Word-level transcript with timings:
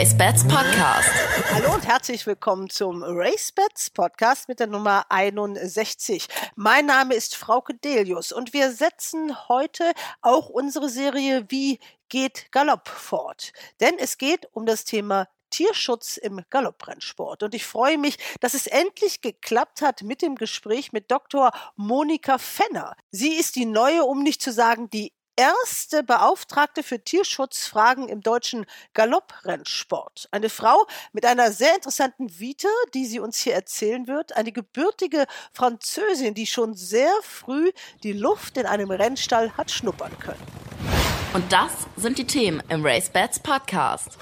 RaceBets 0.00 0.48
Podcast. 0.48 1.10
Hallo 1.52 1.74
und 1.74 1.86
herzlich 1.86 2.26
willkommen 2.26 2.70
zum 2.70 3.02
RaceBets 3.02 3.90
Podcast 3.90 4.48
mit 4.48 4.58
der 4.58 4.66
Nummer 4.66 5.04
61. 5.10 6.26
Mein 6.56 6.86
Name 6.86 7.12
ist 7.12 7.36
Frauke 7.36 7.74
Delius 7.74 8.32
und 8.32 8.54
wir 8.54 8.72
setzen 8.72 9.46
heute 9.50 9.92
auch 10.22 10.48
unsere 10.48 10.88
Serie 10.88 11.44
Wie 11.50 11.80
geht 12.08 12.50
Galopp 12.50 12.88
fort? 12.88 13.52
Denn 13.80 13.98
es 13.98 14.16
geht 14.16 14.48
um 14.52 14.64
das 14.64 14.86
Thema 14.86 15.28
Tierschutz 15.50 16.16
im 16.16 16.40
Galopprennsport. 16.48 17.42
Und 17.42 17.54
ich 17.54 17.66
freue 17.66 17.98
mich, 17.98 18.16
dass 18.40 18.54
es 18.54 18.66
endlich 18.66 19.20
geklappt 19.20 19.82
hat 19.82 20.02
mit 20.02 20.22
dem 20.22 20.36
Gespräch 20.36 20.92
mit 20.92 21.10
Dr. 21.10 21.50
Monika 21.76 22.38
Fenner. 22.38 22.96
Sie 23.10 23.34
ist 23.34 23.54
die 23.54 23.66
neue, 23.66 24.04
um 24.04 24.22
nicht 24.22 24.40
zu 24.40 24.50
sagen, 24.50 24.88
die 24.88 25.12
erste 25.40 26.02
Beauftragte 26.02 26.82
für 26.82 27.02
Tierschutzfragen 27.02 28.10
im 28.10 28.20
deutschen 28.20 28.66
Galopprennsport. 28.92 30.28
Eine 30.32 30.50
Frau 30.50 30.84
mit 31.14 31.24
einer 31.24 31.50
sehr 31.50 31.74
interessanten 31.76 32.38
Vita, 32.38 32.68
die 32.92 33.06
sie 33.06 33.20
uns 33.20 33.38
hier 33.38 33.54
erzählen 33.54 34.06
wird. 34.06 34.36
Eine 34.36 34.52
gebürtige 34.52 35.24
Französin, 35.54 36.34
die 36.34 36.46
schon 36.46 36.74
sehr 36.74 37.12
früh 37.22 37.70
die 38.02 38.12
Luft 38.12 38.58
in 38.58 38.66
einem 38.66 38.90
Rennstall 38.90 39.56
hat 39.56 39.70
schnuppern 39.70 40.18
können. 40.18 40.89
Und 41.32 41.44
das 41.52 41.70
sind 41.96 42.18
die 42.18 42.24
Themen 42.24 42.60
im 42.70 42.84
Race 42.84 43.08
Bats 43.08 43.38
Podcast. 43.38 44.18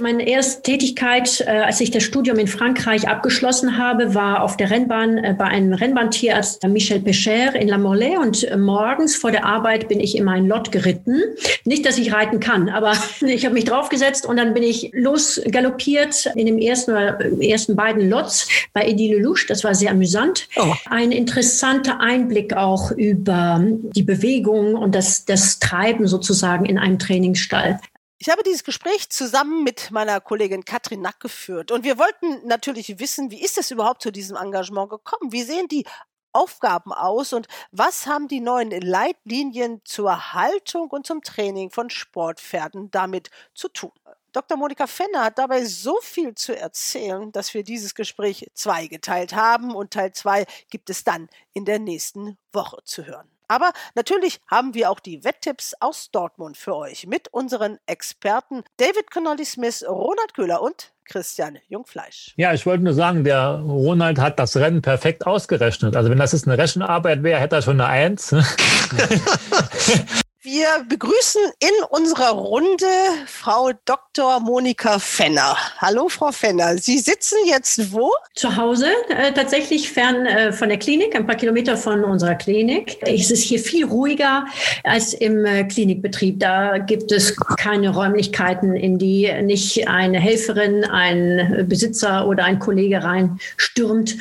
Meine 0.00 0.26
erste 0.28 0.62
Tätigkeit, 0.62 1.40
äh, 1.40 1.50
als 1.50 1.80
ich 1.80 1.90
das 1.90 2.04
Studium 2.04 2.38
in 2.38 2.46
Frankreich 2.46 3.08
abgeschlossen 3.08 3.78
habe, 3.78 4.14
war 4.14 4.42
auf 4.42 4.56
der 4.56 4.70
Rennbahn 4.70 5.18
äh, 5.18 5.34
bei 5.36 5.46
einem 5.46 5.72
Rennbahntierarzt 5.72 6.62
Michel 6.68 7.00
Pecher 7.00 7.54
in 7.56 7.66
La 7.68 7.78
Morlaix 7.78 8.18
und 8.18 8.44
äh, 8.44 8.56
morgens 8.56 9.16
vor 9.16 9.32
der 9.32 9.44
Arbeit 9.44 9.88
bin 9.88 9.98
ich 9.98 10.16
in 10.16 10.24
meinen 10.24 10.46
Lot 10.46 10.70
geritten. 10.70 11.20
Nicht, 11.64 11.84
dass 11.84 11.98
ich 11.98 12.12
reiten 12.12 12.38
kann, 12.38 12.68
aber 12.68 12.92
ich 13.20 13.44
habe 13.44 13.54
mich 13.54 13.64
draufgesetzt 13.64 14.24
und 14.24 14.36
dann 14.36 14.54
bin 14.54 14.62
ich 14.62 14.90
losgaloppiert 14.92 16.26
in 16.36 16.46
dem 16.46 16.58
ersten 16.58 16.92
ersten 16.92 17.74
beiden 17.74 18.08
Lots 18.08 18.48
bei 18.72 18.86
Eddie 18.86 19.14
Lelouch. 19.14 19.46
Das 19.48 19.64
war 19.64 19.74
sehr 19.74 19.90
amüsant. 19.90 20.48
Oh. 20.56 20.74
Ein 20.88 21.10
interessanter 21.10 22.00
Einblick 22.00 22.54
auch 22.54 22.92
über 22.92 23.60
die 23.64 24.02
Bewegung 24.02 24.74
und 24.74 24.94
das, 24.94 25.24
das 25.24 25.58
Treiben 25.58 26.06
sozusagen 26.06 26.51
sozusagen 26.52 26.66
in 26.66 26.78
einem 26.78 26.98
Trainingsstall. 26.98 27.80
Ich 28.18 28.28
habe 28.30 28.42
dieses 28.44 28.62
Gespräch 28.62 29.10
zusammen 29.10 29.64
mit 29.64 29.90
meiner 29.90 30.20
Kollegin 30.20 30.64
Katrin 30.64 31.00
Nack 31.00 31.18
geführt 31.18 31.72
und 31.72 31.82
wir 31.84 31.98
wollten 31.98 32.46
natürlich 32.46 32.98
wissen, 33.00 33.30
wie 33.30 33.42
ist 33.42 33.58
es 33.58 33.70
überhaupt 33.70 34.02
zu 34.02 34.12
diesem 34.12 34.36
Engagement 34.36 34.90
gekommen? 34.90 35.32
Wie 35.32 35.42
sehen 35.42 35.66
die 35.68 35.84
Aufgaben 36.32 36.92
aus 36.92 37.32
und 37.32 37.46
was 37.72 38.06
haben 38.06 38.28
die 38.28 38.40
neuen 38.40 38.70
Leitlinien 38.70 39.80
zur 39.84 40.32
Haltung 40.32 40.88
und 40.90 41.06
zum 41.06 41.22
Training 41.22 41.70
von 41.70 41.90
Sportpferden 41.90 42.90
damit 42.90 43.30
zu 43.54 43.68
tun? 43.68 43.92
Dr. 44.32 44.56
Monika 44.56 44.86
Fenner 44.86 45.24
hat 45.24 45.38
dabei 45.38 45.64
so 45.64 45.98
viel 46.00 46.34
zu 46.34 46.56
erzählen, 46.56 47.32
dass 47.32 47.52
wir 47.52 47.64
dieses 47.64 47.94
Gespräch 47.94 48.48
zweigeteilt 48.54 49.34
haben 49.34 49.74
und 49.74 49.92
Teil 49.92 50.12
zwei 50.12 50.46
gibt 50.70 50.88
es 50.90 51.04
dann 51.04 51.28
in 51.52 51.64
der 51.64 51.78
nächsten 51.78 52.38
Woche 52.52 52.78
zu 52.84 53.04
hören. 53.04 53.28
Aber 53.52 53.72
natürlich 53.94 54.40
haben 54.50 54.72
wir 54.72 54.90
auch 54.90 54.98
die 54.98 55.24
Wetttipps 55.24 55.74
aus 55.78 56.10
Dortmund 56.10 56.56
für 56.56 56.74
euch 56.74 57.06
mit 57.06 57.28
unseren 57.28 57.76
Experten 57.84 58.64
David 58.78 59.10
Connolly 59.10 59.44
Smith, 59.44 59.84
Ronald 59.86 60.32
Köhler 60.32 60.62
und 60.62 60.90
Christian 61.04 61.58
Jungfleisch. 61.68 62.32
Ja, 62.36 62.54
ich 62.54 62.64
wollte 62.64 62.82
nur 62.82 62.94
sagen, 62.94 63.24
der 63.24 63.60
Ronald 63.60 64.18
hat 64.18 64.38
das 64.38 64.56
Rennen 64.56 64.80
perfekt 64.80 65.26
ausgerechnet. 65.26 65.96
Also 65.96 66.08
wenn 66.08 66.16
das 66.16 66.32
jetzt 66.32 66.48
eine 66.48 66.56
Rechenarbeit 66.56 67.22
wäre, 67.22 67.40
hätte 67.40 67.56
er 67.56 67.62
schon 67.62 67.78
eine 67.78 67.90
Eins. 67.90 68.34
Wir 70.44 70.66
begrüßen 70.88 71.40
in 71.60 71.84
unserer 71.90 72.30
Runde 72.30 72.84
Frau 73.26 73.70
Dr. 73.84 74.40
Monika 74.40 74.98
Fenner. 74.98 75.56
Hallo, 75.78 76.08
Frau 76.08 76.32
Fenner. 76.32 76.76
Sie 76.78 76.98
sitzen 76.98 77.36
jetzt 77.46 77.92
wo? 77.92 78.10
Zu 78.34 78.56
Hause, 78.56 78.88
äh, 79.10 79.32
tatsächlich 79.32 79.92
fern 79.92 80.26
äh, 80.26 80.52
von 80.52 80.68
der 80.68 80.80
Klinik, 80.80 81.14
ein 81.14 81.28
paar 81.28 81.36
Kilometer 81.36 81.76
von 81.76 82.02
unserer 82.02 82.34
Klinik. 82.34 82.98
Es 83.02 83.30
ist 83.30 83.44
hier 83.44 83.60
viel 83.60 83.84
ruhiger 83.84 84.44
als 84.82 85.14
im 85.14 85.44
äh, 85.44 85.62
Klinikbetrieb. 85.62 86.40
Da 86.40 86.78
gibt 86.78 87.12
es 87.12 87.36
keine 87.58 87.90
Räumlichkeiten, 87.90 88.74
in 88.74 88.98
die 88.98 89.30
nicht 89.42 89.86
eine 89.86 90.18
Helferin, 90.18 90.84
ein 90.84 91.66
Besitzer 91.68 92.26
oder 92.26 92.46
ein 92.46 92.58
Kollege 92.58 93.04
reinstürmt 93.04 94.16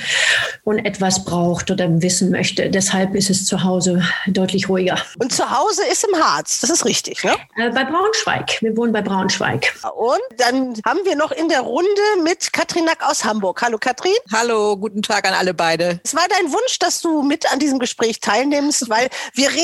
und 0.66 0.86
etwas 0.86 1.26
braucht 1.26 1.72
oder 1.72 1.90
wissen 2.04 2.30
möchte. 2.30 2.70
Deshalb 2.70 3.16
ist 3.16 3.32
es 3.32 3.48
zu 3.48 3.64
Hause 3.64 4.04
deutlich 4.28 4.70
ruhiger. 4.70 5.00
Und 5.18 5.34
zu 5.34 5.50
Hause 5.50 5.82
ist 5.92 6.04
im 6.04 6.11
Harz, 6.16 6.60
das 6.60 6.70
ist 6.70 6.86
richtig, 6.86 7.24
ne? 7.24 7.36
Äh, 7.58 7.70
bei 7.70 7.84
Braunschweig. 7.84 8.62
Wir 8.62 8.76
wohnen 8.76 8.94
bei 8.94 9.02
Braunschweig. 9.02 9.74
Und 9.96 10.22
dann 10.38 10.80
haben 10.86 11.00
wir 11.04 11.16
noch 11.16 11.32
in 11.32 11.50
der 11.50 11.62
Runde 11.62 11.90
mit 12.24 12.54
Katrin 12.54 12.86
Nack 12.86 13.04
aus 13.04 13.24
Hamburg. 13.24 13.62
Hallo 13.62 13.78
Katrin. 13.78 14.14
Hallo, 14.32 14.78
guten 14.78 15.02
Tag 15.02 15.28
an 15.28 15.34
alle 15.34 15.54
beide. 15.54 16.00
Es 16.04 16.16
war 16.16 16.28
dein 16.30 16.52
Wunsch, 16.52 16.80
dass 16.80 17.02
du 17.02 17.22
mit 17.22 17.52
an 17.52 17.60
diesem 17.60 17.80
Gespräch 17.80 18.20
teilnimmst, 18.20 18.90
weil 18.90 19.10
wir 19.34 19.50
reden 19.50 19.62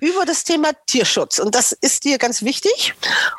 über 0.00 0.24
das 0.24 0.44
Thema 0.44 0.72
Tierschutz 0.86 1.38
und 1.38 1.54
das 1.54 1.72
ist 1.72 2.04
dir 2.04 2.18
ganz 2.18 2.42
wichtig. 2.42 2.94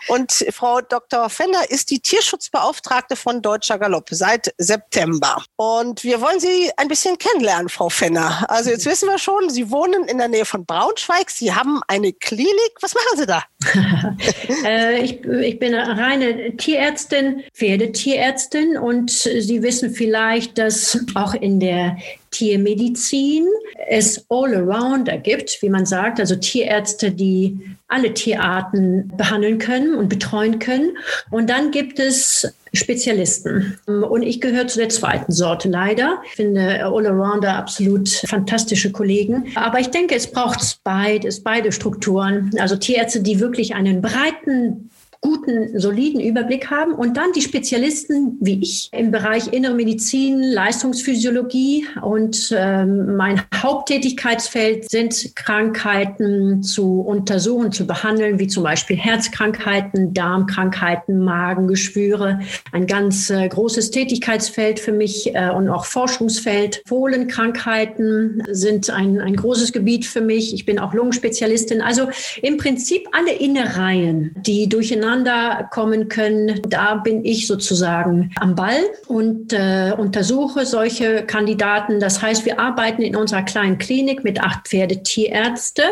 Und 0.08 0.46
Frau 0.52 0.82
Dr. 0.82 1.30
Fender 1.30 1.70
ist 1.70 1.90
die 1.92 2.00
Tierschutzbeauftragte 2.00 3.16
von 3.16 3.42
Deutscher 3.42 3.78
Galopp 3.78 4.10
seit 4.12 4.54
September. 4.58 5.44
Und 5.56 6.04
wir 6.04 6.22
wollen 6.22 6.40
Sie 6.40 6.72
ein 6.78 6.88
bisschen 6.88 7.18
kennenlernen, 7.18 7.70
Frau 7.70 7.90
Fenner. 7.90 8.46
Also 8.50 8.70
jetzt 8.70 8.86
wissen 8.86 9.10
wir 9.10 9.20
schon, 9.20 9.50
Sie 9.50 9.72
wohnen 9.72 10.06
in 10.06 10.18
der 10.18 10.28
Nähe 10.28 10.46
von 10.46 10.66
Braunschweig. 10.66 11.30
Sie 11.30 11.54
haben 11.54 11.82
eine 11.88 12.14
Klinik. 12.28 12.74
Was 12.82 12.94
machen 12.94 13.18
Sie 13.18 13.26
da? 13.26 13.44
äh, 14.66 15.02
ich, 15.02 15.24
ich, 15.24 15.60
bin 15.60 15.74
eine 15.74 15.98
reine 15.98 16.58
Tierärztin, 16.58 17.44
Pferdetierärztin 17.54 18.78
und 18.78 19.12
Sie 19.12 19.64
wissen 19.64 19.92
vielleicht, 19.92 20.58
dass 20.58 21.00
auch 21.16 21.34
in 21.34 21.62
der 21.62 21.98
Tiermedizin 22.38 23.48
es 23.90 24.26
All-Arounder 24.30 25.18
gibt, 25.18 25.58
wie 25.62 25.70
man 25.70 25.88
sagt, 25.88 26.20
also 26.20 26.36
Tierärzte, 26.36 27.12
die 27.12 27.60
alle 27.88 28.14
Tierarten 28.14 29.12
behandeln 29.18 29.58
können 29.58 29.96
und 29.96 30.08
betreuen 30.08 30.60
können. 30.60 30.98
Und 31.32 31.50
dann 31.50 31.72
gibt 31.72 31.98
es 31.98 32.54
Spezialisten. 32.74 33.80
Und 33.88 34.22
ich 34.22 34.40
gehöre 34.40 34.68
zu 34.68 34.78
der 34.78 34.90
zweiten 34.90 35.32
Sorte 35.32 35.68
leider. 35.68 36.22
Ich 36.26 36.36
finde 36.36 36.86
All-Arounder 36.86 37.56
absolut 37.56 38.08
fantastische 38.10 38.92
Kollegen. 38.92 39.52
Aber 39.56 39.80
ich 39.80 39.88
denke, 39.88 40.14
es 40.14 40.32
braucht 40.32 40.80
beides, 40.84 41.42
beide 41.42 41.72
Strukturen. 41.72 42.52
Also 42.60 42.76
Tierärzte, 42.76 43.22
die 43.22 43.40
wirklich 43.40 43.74
einen 43.74 44.02
breiten 44.02 44.92
guten, 45.22 45.80
soliden 45.80 46.22
Überblick 46.22 46.70
haben 46.70 46.94
und 46.94 47.18
dann 47.18 47.32
die 47.34 47.42
Spezialisten 47.42 48.38
wie 48.40 48.60
ich 48.62 48.90
im 48.92 49.12
Bereich 49.12 49.52
Innere 49.54 49.74
Medizin, 49.74 50.42
Leistungsphysiologie 50.42 51.86
und 52.02 52.54
ähm, 52.56 53.16
mein 53.16 53.42
Haupttätigkeitsfeld 53.56 54.90
sind 54.90 55.36
Krankheiten 55.36 56.64
zu 56.64 57.02
untersuchen, 57.02 57.72
zu 57.72 57.88
behandeln, 57.88 58.40
wie 58.40 58.48
zum 58.48 58.64
Beispiel 58.64 58.98
Herzkrankheiten, 58.98 60.14
Darmkrankheiten, 60.14 61.24
Magengeschwüre. 61.24 62.40
Ein 62.72 62.88
ganz 62.88 63.30
äh, 63.30 63.48
großes 63.48 63.92
Tätigkeitsfeld 63.92 64.80
für 64.80 64.92
mich 64.92 65.34
äh, 65.36 65.50
und 65.50 65.70
auch 65.70 65.86
Forschungsfeld. 65.86 66.82
Fohlenkrankheiten 66.86 68.44
sind 68.52 68.90
ein, 68.90 69.20
ein 69.20 69.36
großes 69.36 69.74
Gebiet 69.74 70.06
für 70.06 70.22
mich. 70.22 70.54
Ich 70.54 70.66
bin 70.66 70.80
auch 70.80 70.94
Lungenspezialistin. 70.94 71.82
Also 71.82 72.10
im 72.42 72.58
Prinzip 72.58 73.08
alle 73.12 73.34
Innereien, 73.34 74.36
die 74.46 74.70
durcheinander 74.70 75.07
zueinander 75.08 75.70
kommen 75.72 76.10
können. 76.10 76.62
Da 76.68 76.96
bin 76.96 77.24
ich 77.24 77.48
sozusagen 77.48 78.32
am 78.40 78.56
Ball 78.56 78.82
und 79.08 79.54
äh, 79.54 79.94
untersuche 79.98 80.66
solche 80.66 81.24
Kandidaten. 81.24 82.00
Das 82.00 82.22
heißt, 82.22 82.46
wir 82.46 82.60
arbeiten 82.60 83.02
in 83.02 83.16
unserer 83.16 83.44
kleinen 83.44 83.78
Klinik 83.78 84.24
mit 84.24 84.42
acht 84.42 84.68
Pferdetierärzte 84.68 85.84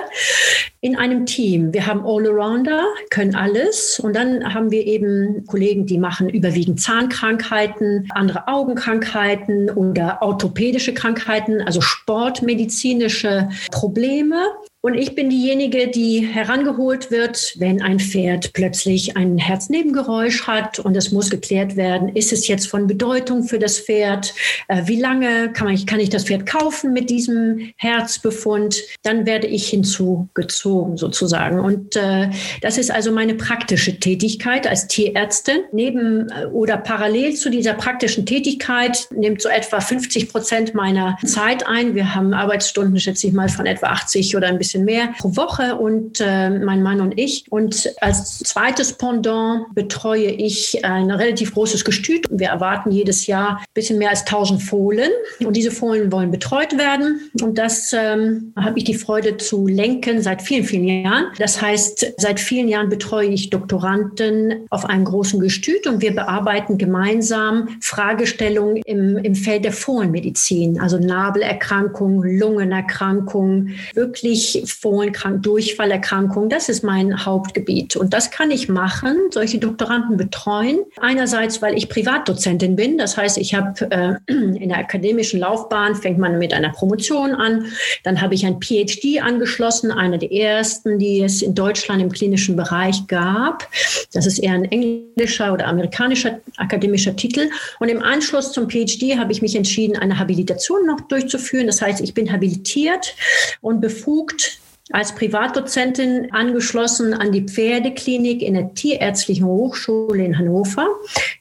in 0.82 0.98
einem 0.98 1.26
Team. 1.26 1.74
Wir 1.74 1.88
haben 1.88 2.06
All-Arounder, 2.06 2.84
können 3.10 3.36
alles. 3.36 4.00
Und 4.00 4.16
dann 4.16 4.54
haben 4.54 4.72
wir 4.72 4.86
eben 4.86 5.46
Kollegen, 5.48 5.86
die 5.86 5.98
machen 5.98 6.30
überwiegend 6.30 6.82
Zahnkrankheiten, 6.82 8.10
andere 8.14 8.48
Augenkrankheiten 8.48 9.70
oder 9.70 10.20
orthopädische 10.22 10.94
Krankheiten, 10.94 11.62
also 11.62 11.82
sportmedizinische 11.82 13.50
Probleme. 13.72 14.44
Und 14.86 14.94
ich 14.94 15.16
bin 15.16 15.32
diejenige, 15.32 15.88
die 15.88 16.20
herangeholt 16.20 17.10
wird, 17.10 17.56
wenn 17.58 17.82
ein 17.82 18.00
Pferd 18.00 18.54
plötzlich 18.54 19.18
ein 19.18 19.40
Herznebengeräusch 19.40 20.46
hat 20.46 20.78
und 20.78 20.96
es 20.96 21.12
muss 21.12 21.32
geklärt 21.32 21.76
werden, 21.76 22.10
ist 22.10 22.32
es 22.32 22.48
jetzt 22.48 22.68
von 22.68 22.86
Bedeutung 22.86 23.46
für 23.46 23.58
das 23.58 23.80
Pferd? 23.80 24.36
Äh, 24.68 24.84
wie 24.86 25.00
lange 25.00 25.52
kann, 25.54 25.66
man, 25.66 25.86
kann 25.88 26.00
ich 26.00 26.10
das 26.10 26.26
Pferd 26.26 26.46
kaufen 26.46 26.94
mit 26.94 27.10
diesem 27.10 27.72
Herzbefund? 27.78 28.80
Dann 29.02 29.26
werde 29.26 29.48
ich 29.48 29.68
hinzugezogen 29.70 30.98
sozusagen. 30.98 31.60
Und 31.60 31.96
äh, 31.96 32.30
das 32.62 32.78
ist 32.78 32.92
also 32.92 33.12
meine 33.12 33.34
praktische 33.34 34.00
Tätigkeit 34.00 34.68
als 34.68 34.86
Tierärztin. 34.86 35.62
Neben 35.72 36.30
äh, 36.30 36.46
oder 36.46 36.78
parallel 36.78 37.34
zu 37.34 37.50
dieser 37.50 37.74
praktischen 37.74 38.28
Tätigkeit 38.28 39.08
nimmt 39.10 39.42
so 39.42 39.50
etwa 39.50 39.80
50 39.80 40.30
Prozent 40.30 40.76
meiner 40.76 41.18
Zeit 41.26 41.66
ein. 41.66 41.96
Wir 41.96 42.14
haben 42.14 42.36
Arbeitsstunden, 42.36 43.00
schätze 43.00 43.26
ich 43.26 43.34
mal, 43.34 43.50
von 43.50 43.66
etwa 43.66 43.88
80 43.88 44.38
oder 44.38 44.46
ein 44.46 44.60
bisschen 44.60 44.75
bisschen 44.76 44.86
mehr 44.86 45.14
pro 45.18 45.36
Woche 45.36 45.76
und 45.76 46.20
äh, 46.20 46.50
mein 46.50 46.84
Mann 46.84 47.02
und 47.02 47.18
ich. 47.18 47.46
Und 47.50 47.94
als 48.02 48.40
zweites 48.40 48.94
Pendant 48.94 49.74
betreue 49.74 50.28
ich 50.28 50.84
ein 50.84 51.12
relativ 51.12 51.54
großes 51.54 51.86
Gestüt. 51.86 52.28
Wir 52.30 52.50
erwarten 52.50 52.92
jedes 52.92 53.28
Jahr 53.28 53.60
ein 53.60 53.66
bisschen 53.74 53.98
mehr 53.98 54.10
als 54.10 54.22
1000 54.22 54.62
Fohlen 54.62 55.10
und 55.44 55.56
diese 55.56 55.72
Fohlen 55.72 56.12
wollen 56.12 56.32
betreut 56.32 56.78
werden. 56.78 57.32
Und 57.42 57.58
das 57.58 57.94
ähm, 57.94 58.54
habe 58.58 58.78
ich 58.78 58.84
die 58.84 58.96
Freude 58.96 59.38
zu 59.38 59.68
lenken 59.68 60.22
seit 60.22 60.42
vielen, 60.42 60.66
vielen 60.66 61.04
Jahren. 61.04 61.26
Das 61.38 61.62
heißt, 61.62 62.14
seit 62.18 62.40
vielen 62.40 62.68
Jahren 62.68 62.90
betreue 62.90 63.28
ich 63.28 63.50
Doktoranden 63.50 64.66
auf 64.70 64.86
einem 64.86 65.06
großen 65.06 65.40
Gestüt 65.40 65.88
und 65.88 66.02
wir 66.02 66.14
bearbeiten 66.14 66.78
gemeinsam 66.78 67.70
Fragestellungen 67.82 68.78
im, 68.86 69.18
im 69.18 69.36
Feld 69.36 69.66
der 69.66 69.72
Fohlenmedizin, 69.72 70.80
also 70.80 70.98
Nabelerkrankungen, 70.98 72.40
Lungenerkrankungen, 72.40 73.76
wirklich 73.94 74.65
Fohlenkrank, 74.72 75.44
Durchfallerkrankungen. 75.44 76.50
Das 76.50 76.70
ist 76.70 76.84
mein 76.84 77.26
Hauptgebiet. 77.26 77.96
Und 77.96 78.14
das 78.14 78.32
kann 78.32 78.52
ich 78.52 78.70
machen, 78.70 79.18
solche 79.32 79.58
Doktoranden 79.58 80.18
betreuen. 80.18 80.80
Einerseits, 81.00 81.62
weil 81.62 81.78
ich 81.78 81.90
Privatdozentin 81.90 82.76
bin. 82.76 82.98
Das 82.98 83.18
heißt, 83.18 83.38
ich 83.38 83.54
habe 83.54 83.90
äh, 83.92 84.14
in 84.32 84.70
der 84.70 84.78
akademischen 84.78 85.40
Laufbahn 85.40 85.96
fängt 85.96 86.18
man 86.18 86.38
mit 86.38 86.54
einer 86.54 86.70
Promotion 86.70 87.34
an. 87.36 87.66
Dann 88.04 88.22
habe 88.22 88.36
ich 88.36 88.46
ein 88.46 88.60
PhD 88.60 89.22
angeschlossen, 89.22 89.92
einer 89.92 90.18
der 90.18 90.32
ersten, 90.32 91.00
die 91.00 91.22
es 91.22 91.42
in 91.42 91.56
Deutschland 91.56 92.02
im 92.02 92.12
klinischen 92.12 92.56
Bereich 92.56 93.08
gab. 93.08 93.68
Das 94.14 94.26
ist 94.26 94.40
eher 94.40 94.54
ein 94.54 94.66
englischer 94.66 95.54
oder 95.54 95.68
amerikanischer 95.68 96.40
akademischer 96.58 97.16
Titel. 97.16 97.50
Und 97.80 97.90
im 97.90 98.02
Anschluss 98.02 98.52
zum 98.52 98.70
PhD 98.70 99.18
habe 99.18 99.32
ich 99.32 99.42
mich 99.42 99.56
entschieden, 99.56 99.98
eine 99.98 100.18
Habilitation 100.20 100.86
noch 100.86 101.02
durchzuführen. 101.02 101.68
Das 101.68 101.82
heißt, 101.82 102.02
ich 102.02 102.14
bin 102.14 102.32
habilitiert 102.32 103.16
und 103.62 103.82
befugt, 103.82 104.55
als 104.92 105.16
Privatdozentin 105.16 106.28
angeschlossen 106.32 107.16
an 107.16 107.32
die 107.32 107.42
Pferdeklinik 107.42 108.44
in 108.44 108.54
der 108.54 108.76
Tierärztlichen 108.76 109.46
Hochschule 109.46 110.24
in 110.24 110.38
Hannover, 110.38 110.86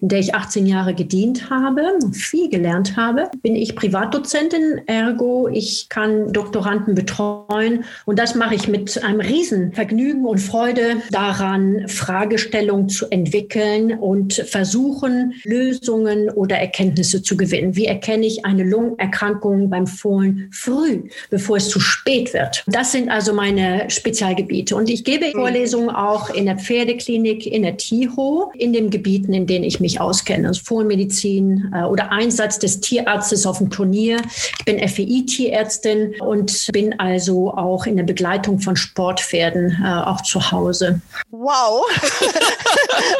in 0.00 0.08
der 0.08 0.18
ich 0.18 0.34
18 0.34 0.64
Jahre 0.64 0.94
gedient 0.94 1.50
habe 1.50 1.82
und 2.02 2.14
viel 2.14 2.48
gelernt 2.48 2.96
habe. 2.96 3.30
Bin 3.42 3.54
ich 3.54 3.76
Privatdozentin, 3.76 4.80
ergo 4.86 5.46
ich 5.48 5.90
kann 5.90 6.32
Doktoranden 6.32 6.94
betreuen 6.94 7.84
und 8.06 8.18
das 8.18 8.34
mache 8.34 8.54
ich 8.54 8.66
mit 8.66 9.04
einem 9.04 9.20
Riesenvergnügen 9.20 10.24
und 10.24 10.38
Freude 10.38 11.02
daran, 11.10 11.86
Fragestellungen 11.88 12.88
zu 12.88 13.10
entwickeln 13.10 13.98
und 13.98 14.32
versuchen, 14.32 15.34
Lösungen 15.44 16.30
oder 16.30 16.56
Erkenntnisse 16.56 17.22
zu 17.22 17.36
gewinnen. 17.36 17.76
Wie 17.76 17.84
erkenne 17.84 18.24
ich 18.24 18.46
eine 18.46 18.64
Lungenerkrankung 18.64 19.68
beim 19.68 19.86
Fohlen 19.86 20.48
früh, 20.50 21.10
bevor 21.28 21.58
es 21.58 21.68
zu 21.68 21.78
spät 21.78 22.32
wird? 22.32 22.64
Das 22.66 22.92
sind 22.92 23.10
also 23.10 23.33
meine 23.34 23.90
Spezialgebiete. 23.90 24.76
Und 24.76 24.88
ich 24.88 25.04
gebe 25.04 25.30
Vorlesungen 25.32 25.90
auch 25.90 26.30
in 26.30 26.46
der 26.46 26.56
Pferdeklinik, 26.56 27.46
in 27.46 27.62
der 27.62 27.76
TIHO, 27.76 28.52
in 28.56 28.72
den 28.72 28.90
Gebieten, 28.90 29.32
in 29.34 29.46
denen 29.46 29.64
ich 29.64 29.80
mich 29.80 30.00
auskenne. 30.00 30.48
Also 30.48 30.62
Fohlenmedizin 30.64 31.72
äh, 31.74 31.84
oder 31.84 32.10
Einsatz 32.12 32.58
des 32.58 32.80
Tierarztes 32.80 33.46
auf 33.46 33.58
dem 33.58 33.70
Turnier. 33.70 34.20
Ich 34.58 34.64
bin 34.64 34.78
FEI-Tierärztin 34.78 36.14
und 36.20 36.68
bin 36.72 36.98
also 36.98 37.52
auch 37.52 37.86
in 37.86 37.96
der 37.96 38.04
Begleitung 38.04 38.60
von 38.60 38.76
Sportpferden 38.76 39.76
äh, 39.84 40.08
auch 40.08 40.22
zu 40.22 40.50
Hause. 40.50 41.00
Wow. 41.30 41.84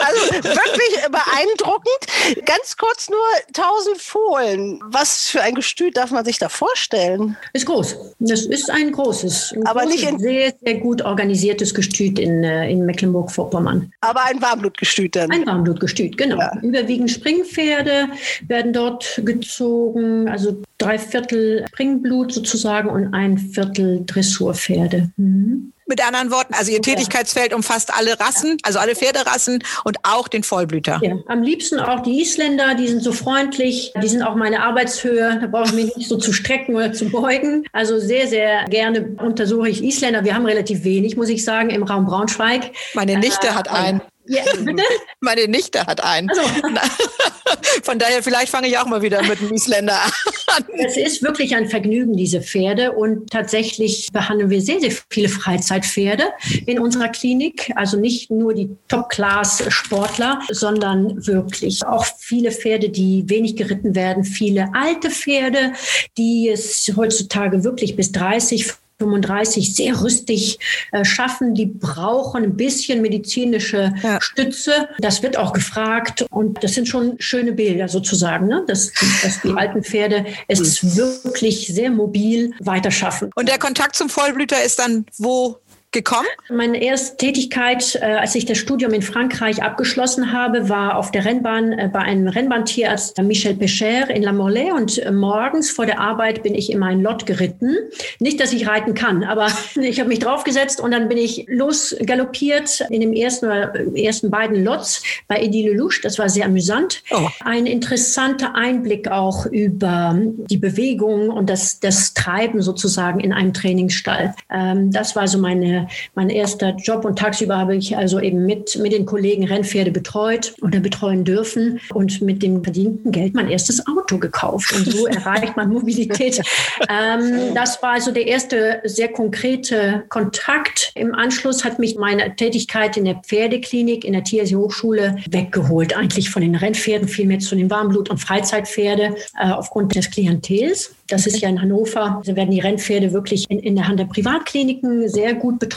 also 0.01 0.45
wirklich 0.45 0.95
beeindruckend. 1.11 2.47
Ganz 2.47 2.77
kurz 2.77 3.09
nur 3.09 3.19
1000 3.49 3.99
Fohlen. 3.99 4.81
Was 4.87 5.29
für 5.29 5.43
ein 5.43 5.55
Gestüt 5.55 5.97
darf 5.97 6.11
man 6.11 6.25
sich 6.25 6.39
da 6.39 6.49
vorstellen? 6.49 7.37
Ist 7.53 7.67
groß. 7.67 7.97
Das 8.21 8.47
ist 8.47 8.71
ein 8.71 8.93
großes. 8.93 9.53
Ein 9.55 9.67
Aber 9.67 9.83
großes, 9.83 9.95
nicht 9.95 10.04
in 10.09 10.19
sehr, 10.19 10.53
sehr 10.65 10.75
gut 10.79 11.03
organisiertes 11.03 11.75
Gestüt 11.75 12.19
in, 12.19 12.45
äh, 12.45 12.71
in 12.71 12.85
Mecklenburg-Vorpommern. 12.87 13.93
Aber 14.01 14.25
ein 14.25 14.41
Warmblutgestüt 14.41 15.17
dann. 15.17 15.31
Ein 15.31 15.47
Warmblutgestüt, 15.47 16.17
genau. 16.17 16.39
Ja. 16.39 16.53
Überwiegend 16.63 17.11
Springpferde 17.11 18.09
werden 18.47 18.73
dort 18.73 19.21
gezogen, 19.25 20.29
also 20.29 20.63
drei 20.79 20.99
Viertel 20.99 21.65
Springblut 21.69 22.33
sozusagen 22.33 22.89
und 22.89 23.15
ein 23.15 23.39
Viertel 23.39 24.03
Dressurpferde. 24.07 25.11
Mhm. 25.17 25.74
Mit 25.87 26.05
anderen 26.07 26.31
Worten, 26.31 26.55
also 26.55 26.73
Ihr. 26.73 26.81
Tätigkeitsfeld 26.81 27.53
umfasst 27.53 27.93
alle 27.95 28.19
Rassen, 28.19 28.57
also 28.63 28.79
alle 28.79 28.95
Pferderassen 28.95 29.63
und 29.85 29.99
auch 30.03 30.29
den 30.29 30.43
Vollblüter. 30.43 31.01
Ja, 31.03 31.17
am 31.27 31.43
liebsten 31.43 31.81
auch 31.81 32.01
die 32.01 32.21
Isländer, 32.21 32.75
die 32.75 32.89
sind 32.89 33.03
so 33.03 33.13
freundlich, 33.13 33.93
die 34.03 34.09
sind 34.09 34.23
auch 34.23 34.35
meine 34.35 34.63
Arbeitshöhe, 34.63 35.39
da 35.41 35.47
brauche 35.47 35.67
ich 35.67 35.73
mich 35.73 35.97
nicht 35.97 36.09
so 36.09 36.17
zu 36.17 36.33
strecken 36.33 36.75
oder 36.75 36.93
zu 36.93 37.11
beugen. 37.11 37.67
Also 37.73 37.99
sehr, 37.99 38.27
sehr 38.29 38.65
gerne 38.69 39.17
untersuche 39.19 39.69
ich 39.69 39.83
Isländer. 39.83 40.25
Wir 40.25 40.35
haben 40.35 40.47
relativ 40.47 40.85
wenig, 40.85 41.17
muss 41.17 41.29
ich 41.29 41.45
sagen, 41.45 41.71
im 41.71 41.83
Raum 41.83 42.07
Braunschweig. 42.07 42.73
Meine 42.95 43.19
Nichte 43.19 43.55
hat 43.55 43.69
einen. 43.69 44.01
Ja, 44.27 44.43
bitte? 44.59 44.83
Meine 45.21 45.49
Nichte 45.49 45.87
hat 45.87 46.03
einen. 46.03 46.31
Also, 46.31 46.43
Von 47.83 47.99
daher, 47.99 48.23
vielleicht 48.23 48.49
fange 48.49 48.69
ich 48.69 48.79
auch 48.79 48.87
mal 48.87 49.03
wieder 49.03 49.23
mit 49.23 49.41
einem 49.41 49.53
Isländer 49.53 49.99
an. 50.47 50.65
Es 50.79 50.97
ist 50.97 51.23
wirklich 51.23 51.55
ein 51.55 51.69
Vergnügen, 51.69 52.17
diese 52.17 52.41
Pferde. 52.41 52.93
Und 52.93 53.31
tatsächlich 53.31 54.09
behandeln 54.13 54.51
wir 54.51 54.61
sehr, 54.61 54.81
sehr 54.81 54.93
viele 55.11 55.29
Freizeitpferde 55.29 56.25
in 56.67 56.79
unserer 56.79 57.09
Klinik. 57.09 57.73
Also 57.77 57.99
nicht 57.99 58.31
nur 58.31 58.55
die 58.55 58.71
Top-Class-Sportler, 58.89 60.41
sondern 60.51 61.27
wirklich 61.27 61.85
auch 61.87 62.07
viele 62.19 62.51
Pferde, 62.51 62.89
die 62.89 63.25
wenig 63.29 63.57
geritten 63.57 63.95
werden, 63.95 64.25
viele 64.25 64.69
alte 64.75 65.11
Pferde, 65.11 65.73
die 66.17 66.49
es 66.49 66.93
heutzutage 66.97 67.65
wirklich 67.65 67.97
bis 67.97 68.13
30, 68.13 68.73
35 69.05 69.75
sehr 69.75 70.01
rüstig 70.03 70.59
äh, 70.93 71.05
schaffen. 71.05 71.55
Die 71.55 71.67
brauchen 71.67 72.43
ein 72.45 72.57
bisschen 72.57 73.03
medizinische 73.03 73.93
Ja. 74.03 74.21
Stütze. 74.21 74.89
Das 74.99 75.23
wird 75.23 75.37
auch 75.37 75.53
gefragt. 75.53 76.25
Und 76.31 76.63
das 76.63 76.75
sind 76.75 76.89
schon 76.89 77.17
schöne 77.19 77.53
Bilder 77.53 77.89
sozusagen, 77.89 78.47
ne? 78.49 78.65
dass, 78.67 78.93
dass 79.23 79.41
die 79.43 79.53
alten 79.53 79.83
Pferde 79.83 80.25
es 80.49 80.97
wirklich 80.97 81.69
sehr 81.69 81.91
mobil 81.91 82.53
weiterschaffen. 82.61 83.31
Und 83.35 83.49
der 83.49 83.59
Kontakt 83.59 83.97
zum 83.97 84.09
Vollblüter 84.09 84.63
ist 84.65 84.79
dann 84.79 85.07
wo 85.19 85.59
gekommen? 85.95 86.27
Meine 86.51 86.83
erste 86.83 87.17
Tätigkeit, 87.17 87.99
äh, 88.03 88.05
als 88.05 88.35
ich 88.35 88.45
das 88.45 88.59
Studium 88.59 88.93
in 88.93 89.01
Frankreich 89.01 89.63
abgeschlossen 89.63 90.33
habe, 90.33 90.69
war 90.69 90.99
auf 90.99 91.11
der 91.11 91.25
Rennbahn 91.25 91.73
äh, 91.73 91.89
bei 91.91 92.01
einem 92.01 92.29
Rennbahntierarzt, 92.29 93.17
Michel 93.23 93.55
Pecher 93.55 94.11
in 94.11 94.23
La 94.23 94.33
Morlaix. 94.33 94.73
Und 94.73 94.99
äh, 94.99 95.11
morgens 95.11 95.71
vor 95.71 95.87
der 95.87 96.01
Arbeit 96.01 96.43
bin 96.43 96.55
ich 96.55 96.71
in 96.71 96.79
meinen 96.79 97.03
Lot 97.03 97.25
geritten. 97.25 97.77
Nicht, 98.19 98.41
dass 98.41 98.53
ich 98.53 98.69
reiten 98.69 98.95
kann, 98.95 99.25
aber 99.25 99.47
ich 99.77 100.01
habe 100.01 100.09
mich 100.09 100.19
draufgesetzt 100.19 100.81
und 100.81 100.91
dann 100.91 101.09
bin 101.09 101.17
ich 101.17 101.47
losgaloppiert 101.49 102.83
in 102.91 103.01
dem 103.01 103.13
ersten 103.15 103.47
oder 103.47 103.75
äh, 103.75 104.05
ersten 104.05 104.31
beiden 104.31 104.65
Lots 104.65 105.03
bei 105.29 105.39
Eddie 105.39 105.69
Lelouch. 105.69 106.01
Das 106.03 106.19
war 106.19 106.29
sehr 106.29 106.45
amüsant. 106.45 107.03
Oh. 107.11 107.29
Ein 107.45 107.67
interessanter 107.67 108.55
Einblick 108.55 109.09
auch 109.09 109.47
über 109.47 110.19
die 110.19 110.59
Bewegung 110.59 111.31
und 111.31 111.49
das, 111.49 111.81
das 111.81 112.15
Treiben 112.15 112.61
sozusagen 112.61 113.21
in 113.21 113.33
einem 113.33 113.55
Trainingsstall. 113.55 114.35
Ähm, 114.51 114.91
das 114.91 115.15
war 115.17 115.29
so 115.29 115.39
meine, 115.39 115.84
mein 116.15 116.31
erster 116.31 116.77
Job 116.77 117.05
und 117.05 117.19
tagsüber 117.19 117.59
habe 117.59 117.77
ich 117.77 117.97
also 117.97 118.21
eben 118.21 118.47
mit, 118.47 118.79
mit 118.79 118.93
den 118.93 119.07
Kollegen 119.07 119.47
Rennpferde 119.47 119.91
betreut 119.91 120.55
oder 120.63 120.81
betreuen 120.81 121.25
dürfen 121.25 121.81
und 121.93 122.23
mit 122.23 122.43
dem 122.43 122.63
verdienten 122.63 123.13
Geld 123.13 123.35
mein 123.35 123.49
erstes 123.49 123.87
Auto 123.87 124.19
gekauft. 124.19 124.73
Und 124.73 124.91
so 124.91 125.07
erreicht 125.07 125.57
man 125.57 125.71
Mobilität. 125.71 126.41
Ähm, 126.89 127.55
das 127.55 127.83
war 127.83 127.93
also 127.93 128.13
der 128.13 128.27
erste 128.27 128.81
sehr 128.85 129.09
konkrete 129.09 130.05
Kontakt. 130.09 130.93
Im 130.95 131.15
Anschluss 131.15 131.65
hat 131.65 131.79
mich 131.79 131.97
meine 131.97 132.35
Tätigkeit 132.37 132.97
in 132.97 133.05
der 133.05 133.17
Pferdeklinik 133.17 134.05
in 134.05 134.13
der 134.13 134.25
Tierärztlichen 134.25 134.59
Hochschule 134.59 135.17
weggeholt, 135.31 135.97
eigentlich 135.97 136.31
von 136.31 136.43
den 136.43 136.55
Rennpferden, 136.55 137.09
vielmehr 137.09 137.39
zu 137.39 137.57
den 137.57 137.71
Warmblut- 137.71 138.11
und 138.11 138.19
Freizeitpferde 138.19 139.17
äh, 139.39 139.51
aufgrund 139.51 139.95
des 139.95 140.11
Klientels. 140.11 140.95
Das 141.09 141.27
ist 141.27 141.41
ja 141.41 141.49
in 141.49 141.61
Hannover. 141.61 142.23
Da 142.25 142.37
werden 142.37 142.51
die 142.51 142.61
Rennpferde 142.61 143.13
wirklich 143.13 143.47
in, 143.51 143.59
in 143.59 143.77
der 143.77 143.89
Hand 143.89 144.01
der 144.01 144.07
Privatkliniken 144.07 145.09
sehr 145.09 145.35
gut 145.35 145.59
betreut. 145.59 145.74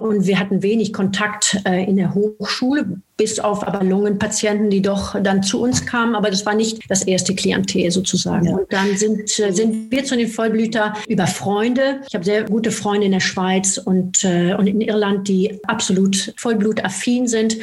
Und 0.00 0.26
wir 0.26 0.38
hatten 0.38 0.62
wenig 0.62 0.92
Kontakt 0.92 1.60
äh, 1.64 1.84
in 1.84 1.96
der 1.96 2.14
Hochschule, 2.14 3.00
bis 3.16 3.40
auf 3.40 3.66
aber 3.66 3.84
Lungenpatienten, 3.84 4.70
die 4.70 4.80
doch 4.80 5.20
dann 5.20 5.42
zu 5.42 5.60
uns 5.60 5.84
kamen. 5.84 6.14
Aber 6.14 6.30
das 6.30 6.46
war 6.46 6.54
nicht 6.54 6.88
das 6.88 7.02
erste 7.02 7.34
Klientel 7.34 7.90
sozusagen. 7.90 8.48
Und 8.54 8.72
dann 8.72 8.96
sind, 8.96 9.38
äh, 9.38 9.52
sind 9.52 9.90
wir 9.90 10.04
zu 10.04 10.16
den 10.16 10.28
Vollblüter 10.28 10.94
über 11.08 11.26
Freunde. 11.26 12.00
Ich 12.08 12.14
habe 12.14 12.24
sehr 12.24 12.44
gute 12.44 12.70
Freunde 12.70 13.06
in 13.06 13.12
der 13.12 13.20
Schweiz 13.20 13.78
und, 13.78 14.24
äh, 14.24 14.54
und 14.54 14.66
in 14.66 14.80
Irland, 14.80 15.26
die 15.28 15.58
absolut 15.64 16.32
vollblutaffin 16.36 17.26
sind 17.26 17.56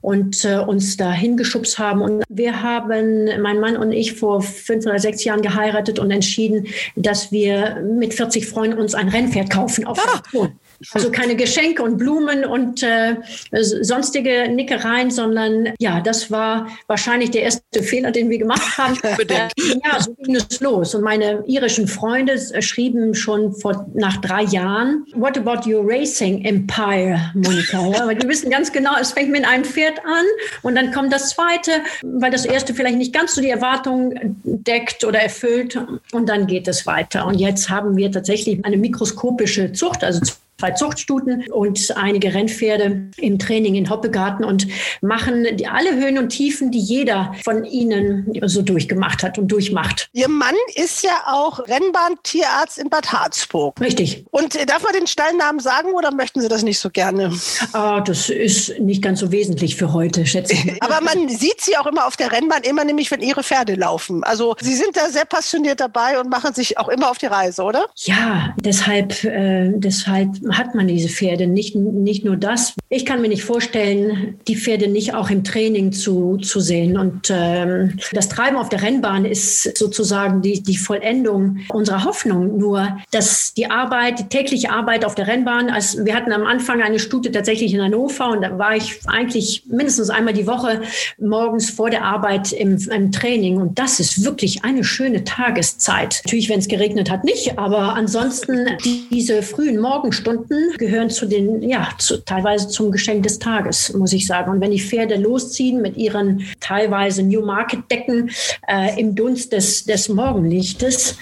und 0.00 0.44
äh, 0.44 0.58
uns 0.58 0.96
da 0.96 1.12
hingeschubst 1.12 1.78
haben. 1.78 2.02
Und 2.02 2.24
wir 2.28 2.62
haben, 2.62 3.26
mein 3.40 3.60
Mann 3.60 3.76
und 3.76 3.92
ich, 3.92 4.14
vor 4.14 4.42
fünf 4.42 4.86
oder 4.86 4.98
sechs 4.98 5.24
Jahren 5.24 5.42
geheiratet 5.42 5.98
und 5.98 6.10
entschieden, 6.10 6.66
dass 6.96 7.30
wir 7.30 7.82
mit 7.82 8.14
40 8.14 8.46
Freunden 8.46 8.78
uns 8.78 8.94
ein 8.94 9.08
Rennpferd 9.08 9.50
kaufen 9.50 9.86
auf 9.86 9.98
Auktion. 9.98 10.52
Also 10.92 11.10
keine 11.10 11.36
Geschenke 11.36 11.82
und 11.82 11.98
Blumen 11.98 12.44
und 12.44 12.82
äh, 12.82 13.16
sonstige 13.52 14.48
Nickereien, 14.48 15.10
sondern 15.10 15.72
ja, 15.78 16.00
das 16.00 16.30
war 16.30 16.68
wahrscheinlich 16.86 17.30
der 17.30 17.42
erste 17.42 17.82
Fehler, 17.82 18.10
den 18.10 18.30
wir 18.30 18.38
gemacht 18.38 18.78
haben. 18.78 18.98
äh, 19.02 19.48
ja, 19.84 20.00
so 20.00 20.14
ging 20.14 20.36
es 20.36 20.60
los. 20.60 20.94
Und 20.94 21.02
meine 21.02 21.44
irischen 21.46 21.88
Freunde 21.88 22.36
schrieben 22.62 23.14
schon 23.14 23.52
vor, 23.52 23.86
nach 23.94 24.16
drei 24.18 24.42
Jahren, 24.42 25.04
What 25.14 25.38
about 25.38 25.68
your 25.68 25.82
racing 25.86 26.44
empire, 26.44 27.32
Monika? 27.34 27.86
Ja, 27.88 28.02
aber 28.02 28.14
die 28.14 28.28
wissen 28.28 28.50
ganz 28.50 28.72
genau, 28.72 28.92
es 29.00 29.12
fängt 29.12 29.30
mit 29.30 29.46
einem 29.46 29.64
Pferd 29.64 29.98
an 30.00 30.24
und 30.62 30.74
dann 30.74 30.92
kommt 30.92 31.12
das 31.12 31.30
zweite, 31.30 31.72
weil 32.02 32.30
das 32.30 32.44
erste 32.44 32.74
vielleicht 32.74 32.96
nicht 32.96 33.12
ganz 33.12 33.34
so 33.34 33.40
die 33.40 33.50
Erwartungen 33.50 34.40
deckt 34.44 35.04
oder 35.04 35.20
erfüllt 35.20 35.78
und 36.12 36.28
dann 36.28 36.46
geht 36.46 36.68
es 36.68 36.86
weiter. 36.86 37.26
Und 37.26 37.34
jetzt 37.34 37.70
haben 37.70 37.96
wir 37.96 38.10
tatsächlich 38.10 38.64
eine 38.64 38.76
mikroskopische 38.76 39.72
Zucht, 39.72 40.04
also 40.04 40.20
zwei 40.58 40.70
Zuchtstuten 40.72 41.44
und 41.50 41.94
einige 41.96 42.32
Rennpferde 42.32 43.10
im 43.18 43.38
Training 43.38 43.74
in 43.74 43.90
Hoppegarten 43.90 44.44
und 44.44 44.66
machen 45.02 45.46
alle 45.70 45.94
Höhen 45.94 46.18
und 46.18 46.30
Tiefen, 46.30 46.70
die 46.70 46.78
jeder 46.78 47.34
von 47.44 47.64
ihnen 47.64 48.32
so 48.46 48.62
durchgemacht 48.62 49.22
hat 49.22 49.38
und 49.38 49.48
durchmacht. 49.48 50.08
Ihr 50.12 50.28
Mann 50.28 50.54
ist 50.74 51.02
ja 51.02 51.24
auch 51.26 51.60
Rennbahntierarzt 51.60 52.78
in 52.78 52.88
Bad 52.88 53.12
Harzburg. 53.12 53.80
Richtig. 53.80 54.24
Und 54.30 54.56
äh, 54.56 54.64
darf 54.66 54.82
man 54.82 54.92
den 54.92 55.06
Stallnamen 55.06 55.60
sagen 55.60 55.92
oder 55.92 56.12
möchten 56.12 56.40
Sie 56.40 56.48
das 56.48 56.62
nicht 56.62 56.78
so 56.78 56.90
gerne? 56.90 57.32
Ah, 57.72 58.00
das 58.00 58.30
ist 58.30 58.78
nicht 58.80 59.02
ganz 59.02 59.20
so 59.20 59.32
wesentlich 59.32 59.76
für 59.76 59.92
heute, 59.92 60.24
schätze 60.26 60.54
ich. 60.54 60.66
Aber 60.82 61.00
man 61.02 61.28
sieht 61.28 61.60
Sie 61.60 61.76
auch 61.76 61.86
immer 61.86 62.06
auf 62.06 62.16
der 62.16 62.32
Rennbahn, 62.32 62.62
immer 62.62 62.84
nämlich, 62.84 63.10
wenn 63.10 63.20
Ihre 63.20 63.42
Pferde 63.42 63.74
laufen. 63.74 64.24
Also 64.24 64.56
Sie 64.60 64.74
sind 64.74 64.96
da 64.96 65.08
sehr 65.10 65.24
passioniert 65.24 65.80
dabei 65.80 66.18
und 66.18 66.30
machen 66.30 66.54
sich 66.54 66.78
auch 66.78 66.88
immer 66.88 67.10
auf 67.10 67.18
die 67.18 67.26
Reise, 67.26 67.62
oder? 67.62 67.86
Ja, 67.96 68.54
deshalb, 68.60 69.24
äh, 69.24 69.72
deshalb 69.74 70.45
hat 70.50 70.74
man 70.74 70.88
diese 70.88 71.08
Pferde. 71.08 71.46
Nicht, 71.46 71.74
nicht 71.74 72.24
nur 72.24 72.36
das. 72.36 72.74
Ich 72.88 73.04
kann 73.04 73.20
mir 73.20 73.28
nicht 73.28 73.42
vorstellen, 73.42 74.38
die 74.46 74.54
Pferde 74.54 74.86
nicht 74.86 75.12
auch 75.12 75.28
im 75.28 75.42
Training 75.42 75.90
zu, 75.92 76.36
zu 76.36 76.60
sehen. 76.60 76.96
Und 76.96 77.30
ähm, 77.30 77.98
das 78.12 78.28
Treiben 78.28 78.56
auf 78.56 78.68
der 78.68 78.80
Rennbahn 78.80 79.24
ist 79.24 79.76
sozusagen 79.76 80.40
die, 80.40 80.62
die 80.62 80.76
Vollendung 80.76 81.58
unserer 81.70 82.04
Hoffnung. 82.04 82.58
Nur, 82.58 82.96
dass 83.10 83.54
die 83.54 83.68
Arbeit, 83.68 84.20
die 84.20 84.28
tägliche 84.28 84.70
Arbeit 84.70 85.04
auf 85.04 85.16
der 85.16 85.26
Rennbahn, 85.26 85.68
als 85.68 86.04
wir 86.04 86.14
hatten 86.14 86.32
am 86.32 86.46
Anfang 86.46 86.80
eine 86.80 87.00
Stute 87.00 87.32
tatsächlich 87.32 87.74
in 87.74 87.82
Hannover 87.82 88.30
und 88.30 88.42
da 88.42 88.56
war 88.56 88.76
ich 88.76 89.00
eigentlich 89.06 89.64
mindestens 89.66 90.08
einmal 90.08 90.34
die 90.34 90.46
Woche 90.46 90.82
morgens 91.18 91.70
vor 91.70 91.90
der 91.90 92.04
Arbeit 92.04 92.52
im, 92.52 92.78
im 92.90 93.10
Training. 93.10 93.56
Und 93.56 93.80
das 93.80 93.98
ist 93.98 94.24
wirklich 94.24 94.64
eine 94.64 94.84
schöne 94.84 95.24
Tageszeit. 95.24 96.20
Natürlich, 96.24 96.48
wenn 96.48 96.60
es 96.60 96.68
geregnet 96.68 97.10
hat, 97.10 97.24
nicht, 97.24 97.58
aber 97.58 97.94
ansonsten 97.94 98.68
diese 99.10 99.42
frühen 99.42 99.80
Morgenstunden 99.80 100.72
gehören 100.78 101.10
zu 101.10 101.26
den, 101.26 101.62
ja, 101.62 101.88
zu, 101.98 102.24
teilweise 102.24 102.75
zum 102.76 102.92
Geschenk 102.92 103.22
des 103.22 103.38
Tages, 103.38 103.92
muss 103.94 104.12
ich 104.12 104.26
sagen. 104.26 104.50
Und 104.50 104.60
wenn 104.60 104.70
die 104.70 104.80
Pferde 104.80 105.16
losziehen 105.16 105.80
mit 105.80 105.96
ihren 105.96 106.46
teilweise 106.60 107.22
New 107.22 107.44
Market 107.44 107.90
Decken 107.90 108.30
äh, 108.68 109.00
im 109.00 109.14
Dunst 109.14 109.52
des, 109.52 109.84
des 109.84 110.08
Morgenlichtes, 110.10 111.16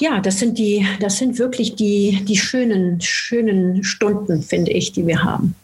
ja, 0.00 0.20
das 0.20 0.38
sind 0.38 0.58
die, 0.58 0.86
das 1.00 1.18
sind 1.18 1.38
wirklich 1.38 1.76
die, 1.76 2.24
die 2.24 2.36
schönen, 2.36 3.00
schönen 3.00 3.84
Stunden, 3.84 4.42
finde 4.42 4.72
ich, 4.72 4.92
die 4.92 5.06
wir 5.06 5.22
haben. 5.22 5.54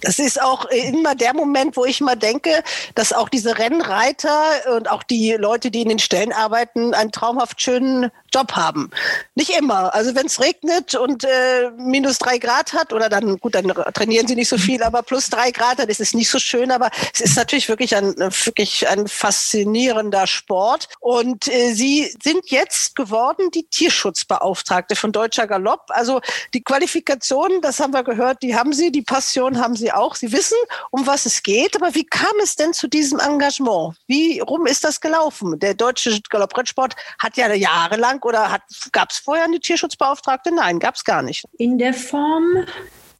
Das 0.00 0.18
ist 0.18 0.40
auch 0.40 0.64
immer 0.66 1.14
der 1.14 1.34
Moment, 1.34 1.76
wo 1.76 1.84
ich 1.84 2.00
mal 2.00 2.16
denke, 2.16 2.50
dass 2.94 3.12
auch 3.12 3.28
diese 3.28 3.58
Rennreiter 3.58 4.76
und 4.76 4.90
auch 4.90 5.02
die 5.02 5.32
Leute, 5.32 5.70
die 5.70 5.82
in 5.82 5.88
den 5.88 5.98
Stellen 5.98 6.32
arbeiten, 6.32 6.94
einen 6.94 7.12
traumhaft 7.12 7.60
schönen 7.60 8.10
Job 8.32 8.52
haben. 8.52 8.90
Nicht 9.34 9.50
immer. 9.50 9.94
Also 9.94 10.14
wenn 10.14 10.26
es 10.26 10.40
regnet 10.40 10.94
und 10.94 11.24
äh, 11.24 11.70
minus 11.76 12.18
drei 12.18 12.38
Grad 12.38 12.72
hat, 12.72 12.92
oder 12.92 13.08
dann, 13.08 13.38
gut, 13.38 13.54
dann 13.54 13.68
trainieren 13.94 14.26
sie 14.26 14.34
nicht 14.34 14.48
so 14.48 14.58
viel, 14.58 14.82
aber 14.82 15.02
plus 15.02 15.30
drei 15.30 15.50
Grad, 15.50 15.78
dann 15.78 15.88
ist 15.88 16.00
es 16.00 16.14
nicht 16.14 16.30
so 16.30 16.38
schön. 16.38 16.70
Aber 16.70 16.90
es 17.12 17.20
ist 17.20 17.36
natürlich 17.36 17.68
wirklich 17.68 17.96
ein, 17.96 18.14
wirklich 18.16 18.88
ein 18.88 19.08
faszinierender 19.08 20.26
Sport. 20.26 20.88
Und 21.00 21.48
äh, 21.48 21.72
Sie 21.72 22.14
sind 22.22 22.50
jetzt 22.50 22.96
geworden 22.96 23.50
die 23.52 23.64
Tierschutzbeauftragte 23.64 24.96
von 24.96 25.12
Deutscher 25.12 25.46
Galopp. 25.46 25.86
Also 25.88 26.20
die 26.54 26.62
Qualifikation, 26.62 27.60
das 27.62 27.80
haben 27.80 27.92
wir 27.92 28.02
gehört, 28.02 28.42
die 28.42 28.54
haben 28.54 28.72
Sie, 28.72 28.90
die 28.90 29.02
Passion 29.02 29.60
haben 29.60 29.76
Sie 29.76 29.92
auch. 29.92 30.14
Sie 30.14 30.32
wissen, 30.32 30.58
um 30.90 31.06
was 31.06 31.26
es 31.26 31.42
geht. 31.42 31.76
Aber 31.76 31.94
wie 31.94 32.04
kam 32.04 32.32
es 32.42 32.56
denn 32.56 32.72
zu 32.72 32.88
diesem 32.88 33.18
Engagement? 33.20 33.96
Wie 34.06 34.40
rum 34.40 34.66
ist 34.66 34.84
das 34.84 35.00
gelaufen? 35.00 35.58
Der 35.58 35.74
deutsche 35.74 36.20
Galopprettsport 36.28 36.96
hat 37.18 37.36
ja 37.36 37.52
jahrelang 37.52 38.17
oder 38.24 38.58
gab 38.92 39.10
es 39.10 39.18
vorher 39.18 39.44
eine 39.44 39.60
Tierschutzbeauftragte? 39.60 40.54
Nein, 40.54 40.78
gab 40.78 40.94
es 40.94 41.04
gar 41.04 41.22
nicht. 41.22 41.44
In 41.58 41.78
der 41.78 41.94
Form 41.94 42.64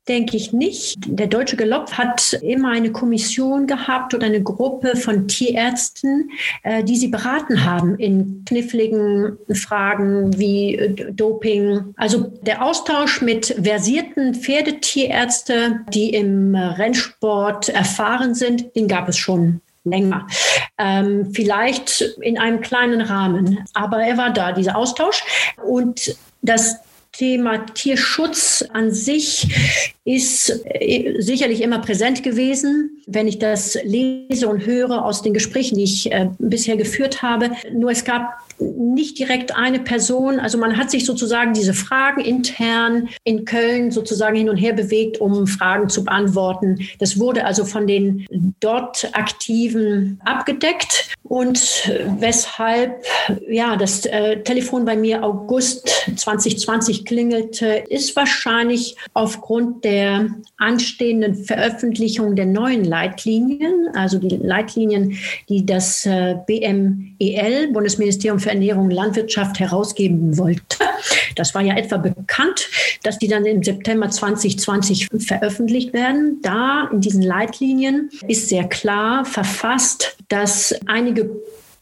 denke 0.08 0.36
ich 0.36 0.52
nicht. 0.52 0.96
Der 1.06 1.26
Deutsche 1.26 1.56
Galopp 1.56 1.92
hat 1.92 2.32
immer 2.42 2.70
eine 2.70 2.90
Kommission 2.90 3.66
gehabt 3.66 4.14
oder 4.14 4.26
eine 4.26 4.42
Gruppe 4.42 4.96
von 4.96 5.28
Tierärzten, 5.28 6.30
äh, 6.62 6.82
die 6.82 6.96
sie 6.96 7.08
beraten 7.08 7.64
haben 7.64 7.96
in 7.96 8.44
kniffligen 8.46 9.36
Fragen 9.52 10.36
wie 10.38 10.76
äh, 10.76 11.12
Doping. 11.12 11.94
Also 11.96 12.32
der 12.42 12.64
Austausch 12.64 13.20
mit 13.20 13.54
versierten 13.62 14.34
Pferdetierärzte, 14.34 15.80
die 15.92 16.14
im 16.14 16.54
Rennsport 16.54 17.68
erfahren 17.68 18.34
sind, 18.34 18.74
den 18.74 18.88
gab 18.88 19.08
es 19.08 19.18
schon 19.18 19.60
länger. 19.84 20.26
Ähm, 20.78 21.32
vielleicht 21.34 22.02
in 22.20 22.38
einem 22.38 22.60
kleinen 22.60 23.00
Rahmen. 23.00 23.64
Aber 23.74 24.02
er 24.02 24.16
war 24.16 24.32
da, 24.32 24.52
dieser 24.52 24.76
Austausch. 24.76 25.22
Und 25.64 26.16
das 26.42 26.76
Thema 27.12 27.66
Tierschutz 27.74 28.64
an 28.72 28.92
sich 28.92 29.48
ist 30.04 30.64
äh, 30.66 31.16
sicherlich 31.18 31.62
immer 31.62 31.80
präsent 31.80 32.22
gewesen, 32.22 33.02
wenn 33.06 33.26
ich 33.26 33.40
das 33.40 33.76
lese 33.82 34.48
und 34.48 34.64
höre 34.64 35.04
aus 35.04 35.22
den 35.22 35.34
Gesprächen, 35.34 35.76
die 35.78 35.84
ich 35.84 36.12
äh, 36.12 36.30
bisher 36.38 36.76
geführt 36.76 37.20
habe. 37.22 37.50
Nur 37.72 37.90
es 37.90 38.04
gab 38.04 38.38
nicht 38.60 39.18
direkt 39.18 39.56
eine 39.56 39.80
Person. 39.80 40.40
Also 40.40 40.58
man 40.58 40.76
hat 40.76 40.90
sich 40.90 41.04
sozusagen 41.04 41.52
diese 41.54 41.74
Fragen 41.74 42.20
intern 42.20 43.08
in 43.24 43.44
Köln 43.44 43.90
sozusagen 43.90 44.36
hin 44.36 44.48
und 44.48 44.56
her 44.56 44.72
bewegt, 44.72 45.20
um 45.20 45.46
Fragen 45.46 45.88
zu 45.88 46.04
beantworten. 46.04 46.80
Das 46.98 47.18
wurde 47.18 47.44
also 47.44 47.64
von 47.64 47.86
den 47.86 48.26
dort 48.60 49.10
Aktiven 49.12 50.20
abgedeckt 50.24 51.16
und 51.24 51.90
weshalb 52.18 53.04
ja 53.48 53.76
das 53.76 54.06
äh, 54.06 54.42
Telefon 54.42 54.84
bei 54.84 54.96
mir 54.96 55.22
August 55.22 55.88
2020 56.16 57.04
klingelte, 57.04 57.84
ist 57.88 58.16
wahrscheinlich 58.16 58.96
aufgrund 59.14 59.84
der 59.84 60.28
anstehenden 60.56 61.34
Veröffentlichung 61.34 62.34
der 62.34 62.46
neuen 62.46 62.84
Leitlinien, 62.84 63.88
also 63.94 64.18
die 64.18 64.36
Leitlinien, 64.36 65.18
die 65.48 65.66
das 65.66 66.06
äh, 66.06 66.36
BMEL, 66.46 67.72
Bundesministerium 67.72 68.38
für 68.38 68.47
für 68.48 68.54
Ernährung 68.54 68.90
Landwirtschaft 68.90 69.60
herausgeben 69.60 70.38
wollte. 70.38 70.62
Das 71.36 71.54
war 71.54 71.62
ja 71.62 71.76
etwa 71.76 71.98
bekannt, 71.98 72.68
dass 73.04 73.20
die 73.20 73.28
dann 73.28 73.44
im 73.46 73.62
September 73.62 74.10
2020 74.10 75.06
veröffentlicht 75.20 75.92
werden. 75.92 76.40
Da 76.42 76.88
in 76.92 77.00
diesen 77.00 77.22
Leitlinien 77.22 78.10
ist 78.26 78.48
sehr 78.48 78.64
klar 78.64 79.24
verfasst, 79.24 80.16
dass 80.28 80.74
einige 80.86 81.30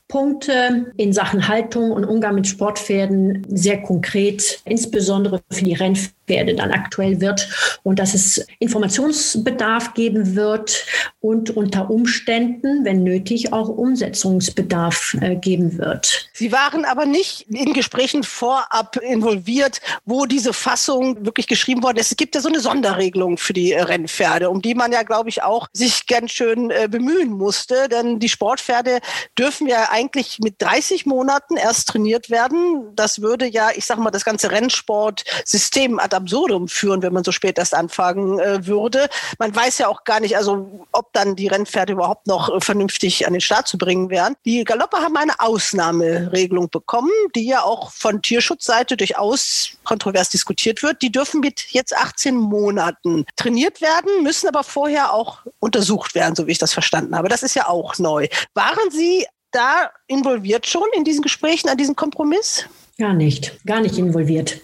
Punkte 0.09 0.93
in 0.97 1.13
Sachen 1.13 1.49
Haltung 1.49 1.91
und 1.91 2.05
Umgang 2.05 2.37
mit 2.37 2.47
Sportpferden 2.47 3.45
sehr 3.49 3.83
konkret, 3.83 4.61
insbesondere 4.65 5.43
für 5.51 5.65
die 5.65 5.75
Rennpferde 5.75 6.55
dann 6.55 6.71
aktuell 6.71 7.21
wird 7.21 7.49
und 7.83 7.99
dass 7.99 8.15
es 8.15 8.47
Informationsbedarf 8.61 9.95
geben 9.95 10.37
wird 10.37 10.87
und 11.21 11.51
unter 11.51 11.91
Umständen, 11.91 12.85
wenn 12.85 13.03
nötig, 13.03 13.53
auch 13.53 13.69
Umsetzungsbedarf 13.69 15.17
äh, 15.21 15.35
geben 15.35 15.77
wird. 15.79 16.29
Sie 16.33 16.53
waren 16.53 16.85
aber 16.85 17.05
nicht 17.05 17.43
in 17.51 17.73
Gesprächen 17.73 18.23
vorab 18.23 18.97
involviert, 18.99 19.81
wo 20.05 20.27
diese 20.27 20.53
Fassung 20.53 21.27
wirklich 21.27 21.49
geschrieben 21.49 21.83
worden 21.83 21.97
ist. 21.97 22.13
Es 22.13 22.17
gibt 22.17 22.37
ja 22.37 22.41
so 22.41 22.49
eine 22.49 22.61
Sonderregelung 22.61 23.39
für 23.39 23.53
die 23.53 23.73
Rennpferde, 23.73 24.51
um 24.51 24.63
die 24.63 24.75
man 24.77 24.93
ja, 24.93 25.03
glaube 25.03 25.31
ich, 25.31 25.43
auch 25.43 25.67
sich 25.73 26.07
ganz 26.07 26.31
schön 26.31 26.71
äh, 26.71 26.87
bemühen 26.89 27.33
musste, 27.33 27.89
denn 27.89 28.21
die 28.21 28.29
Sportpferde 28.29 29.01
dürfen 29.37 29.67
ja 29.67 29.96
eigentlich 29.97 30.39
mit 30.41 30.61
30 30.61 31.07
Monaten 31.07 31.57
erst 31.57 31.89
trainiert 31.89 32.29
werden. 32.29 32.95
Das 32.95 33.23
würde 33.23 33.47
ja, 33.47 33.71
ich 33.75 33.87
sage 33.87 34.03
mal, 34.03 34.11
das 34.11 34.27
ganze 34.27 34.51
Rennsportsystem 34.51 35.99
ad 35.99 36.15
absurdum 36.15 36.69
führen, 36.69 37.01
wenn 37.01 37.15
man 37.15 37.25
so 37.25 37.33
spät 37.33 37.57
erst 37.57 37.75
anfangen 37.75 38.39
äh, 38.39 38.67
würde. 38.67 39.09
Man 39.39 39.57
weiß 39.57 39.79
ja 39.79 39.89
auch 39.89 40.05
gar 40.05 40.21
nicht, 40.21 40.37
also 40.37 40.87
ob 40.93 41.13
dann 41.15 41.35
die 41.35 41.47
Rennpferde 41.47 41.95
überhaupt 41.95 42.27
noch 42.27 42.55
äh, 42.55 42.61
vernünftig 42.61 43.27
an 43.27 43.33
den 43.33 43.41
Start 43.41 43.69
zu 43.69 43.79
bringen 43.79 44.11
wären. 44.11 44.35
Die 44.45 44.65
Galoppe 44.65 44.99
haben 44.99 45.17
eine 45.17 45.41
Ausnahmeregelung 45.41 46.69
bekommen, 46.69 47.11
die 47.35 47.47
ja 47.47 47.63
auch 47.63 47.91
von 47.91 48.21
Tierschutzseite 48.21 48.99
durchaus 48.99 49.71
kontrovers 49.85 50.29
diskutiert 50.29 50.83
wird. 50.83 51.01
Die 51.01 51.11
dürfen 51.11 51.41
mit 51.41 51.65
jetzt 51.71 51.97
18 51.97 52.37
Monaten 52.37 53.25
trainiert 53.37 53.81
werden, 53.81 54.23
müssen 54.23 54.49
aber 54.49 54.63
vorher 54.63 55.15
auch 55.15 55.39
untersucht 55.59 56.15
werden, 56.15 56.37
so 56.37 56.47
wie 56.47 56.53
ich 56.53 56.59
das 56.59 56.75
verstanden 56.75 57.17
habe. 57.17 57.31
Das 57.31 57.43
ist 57.43 57.55
ja 57.55 57.69
auch 57.69 57.97
neu. 57.99 58.29
Waren 58.53 58.91
Sie 58.91 59.27
da 59.51 59.91
involviert 60.07 60.67
schon 60.67 60.87
in 60.97 61.05
diesen 61.05 61.23
Gesprächen, 61.23 61.69
an 61.69 61.77
diesem 61.77 61.97
Kompromiss? 61.97 62.67
Gar 62.99 63.13
nicht, 63.13 63.59
gar 63.67 63.81
nicht 63.81 63.99
involviert. 63.99 64.59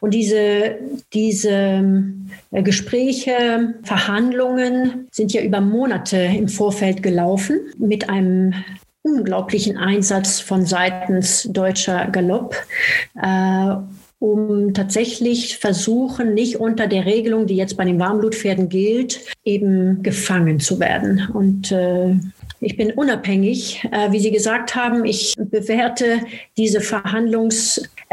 Und 0.00 0.14
diese, 0.14 0.76
diese 1.12 1.94
äh, 2.52 2.62
Gespräche, 2.62 3.74
Verhandlungen 3.82 5.08
sind 5.10 5.32
ja 5.32 5.42
über 5.42 5.60
Monate 5.60 6.16
im 6.16 6.48
Vorfeld 6.48 7.02
gelaufen 7.02 7.60
mit 7.78 8.08
einem 8.08 8.54
unglaublichen 9.02 9.76
Einsatz 9.76 10.38
von 10.38 10.64
seitens 10.64 11.48
deutscher 11.50 12.06
Galopp. 12.06 12.54
Äh, 13.20 13.74
um 14.20 14.72
tatsächlich 14.72 15.58
versuchen, 15.58 16.34
nicht 16.34 16.60
unter 16.60 16.86
der 16.86 17.06
Regelung, 17.06 17.48
die 17.48 17.56
jetzt 17.56 17.76
bei 17.76 17.84
den 17.84 17.98
Warmblutpferden 17.98 18.68
gilt, 18.68 19.18
eben 19.44 20.04
gefangen 20.04 20.60
zu 20.60 20.78
werden. 20.78 21.28
Und 21.34 21.72
äh, 21.72 22.14
ich 22.62 22.76
bin 22.76 22.92
unabhängig. 22.92 23.86
Äh, 23.90 24.12
wie 24.12 24.20
Sie 24.20 24.30
gesagt 24.30 24.74
haben, 24.74 25.04
ich 25.04 25.34
bewerte 25.36 26.20
diese 26.56 26.80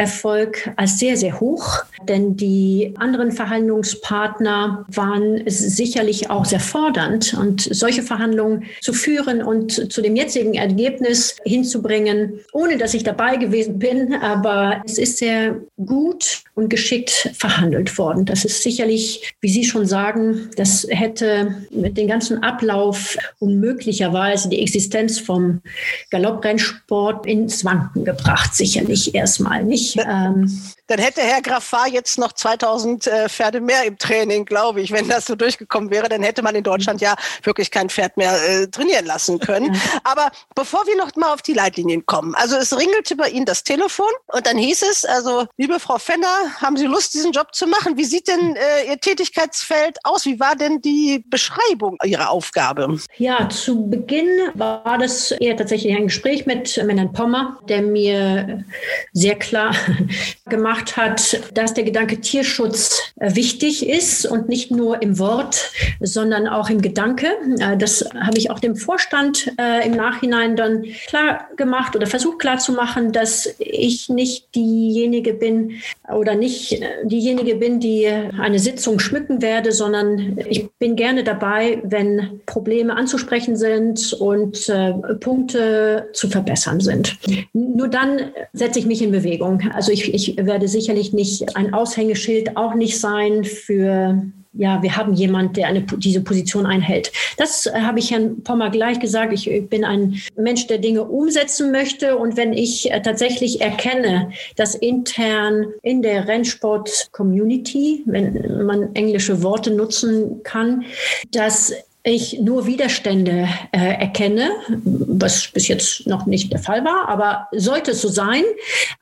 Verhandlungserfolg 0.07 0.71
als 0.75 0.99
sehr, 0.99 1.17
sehr 1.17 1.39
hoch, 1.39 1.83
denn 2.03 2.35
die 2.35 2.93
anderen 2.97 3.31
Verhandlungspartner 3.31 4.85
waren 4.87 5.43
sicherlich 5.47 6.29
auch 6.29 6.45
sehr 6.45 6.59
fordernd. 6.59 7.35
Und 7.39 7.61
solche 7.61 8.03
Verhandlungen 8.03 8.63
zu 8.81 8.93
führen 8.93 9.43
und 9.43 9.91
zu 9.91 10.01
dem 10.01 10.15
jetzigen 10.15 10.53
Ergebnis 10.53 11.35
hinzubringen, 11.43 12.39
ohne 12.53 12.77
dass 12.77 12.93
ich 12.93 13.03
dabei 13.03 13.37
gewesen 13.37 13.79
bin, 13.79 14.13
aber 14.13 14.81
es 14.85 14.97
ist 14.97 15.17
sehr 15.17 15.59
gut 15.85 16.43
und 16.55 16.69
geschickt 16.69 17.29
verhandelt 17.37 17.97
worden. 17.97 18.25
Das 18.25 18.45
ist 18.45 18.63
sicherlich, 18.63 19.33
wie 19.41 19.49
Sie 19.49 19.63
schon 19.63 19.85
sagen, 19.85 20.49
das 20.55 20.85
hätte 20.89 21.55
mit 21.71 21.97
dem 21.97 22.07
ganzen 22.07 22.43
Ablauf 22.43 23.17
unmöglicherweise 23.39 24.29
teilweise 24.29 24.49
die 24.49 24.61
Existenz 24.61 25.19
vom 25.19 25.61
Galopprennsport 26.09 27.25
ins 27.25 27.65
Wanken 27.65 28.05
gebracht, 28.05 28.55
sicherlich 28.55 29.15
erstmal 29.15 29.63
nicht. 29.63 29.88
Ähm, 29.97 30.47
dann 30.89 30.99
hätte 30.99 31.21
Herr 31.21 31.41
Graffar 31.41 31.87
jetzt 31.87 32.17
noch 32.17 32.33
2000 32.33 33.05
äh, 33.05 33.29
Pferde 33.29 33.61
mehr 33.61 33.85
im 33.85 33.97
Training, 33.97 34.43
glaube 34.43 34.81
ich. 34.81 34.91
Wenn 34.91 35.07
das 35.07 35.25
so 35.25 35.35
durchgekommen 35.35 35.91
wäre, 35.91 36.09
dann 36.09 36.23
hätte 36.23 36.41
man 36.41 36.55
in 36.55 36.63
Deutschland 36.63 36.99
ja 36.99 37.15
wirklich 37.43 37.69
kein 37.69 37.89
Pferd 37.89 38.17
mehr 38.17 38.33
äh, 38.43 38.67
trainieren 38.67 39.05
lassen 39.05 39.39
können. 39.39 39.79
Aber 40.03 40.31
bevor 40.55 40.87
wir 40.87 40.97
noch 40.97 41.15
mal 41.15 41.31
auf 41.31 41.43
die 41.43 41.53
Leitlinien 41.53 42.05
kommen, 42.07 42.33
also 42.35 42.55
es 42.55 42.75
ringelte 42.75 43.15
bei 43.15 43.29
Ihnen 43.29 43.45
das 43.45 43.63
Telefon 43.63 44.09
und 44.27 44.47
dann 44.47 44.57
hieß 44.57 44.81
es, 44.81 45.05
also 45.05 45.45
liebe 45.57 45.79
Frau 45.79 45.99
Fenner, 45.99 46.27
haben 46.59 46.75
Sie 46.75 46.85
Lust, 46.85 47.13
diesen 47.13 47.33
Job 47.33 47.53
zu 47.53 47.67
machen? 47.67 47.95
Wie 47.95 48.05
sieht 48.05 48.27
denn 48.27 48.55
äh, 48.55 48.89
Ihr 48.89 48.99
Tätigkeitsfeld 48.99 49.99
aus? 50.03 50.25
Wie 50.25 50.39
war 50.39 50.55
denn 50.55 50.81
die 50.81 51.23
Beschreibung 51.27 51.97
Ihrer 52.03 52.31
Aufgabe? 52.31 52.97
Ja, 53.17 53.47
zu 53.49 53.87
Beginn 53.87 54.27
war 54.55 54.97
das 54.97 55.31
eher 55.31 55.55
tatsächlich 55.55 55.95
ein 55.95 56.05
Gespräch 56.05 56.47
mit 56.47 56.75
Herrn 56.75 57.13
Pommer, 57.13 57.59
der 57.69 57.83
mir 57.83 58.65
sehr 59.13 59.35
klar 59.35 59.75
gemacht 60.49 60.78
gemacht 60.79 60.97
hat, 60.97 61.41
dass 61.53 61.73
der 61.73 61.83
Gedanke 61.83 62.19
Tierschutz 62.21 63.13
äh, 63.19 63.35
wichtig 63.35 63.87
ist 63.87 64.25
und 64.25 64.49
nicht 64.49 64.71
nur 64.71 65.01
im 65.01 65.19
Wort, 65.19 65.71
sondern 65.99 66.47
auch 66.47 66.69
im 66.69 66.81
Gedanke. 66.81 67.27
Äh, 67.59 67.77
das 67.77 68.07
habe 68.19 68.37
ich 68.37 68.51
auch 68.51 68.59
dem 68.59 68.75
Vorstand 68.75 69.51
äh, 69.59 69.85
im 69.85 69.93
Nachhinein 69.93 70.55
dann 70.55 70.83
klar 71.07 71.47
gemacht 71.57 71.95
oder 71.95 72.07
versucht 72.07 72.39
klar 72.39 72.57
zu 72.57 72.73
machen, 72.73 73.11
dass 73.11 73.55
ich 73.59 74.09
nicht 74.09 74.55
diejenige 74.55 75.33
bin 75.33 75.81
oder 76.13 76.35
nicht 76.35 76.81
diejenige 77.03 77.55
bin, 77.55 77.79
die 77.79 78.07
eine 78.07 78.59
Sitzung 78.59 78.99
schmücken 78.99 79.41
werde, 79.41 79.71
sondern 79.71 80.37
ich 80.47 80.69
bin 80.79 80.95
gerne 80.95 81.23
dabei, 81.23 81.81
wenn 81.83 82.41
Probleme 82.45 82.95
anzusprechen 82.95 83.55
sind 83.55 84.13
und 84.13 84.71
Punkte 85.19 86.09
zu 86.13 86.29
verbessern 86.29 86.79
sind. 86.79 87.17
Nur 87.53 87.87
dann 87.87 88.31
setze 88.53 88.79
ich 88.79 88.85
mich 88.85 89.01
in 89.01 89.11
Bewegung. 89.11 89.61
Also 89.73 89.91
ich, 89.91 90.13
ich 90.13 90.37
werde 90.37 90.67
sicherlich 90.69 91.13
nicht 91.13 91.55
ein 91.55 91.73
Aushängeschild 91.73 92.55
auch 92.57 92.75
nicht 92.75 92.99
sein 92.99 93.43
für 93.43 94.21
ja, 94.53 94.81
wir 94.81 94.97
haben 94.97 95.13
jemand, 95.13 95.57
der 95.57 95.67
eine, 95.67 95.81
diese 95.83 96.21
Position 96.21 96.65
einhält. 96.65 97.11
Das 97.37 97.67
äh, 97.67 97.71
habe 97.81 97.99
ich 97.99 98.11
Herrn 98.11 98.41
Pommer 98.43 98.69
gleich 98.71 98.99
gesagt. 98.99 99.31
Ich 99.31 99.69
bin 99.69 99.85
ein 99.85 100.19
Mensch, 100.35 100.65
der 100.67 100.79
Dinge 100.79 101.03
umsetzen 101.03 101.71
möchte. 101.71 102.17
Und 102.17 102.35
wenn 102.35 102.53
ich 102.53 102.91
äh, 102.91 103.01
tatsächlich 103.01 103.61
erkenne, 103.61 104.31
dass 104.55 104.75
intern 104.75 105.67
in 105.83 106.01
der 106.01 106.27
Rennsport-Community, 106.27 108.03
wenn 108.05 108.65
man 108.65 108.95
englische 108.95 109.43
Worte 109.43 109.71
nutzen 109.71 110.41
kann, 110.43 110.83
dass 111.31 111.71
ich 112.03 112.39
nur 112.39 112.65
Widerstände 112.65 113.47
äh, 113.71 113.99
erkenne, 113.99 114.51
was 114.67 115.47
bis 115.47 115.67
jetzt 115.67 116.07
noch 116.07 116.25
nicht 116.25 116.51
der 116.51 116.59
Fall 116.59 116.85
war, 116.85 117.09
aber 117.09 117.47
sollte 117.51 117.91
es 117.91 118.01
so 118.01 118.07
sein, 118.07 118.43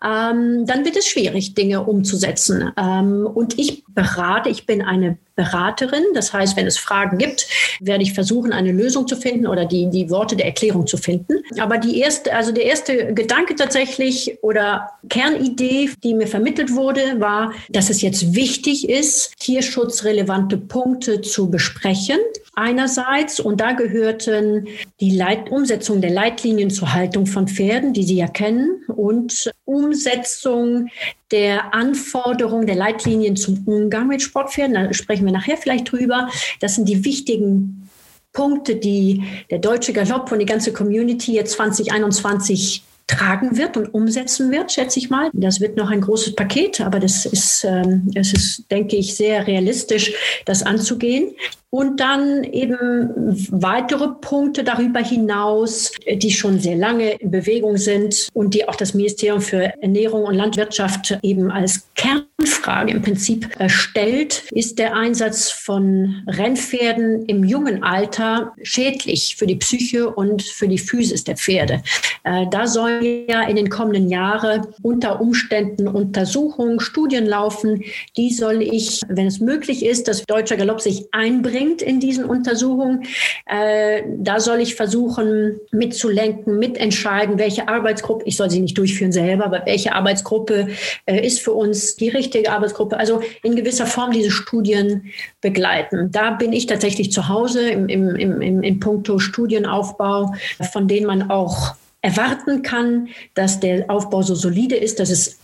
ähm, 0.03 0.65
dann 0.65 0.83
wird 0.83 0.97
es 0.97 1.07
schwierig, 1.07 1.53
Dinge 1.53 1.83
umzusetzen. 1.83 2.71
Ähm, 2.75 3.27
und 3.27 3.59
ich 3.59 3.83
berate, 3.87 4.49
ich 4.49 4.65
bin 4.65 4.81
eine 4.81 5.17
Beraterin. 5.37 6.03
Das 6.13 6.33
heißt, 6.33 6.57
wenn 6.57 6.67
es 6.67 6.77
Fragen 6.77 7.17
gibt, 7.17 7.47
werde 7.79 8.03
ich 8.03 8.13
versuchen, 8.13 8.51
eine 8.51 8.71
Lösung 8.71 9.07
zu 9.07 9.15
finden 9.15 9.47
oder 9.47 9.65
die, 9.65 9.89
die 9.89 10.09
Worte 10.09 10.35
der 10.35 10.47
Erklärung 10.47 10.85
zu 10.87 10.97
finden. 10.97 11.35
Aber 11.59 11.77
die 11.77 11.99
erste, 11.99 12.35
also 12.35 12.51
der 12.51 12.65
erste 12.65 13.13
Gedanke 13.13 13.55
tatsächlich 13.55 14.39
oder 14.41 14.89
Kernidee, 15.07 15.91
die 16.03 16.13
mir 16.15 16.27
vermittelt 16.27 16.73
wurde, 16.73 17.19
war, 17.19 17.53
dass 17.69 17.89
es 17.89 18.01
jetzt 18.01 18.35
wichtig 18.35 18.89
ist, 18.89 19.37
tierschutzrelevante 19.39 20.57
Punkte 20.57 21.21
zu 21.21 21.49
besprechen. 21.49 22.17
Einerseits, 22.55 23.39
und 23.39 23.61
da 23.61 23.73
gehörten 23.73 24.67
die 24.99 25.15
Leit 25.15 25.51
Umsetzung 25.51 26.01
der 26.01 26.09
Leitlinien 26.09 26.71
zur 26.71 26.91
Haltung 26.93 27.27
von 27.27 27.47
Pferden, 27.47 27.93
die 27.93 28.03
Sie 28.03 28.17
ja 28.17 28.27
kennen, 28.27 28.83
und 28.87 29.51
Umsetzung 29.65 30.87
der 31.31 31.73
Anforderungen 31.73 32.67
der 32.67 32.75
Leitlinien 32.75 33.35
zum 33.35 33.63
Umgang 33.65 34.07
mit 34.07 34.21
Sportpferden. 34.21 34.75
Da 34.75 34.93
sprechen 34.93 35.25
wir 35.25 35.33
nachher 35.33 35.57
vielleicht 35.57 35.91
drüber. 35.91 36.29
Das 36.59 36.75
sind 36.75 36.87
die 36.87 37.03
wichtigen 37.03 37.89
Punkte, 38.33 38.75
die 38.75 39.23
der 39.49 39.59
deutsche 39.59 39.93
Galopp 39.93 40.31
und 40.31 40.39
die 40.39 40.45
ganze 40.45 40.71
Community 40.71 41.33
jetzt 41.33 41.53
2021 41.53 42.83
tragen 43.07 43.57
wird 43.57 43.77
und 43.77 43.93
umsetzen 43.93 44.51
wird, 44.51 44.71
schätze 44.71 44.99
ich 44.99 45.09
mal. 45.09 45.29
Das 45.33 45.61
wird 45.61 45.77
noch 45.77 45.89
ein 45.89 46.01
großes 46.01 46.35
Paket, 46.35 46.81
aber 46.81 46.99
das 46.99 47.25
ist, 47.25 47.63
ähm, 47.63 48.11
es 48.15 48.33
ist, 48.33 48.69
denke 48.69 48.97
ich, 48.97 49.15
sehr 49.15 49.47
realistisch, 49.47 50.13
das 50.45 50.63
anzugehen. 50.63 51.33
Und 51.69 51.99
dann 51.99 52.45
eben 52.45 53.09
weitere 53.51 54.07
Punkte 54.21 54.63
darüber 54.63 55.01
hinaus, 55.01 55.91
die 56.09 56.31
schon 56.31 56.59
sehr 56.59 56.77
lange 56.77 57.11
in 57.15 57.29
Bewegung 57.29 57.75
sind 57.75 58.29
und 58.33 58.53
die 58.53 58.67
auch 58.69 58.75
das 58.75 58.93
Ministerium 58.93 59.41
für 59.41 59.73
Ernährung 59.81 60.23
und 60.23 60.35
Landwirtschaft 60.35 61.19
eben 61.23 61.51
als 61.51 61.89
Kernfrage 61.95 62.93
im 62.93 63.01
Prinzip 63.01 63.49
stellt, 63.67 64.45
ist 64.51 64.79
der 64.79 64.95
Einsatz 64.95 65.51
von 65.51 66.23
Rennpferden 66.27 67.25
im 67.25 67.43
jungen 67.43 67.83
Alter 67.83 68.53
schädlich 68.63 69.35
für 69.37 69.45
die 69.45 69.57
Psyche 69.57 70.09
und 70.09 70.43
für 70.43 70.69
die 70.69 70.77
Physis 70.77 71.25
der 71.25 71.35
Pferde. 71.35 71.83
Äh, 72.23 72.45
da 72.49 72.65
sollen 72.65 72.96
ja 73.01 73.43
in 73.43 73.55
den 73.55 73.69
kommenden 73.69 74.09
Jahren 74.09 74.67
unter 74.81 75.21
Umständen 75.21 75.87
Untersuchungen, 75.87 76.79
Studien 76.79 77.25
laufen. 77.25 77.83
Die 78.15 78.33
soll 78.33 78.61
ich, 78.61 79.01
wenn 79.07 79.27
es 79.27 79.39
möglich 79.39 79.85
ist, 79.85 80.07
dass 80.07 80.23
Deutscher 80.23 80.57
Galopp 80.57 80.81
sich 80.81 81.07
einbringt, 81.11 81.47
bringt 81.57 81.81
in 81.81 81.99
diesen 81.99 82.25
Untersuchungen. 82.25 83.03
Äh, 83.45 84.03
da 84.17 84.39
soll 84.39 84.59
ich 84.59 84.75
versuchen, 84.75 85.59
mitzulenken, 85.71 86.59
mitentscheiden, 86.59 87.37
welche 87.37 87.67
Arbeitsgruppe, 87.67 88.25
ich 88.25 88.37
soll 88.37 88.49
sie 88.49 88.59
nicht 88.59 88.77
durchführen 88.77 89.11
selber, 89.11 89.45
aber 89.45 89.63
welche 89.65 89.93
Arbeitsgruppe 89.93 90.67
äh, 91.05 91.25
ist 91.25 91.39
für 91.39 91.53
uns 91.53 91.95
die 91.95 92.09
richtige 92.09 92.51
Arbeitsgruppe. 92.51 92.97
Also 92.97 93.21
in 93.43 93.55
gewisser 93.55 93.85
Form 93.85 94.11
diese 94.11 94.31
Studien 94.31 95.11
begleiten. 95.41 96.11
Da 96.11 96.31
bin 96.31 96.53
ich 96.53 96.65
tatsächlich 96.65 97.11
zu 97.11 97.27
Hause 97.27 97.69
im, 97.69 97.89
im, 97.89 98.15
im, 98.15 98.41
im, 98.41 98.63
im 98.63 98.79
Punkto 98.79 99.19
Studienaufbau, 99.19 100.33
von 100.71 100.87
denen 100.87 101.07
man 101.07 101.29
auch 101.29 101.75
erwarten 102.07 102.61
kann, 102.61 103.09
dass 103.33 103.59
der 103.59 103.91
Aufbau 103.91 104.21
so 104.21 104.33
solide 104.33 104.77
ist, 104.77 104.99
dass 104.99 105.09
es 105.09 105.39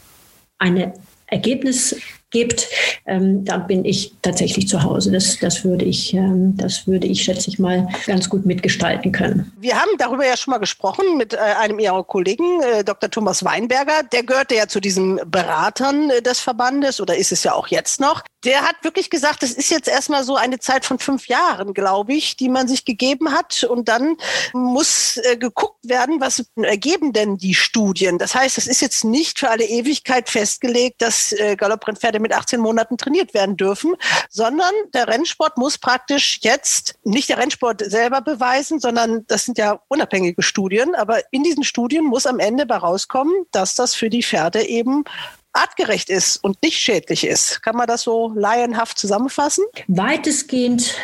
eine 0.59 0.93
Ergebnis 1.27 1.97
gibt, 2.29 2.67
ähm, 3.05 3.43
da 3.43 3.57
bin 3.57 3.83
ich 3.83 4.13
tatsächlich 4.21 4.67
zu 4.67 4.81
Hause. 4.81 5.11
Das, 5.11 5.37
das, 5.39 5.65
würde 5.65 5.83
ich, 5.85 6.13
ähm, 6.13 6.55
das 6.55 6.87
würde 6.87 7.05
ich, 7.05 7.23
schätze 7.23 7.49
ich 7.49 7.59
mal, 7.59 7.87
ganz 8.07 8.29
gut 8.29 8.45
mitgestalten 8.45 9.11
können. 9.11 9.51
Wir 9.59 9.75
haben 9.75 9.91
darüber 9.97 10.25
ja 10.25 10.37
schon 10.37 10.51
mal 10.51 10.57
gesprochen 10.57 11.17
mit 11.17 11.33
äh, 11.33 11.37
einem 11.37 11.79
Ihrer 11.79 12.03
Kollegen, 12.03 12.61
äh, 12.61 12.83
Dr. 12.83 13.09
Thomas 13.09 13.43
Weinberger. 13.43 14.03
Der 14.11 14.23
gehörte 14.23 14.55
ja 14.55 14.67
zu 14.67 14.79
diesen 14.79 15.19
Beratern 15.25 16.09
äh, 16.09 16.21
des 16.21 16.39
Verbandes 16.39 17.01
oder 17.01 17.15
ist 17.17 17.31
es 17.31 17.43
ja 17.43 17.53
auch 17.53 17.67
jetzt 17.67 17.99
noch. 17.99 18.23
Der 18.43 18.63
hat 18.63 18.75
wirklich 18.83 19.09
gesagt, 19.09 19.43
das 19.43 19.51
ist 19.51 19.69
jetzt 19.69 19.87
erstmal 19.87 20.23
so 20.23 20.35
eine 20.35 20.59
Zeit 20.59 20.85
von 20.85 20.99
fünf 20.99 21.27
Jahren, 21.27 21.73
glaube 21.73 22.13
ich, 22.13 22.35
die 22.35 22.49
man 22.49 22.67
sich 22.67 22.85
gegeben 22.85 23.31
hat. 23.31 23.63
Und 23.63 23.87
dann 23.87 24.17
muss 24.53 25.17
äh, 25.17 25.37
geguckt 25.37 25.87
werden, 25.87 26.19
was 26.19 26.45
ergeben 26.55 27.13
denn 27.13 27.37
die 27.37 27.53
Studien. 27.53 28.17
Das 28.17 28.35
heißt, 28.35 28.57
es 28.57 28.67
ist 28.67 28.81
jetzt 28.81 29.03
nicht 29.03 29.39
für 29.39 29.49
alle 29.49 29.65
Ewigkeit 29.65 30.29
festgelegt, 30.29 31.01
dass 31.01 31.31
äh, 31.31 31.55
Galopprennpferde 31.55 32.19
mit 32.19 32.33
18 32.33 32.59
Monaten 32.59 32.97
trainiert 32.97 33.33
werden 33.33 33.57
dürfen, 33.57 33.95
sondern 34.29 34.73
der 34.93 35.07
Rennsport 35.07 35.57
muss 35.57 35.77
praktisch 35.77 36.39
jetzt 36.41 36.95
nicht 37.03 37.29
der 37.29 37.37
Rennsport 37.37 37.81
selber 37.85 38.21
beweisen, 38.21 38.79
sondern 38.79 39.25
das 39.27 39.45
sind 39.45 39.57
ja 39.57 39.79
unabhängige 39.87 40.41
Studien. 40.41 40.95
Aber 40.95 41.21
in 41.31 41.43
diesen 41.43 41.63
Studien 41.63 42.03
muss 42.03 42.25
am 42.25 42.39
Ende 42.39 42.65
bei 42.65 42.77
rauskommen, 42.77 43.33
dass 43.51 43.75
das 43.75 43.95
für 43.95 44.09
die 44.09 44.23
Pferde 44.23 44.63
eben 44.63 45.05
artgerecht 45.53 46.09
ist 46.09 46.43
und 46.43 46.61
nicht 46.63 46.77
schädlich 46.77 47.25
ist. 47.25 47.61
Kann 47.61 47.75
man 47.75 47.87
das 47.87 48.01
so 48.01 48.33
laienhaft 48.35 48.97
zusammenfassen? 48.97 49.63
Weitestgehend, 49.87 50.95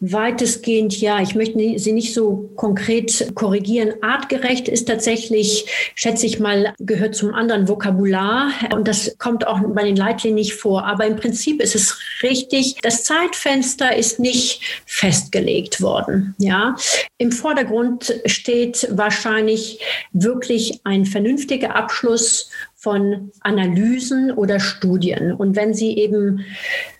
weitestgehend 0.00 1.00
ja. 1.00 1.20
Ich 1.20 1.34
möchte 1.34 1.58
Sie 1.78 1.92
nicht 1.92 2.14
so 2.14 2.50
konkret 2.56 3.34
korrigieren. 3.34 3.94
Artgerecht 4.02 4.68
ist 4.68 4.86
tatsächlich, 4.86 5.66
schätze 5.94 6.26
ich 6.26 6.38
mal, 6.38 6.74
gehört 6.78 7.14
zum 7.14 7.34
anderen 7.34 7.68
Vokabular 7.68 8.50
und 8.74 8.86
das 8.86 9.16
kommt 9.18 9.46
auch 9.46 9.60
bei 9.68 9.84
den 9.84 9.96
Leitlinien 9.96 10.36
nicht 10.36 10.54
vor. 10.54 10.84
Aber 10.86 11.06
im 11.06 11.16
Prinzip 11.16 11.60
ist 11.62 11.74
es 11.74 11.98
richtig. 12.22 12.76
Das 12.82 13.04
Zeitfenster 13.04 13.96
ist 13.96 14.18
nicht 14.18 14.60
festgelegt 14.86 15.80
worden. 15.80 16.34
Ja, 16.38 16.76
im 17.16 17.32
Vordergrund 17.32 18.20
steht 18.26 18.86
wahrscheinlich 18.90 19.80
wirklich 20.12 20.80
ein 20.84 21.06
vernünftiger 21.06 21.74
Abschluss 21.74 22.50
von 22.78 23.32
Analysen 23.40 24.30
oder 24.30 24.60
Studien. 24.60 25.32
Und 25.32 25.56
wenn 25.56 25.74
sie 25.74 25.98
eben 25.98 26.44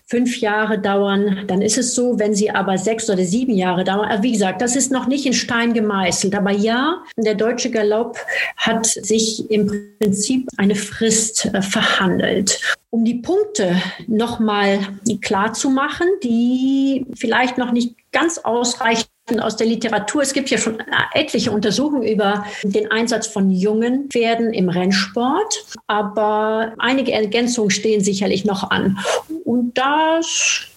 fünf 0.05 0.41
Jahre 0.41 0.77
dauern, 0.77 1.45
dann 1.47 1.61
ist 1.61 1.77
es 1.77 1.95
so. 1.95 2.19
Wenn 2.19 2.35
sie 2.35 2.51
aber 2.51 2.77
sechs 2.77 3.09
oder 3.09 3.23
sieben 3.23 3.53
Jahre 3.53 3.85
dauern, 3.85 4.21
wie 4.21 4.33
gesagt, 4.33 4.61
das 4.61 4.75
ist 4.75 4.91
noch 4.91 5.07
nicht 5.07 5.25
in 5.25 5.33
Stein 5.33 5.73
gemeißelt. 5.73 6.35
Aber 6.35 6.51
ja, 6.51 7.01
der 7.15 7.35
deutsche 7.35 7.71
Galopp 7.71 8.17
hat 8.57 8.87
sich 8.87 9.49
im 9.49 9.95
Prinzip 9.99 10.49
eine 10.57 10.75
Frist 10.75 11.45
äh, 11.53 11.61
verhandelt. 11.61 12.59
Um 12.89 13.05
die 13.05 13.21
Punkte 13.21 13.75
nochmal 14.07 14.79
klar 15.21 15.53
zu 15.53 15.69
machen, 15.69 16.07
die 16.23 17.05
vielleicht 17.15 17.57
noch 17.57 17.71
nicht 17.71 17.95
ganz 18.11 18.39
ausreichend 18.39 19.07
aus 19.37 19.57
der 19.57 19.67
Literatur. 19.67 20.21
Es 20.21 20.33
gibt 20.33 20.49
ja 20.49 20.57
schon 20.57 20.81
etliche 21.13 21.51
Untersuchungen 21.51 22.03
über 22.03 22.45
den 22.63 22.89
Einsatz 22.89 23.27
von 23.27 23.51
jungen 23.51 24.09
Pferden 24.09 24.53
im 24.53 24.69
Rennsport, 24.69 25.65
aber 25.87 26.73
einige 26.77 27.11
Ergänzungen 27.11 27.69
stehen 27.69 28.01
sicherlich 28.01 28.45
noch 28.45 28.71
an. 28.71 28.97
Und 29.43 29.77
das 29.77 30.69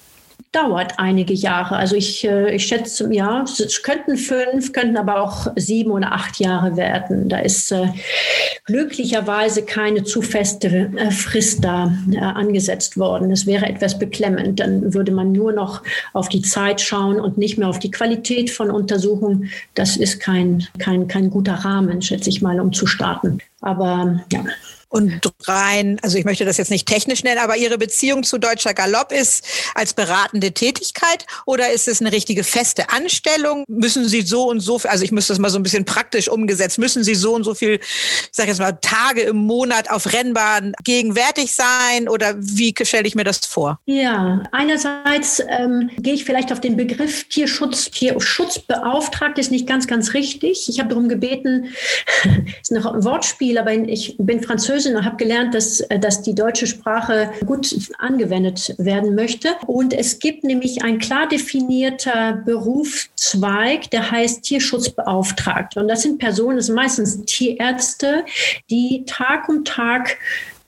dauert 0.53 0.99
einige 0.99 1.33
Jahre. 1.33 1.77
Also 1.77 1.97
ich, 1.97 2.25
äh, 2.25 2.55
ich 2.55 2.67
schätze, 2.67 3.13
ja, 3.13 3.43
es 3.43 3.83
könnten 3.83 4.19
fünf, 4.19 4.73
könnten 4.73 4.99
aber 4.99 5.23
auch 5.23 5.49
sieben 5.57 5.91
oder 5.91 6.13
acht 6.13 6.39
Jahre 6.39 6.77
werden. 6.77 7.31
Da 7.31 7.39
ist 7.39 7.73
äh, 7.73 7.89
glücklicherweise 8.67 9.63
keine 9.63 10.05
zu 10.05 10.21
feste 10.21 10.91
äh, 10.97 11.11
Frist 11.11 11.65
da 11.65 11.93
äh, 12.13 12.19
angesetzt 12.19 12.99
worden. 12.99 13.31
Es 13.31 13.47
wäre 13.47 13.67
etwas 13.67 13.99
beklemmend. 13.99 14.61
Dann 14.61 14.93
würde 14.93 15.13
man 15.13 15.33
nur 15.33 15.53
noch 15.53 15.83
auf 16.13 16.29
die 16.29 16.43
Zeit 16.43 16.83
schauen 16.83 17.19
und 17.19 17.39
nicht 17.39 17.57
mehr 17.57 17.69
auf 17.69 17.79
die 17.79 17.91
Qualität 17.91 18.51
von 18.51 18.71
Untersuchungen. 18.71 19.51
Das 19.75 19.97
ist 19.97 20.21
kein, 20.21 20.69
kein, 20.79 21.09
kein 21.09 21.31
guter 21.31 21.55
Rahmen, 21.55 22.03
schätze 22.03 22.29
ich 22.29 22.43
mal, 22.43 22.61
um 22.61 22.73
zu 22.73 22.87
starten. 22.87 23.39
Aber 23.63 24.21
ja 24.31 24.45
und 24.93 25.33
rein, 25.49 25.99
also 26.03 26.19
ich 26.19 26.27
möchte 26.27 26.45
das 26.45 26.59
jetzt 26.59 26.71
nicht 26.71 26.87
technisch 26.87 27.25
nennen, 27.25 27.41
aber 27.41 27.57
Ihre 27.57 27.79
Beziehung 27.79 28.25
zu 28.25 28.37
Deutscher 28.37 28.75
Galopp 28.75 29.11
ist 29.11 29.43
als 29.75 29.95
beratende 29.95 30.53
Tätigkeit 30.53 31.27
oder 31.47 31.73
ist 31.73 31.89
es 31.89 32.03
eine 32.03 32.13
richtige 32.13 32.45
feste 32.45 32.91
Anstellung? 32.91 33.65
Müssen 33.69 34.07
Sie 34.07 34.21
so 34.21 34.51
und 34.51 34.61
so, 34.61 34.79
also 34.85 35.03
ich 35.03 35.11
müsste 35.11 35.33
das 35.33 35.39
mal 35.39 35.49
so 35.49 35.59
ein 35.59 35.63
bisschen 35.63 35.87
praktisch 35.87 36.29
umgesetzt, 36.29 36.79
müssen 36.79 37.05
Sie 37.05 37.15
so 37.15 37.35
und 37.35 37.45
so 37.45 37.55
viel, 37.55 37.77
ich 37.77 38.29
sage 38.33 38.51
jetzt 38.51 38.59
mal, 38.59 38.73
Tage 38.83 39.23
im 39.23 39.37
Monat 39.37 39.91
auf 39.91 40.13
Rennbahn 40.13 40.75
gegenwärtig 40.85 41.55
sein 41.55 42.07
oder 42.07 42.35
wie 42.37 42.75
stelle 42.83 43.09
ich 43.09 43.15
mir 43.15 43.25
das 43.25 43.39
vor? 43.39 43.81
Ja, 43.87 44.43
einerseits 44.53 45.43
ähm, 45.49 45.91
gehe 45.97 46.13
ich 46.13 46.27
vielleicht 46.27 46.53
auf 46.53 46.61
den 46.61 46.77
Begriff 46.77 47.25
Tierschutz, 47.31 47.91
Tierschutzbeauftragte 47.91 49.41
ist 49.41 49.51
nicht 49.51 49.67
ganz, 49.67 49.87
ganz 49.87 50.13
richtig. 50.13 50.69
Ich 50.69 50.79
habe 50.81 50.91
darum 50.91 51.09
gebeten, 51.09 51.73
ist 52.61 52.73
noch 52.73 52.93
ein 52.93 53.05
Wortspiel, 53.05 53.57
aber 53.57 53.73
ich 53.73 54.17
bin 54.19 54.43
Französin 54.43 54.82
Französin 54.83 54.97
und 54.97 55.05
habe 55.05 55.17
gelernt, 55.17 55.55
dass, 55.55 55.81
äh, 55.81 55.99
dass 55.99 56.23
die 56.23 56.35
deutsche 56.35 56.67
Sprache 56.67 57.31
gut 57.47 57.75
angewendet 57.99 58.75
werden 58.79 59.15
möchte. 59.15 59.55
Und 59.67 59.93
es 59.93 60.19
gibt 60.19 60.45
nämlich 60.45 60.83
ein 60.83 60.99
klar 60.99 61.29
definierter 61.29 62.43
Berufszweig, 62.45 63.91
der 63.91 64.11
heißt 64.11 64.43
Tierschutzbeauftragte. 64.43 65.81
Und 65.81 65.89
das 65.89 66.03
sind 66.03 66.19
Personen, 66.19 66.57
das 66.57 66.67
sind 66.67 66.75
meistens 66.75 67.25
Tierärzte, 67.25 68.25
die 68.71 69.05
Tag 69.07 69.49
um 69.49 69.65
Tag 69.65 70.19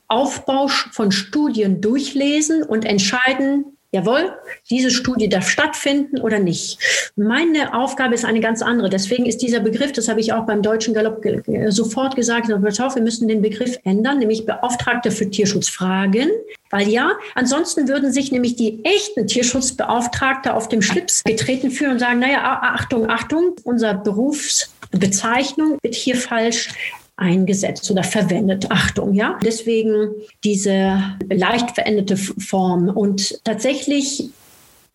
Aufbau 0.06 0.68
von 0.68 1.10
Studien 1.12 1.80
durchlesen 1.80 2.62
und 2.62 2.84
entscheiden, 2.84 3.73
jawohl, 3.94 4.32
diese 4.68 4.90
Studie 4.90 5.28
darf 5.28 5.48
stattfinden 5.48 6.20
oder 6.20 6.40
nicht. 6.40 6.78
Meine 7.16 7.74
Aufgabe 7.74 8.14
ist 8.14 8.24
eine 8.24 8.40
ganz 8.40 8.60
andere. 8.60 8.90
Deswegen 8.90 9.24
ist 9.24 9.38
dieser 9.38 9.60
Begriff, 9.60 9.92
das 9.92 10.08
habe 10.08 10.20
ich 10.20 10.32
auch 10.32 10.46
beim 10.46 10.62
Deutschen 10.62 10.94
Galopp 10.94 11.24
sofort 11.68 12.16
gesagt, 12.16 12.48
wir 12.48 13.02
müssen 13.02 13.28
den 13.28 13.40
Begriff 13.40 13.78
ändern, 13.84 14.18
nämlich 14.18 14.44
Beauftragte 14.44 15.12
für 15.12 15.30
Tierschutzfragen. 15.30 16.28
Weil 16.70 16.88
ja, 16.88 17.12
ansonsten 17.36 17.86
würden 17.86 18.12
sich 18.12 18.32
nämlich 18.32 18.56
die 18.56 18.84
echten 18.84 19.28
Tierschutzbeauftragte 19.28 20.54
auf 20.54 20.68
dem 20.68 20.82
Schlips 20.82 21.22
getreten 21.22 21.70
fühlen 21.70 21.92
und 21.92 21.98
sagen, 22.00 22.18
naja, 22.18 22.58
Achtung, 22.62 23.08
Achtung, 23.08 23.54
unser 23.62 23.94
Berufsbezeichnung 23.94 25.78
wird 25.82 25.94
hier 25.94 26.16
falsch 26.16 26.70
eingesetzt 27.16 27.90
oder 27.90 28.02
verwendet. 28.02 28.70
Achtung, 28.70 29.14
ja. 29.14 29.38
Deswegen 29.44 30.08
diese 30.42 30.98
leicht 31.30 31.70
veränderte 31.72 32.16
Form. 32.16 32.88
Und 32.88 33.40
tatsächlich 33.44 34.30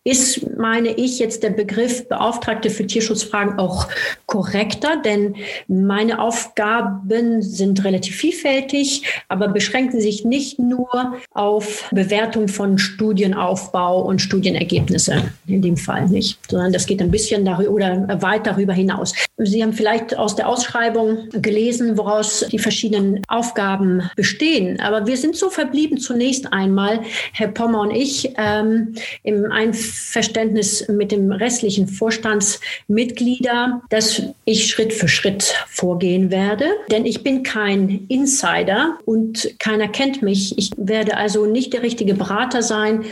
ist, 0.09 0.57
meine 0.57 0.89
ich, 0.89 1.19
jetzt 1.19 1.43
der 1.43 1.51
Begriff 1.51 2.07
Beauftragte 2.07 2.69
für 2.69 2.85
Tierschutzfragen 2.85 3.59
auch 3.59 3.87
korrekter, 4.25 5.01
denn 5.03 5.35
meine 5.67 6.19
Aufgaben 6.19 7.41
sind 7.41 7.83
relativ 7.83 8.15
vielfältig, 8.15 9.03
aber 9.27 9.47
beschränken 9.49 10.01
sich 10.01 10.25
nicht 10.25 10.59
nur 10.59 11.15
auf 11.33 11.89
Bewertung 11.91 12.47
von 12.47 12.77
Studienaufbau 12.77 14.01
und 14.01 14.21
Studienergebnisse, 14.21 15.31
in 15.47 15.61
dem 15.61 15.77
Fall 15.77 16.07
nicht, 16.07 16.39
sondern 16.49 16.73
das 16.73 16.85
geht 16.85 17.01
ein 17.01 17.11
bisschen 17.11 17.45
darüber 17.45 17.71
oder 17.71 18.21
weit 18.21 18.47
darüber 18.47 18.73
hinaus. 18.73 19.13
Sie 19.37 19.61
haben 19.61 19.73
vielleicht 19.73 20.17
aus 20.17 20.35
der 20.35 20.47
Ausschreibung 20.47 21.29
gelesen, 21.29 21.97
woraus 21.97 22.45
die 22.51 22.59
verschiedenen 22.59 23.21
Aufgaben 23.27 24.09
bestehen, 24.15 24.79
aber 24.79 25.05
wir 25.05 25.17
sind 25.17 25.35
so 25.35 25.49
verblieben 25.49 25.97
zunächst 25.97 26.51
einmal, 26.51 27.01
Herr 27.33 27.49
Pommer 27.49 27.81
und 27.81 27.91
ich, 27.91 28.33
ähm, 28.37 28.95
im 29.23 29.51
Einf 29.51 29.98
Verständnis 29.99 30.87
mit 30.87 31.11
dem 31.11 31.31
restlichen 31.31 31.87
Vorstandsmitglieder, 31.87 33.81
dass 33.89 34.21
ich 34.45 34.67
Schritt 34.67 34.93
für 34.93 35.07
Schritt 35.07 35.53
vorgehen 35.67 36.31
werde. 36.31 36.65
Denn 36.89 37.05
ich 37.05 37.23
bin 37.23 37.43
kein 37.43 38.05
Insider 38.09 38.97
und 39.05 39.55
keiner 39.59 39.87
kennt 39.87 40.21
mich. 40.21 40.57
Ich 40.57 40.71
werde 40.77 41.17
also 41.17 41.45
nicht 41.45 41.73
der 41.73 41.83
richtige 41.83 42.15
Berater 42.15 42.63
sein, 42.63 43.05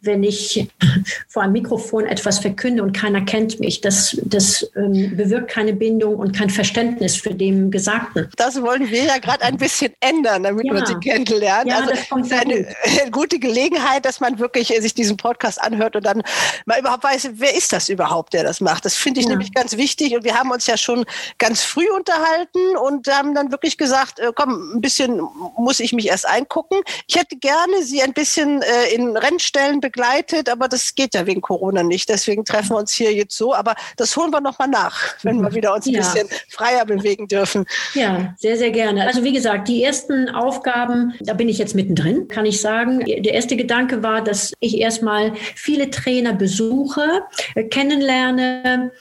wenn 0.00 0.22
ich 0.22 0.68
vor 1.28 1.42
einem 1.42 1.52
Mikrofon 1.52 2.06
etwas 2.06 2.38
verkünde 2.38 2.82
und 2.82 2.92
keiner 2.92 3.22
kennt 3.22 3.58
mich. 3.60 3.80
Das, 3.80 4.16
das 4.24 4.70
ähm, 4.76 5.16
bewirkt 5.16 5.50
keine 5.50 5.72
Bindung 5.72 6.16
und 6.16 6.36
kein 6.36 6.50
Verständnis 6.50 7.16
für 7.16 7.34
dem 7.34 7.70
Gesagten. 7.70 8.28
Das 8.36 8.60
wollen 8.62 8.90
wir 8.90 9.04
ja 9.04 9.18
gerade 9.18 9.42
ein 9.42 9.56
bisschen 9.56 9.92
ändern, 10.00 10.44
damit 10.44 10.66
ja. 10.66 10.72
man 10.72 10.86
sie 10.86 10.94
kennenlernt. 10.94 11.68
Ja, 11.68 11.78
also 11.78 11.90
das 11.90 12.08
kommt 12.08 12.26
ist 12.26 12.32
eine 12.32 12.66
gut. 13.10 13.24
gute 13.24 13.38
Gelegenheit, 13.38 14.04
dass 14.04 14.20
man 14.20 14.38
wirklich 14.38 14.68
sich 14.68 14.94
diesen 14.94 15.16
Podcast 15.16 15.60
anhört 15.60 15.96
und 15.96 16.04
dann 16.04 16.22
man 16.66 16.80
überhaupt 16.80 17.04
weiß, 17.04 17.30
wer 17.34 17.54
ist 17.54 17.72
das 17.72 17.88
überhaupt, 17.88 18.32
der 18.32 18.44
das 18.44 18.60
macht. 18.60 18.84
Das 18.84 18.94
finde 18.94 19.20
ich 19.20 19.26
ja. 19.26 19.30
nämlich 19.30 19.52
ganz 19.52 19.76
wichtig. 19.76 20.16
Und 20.16 20.24
wir 20.24 20.34
haben 20.34 20.50
uns 20.50 20.66
ja 20.66 20.76
schon 20.76 21.04
ganz 21.38 21.62
früh 21.62 21.88
unterhalten 21.94 22.76
und 22.76 23.06
haben 23.08 23.34
dann 23.34 23.50
wirklich 23.50 23.76
gesagt, 23.76 24.18
äh, 24.18 24.32
komm, 24.34 24.76
ein 24.76 24.80
bisschen 24.80 25.20
muss 25.56 25.80
ich 25.80 25.92
mich 25.92 26.08
erst 26.08 26.26
eingucken. 26.26 26.80
Ich 27.06 27.16
hätte 27.16 27.36
gerne 27.36 27.82
Sie 27.82 28.02
ein 28.02 28.12
bisschen 28.12 28.62
äh, 28.62 28.94
in 28.94 29.16
Rennstellen 29.16 29.80
begleitet, 29.80 30.48
aber 30.48 30.68
das 30.68 30.94
geht 30.94 31.14
ja 31.14 31.26
wegen 31.26 31.40
Corona 31.40 31.82
nicht. 31.82 32.08
Deswegen 32.08 32.44
treffen 32.44 32.70
wir 32.70 32.78
uns 32.78 32.92
hier 32.92 33.12
jetzt 33.12 33.36
so. 33.36 33.54
Aber 33.54 33.74
das 33.96 34.16
holen 34.16 34.30
wir 34.30 34.40
nochmal 34.40 34.68
nach, 34.68 35.14
wenn 35.22 35.40
wir 35.40 35.52
wieder 35.54 35.74
uns 35.74 35.86
ein 35.86 35.94
ja. 35.94 36.00
bisschen 36.00 36.28
freier 36.48 36.84
bewegen 36.84 37.28
dürfen. 37.28 37.66
Ja, 37.94 38.34
sehr, 38.38 38.56
sehr 38.56 38.70
gerne. 38.70 39.06
Also 39.06 39.22
wie 39.24 39.32
gesagt, 39.32 39.68
die 39.68 39.82
ersten 39.82 40.28
Aufgaben, 40.30 41.14
da 41.20 41.34
bin 41.34 41.48
ich 41.48 41.58
jetzt 41.58 41.74
mittendrin, 41.74 42.28
kann 42.28 42.46
ich 42.46 42.60
sagen. 42.60 43.00
Der 43.04 43.34
erste 43.34 43.56
Gedanke 43.56 44.02
war, 44.02 44.22
dass 44.22 44.52
ich 44.60 44.78
erstmal 44.78 45.34
viele 45.54 45.90
Trainer 45.90 46.13
Trainer 46.14 46.34
besuche, 46.34 47.22
äh, 47.54 47.64
kennenlerne 47.64 48.92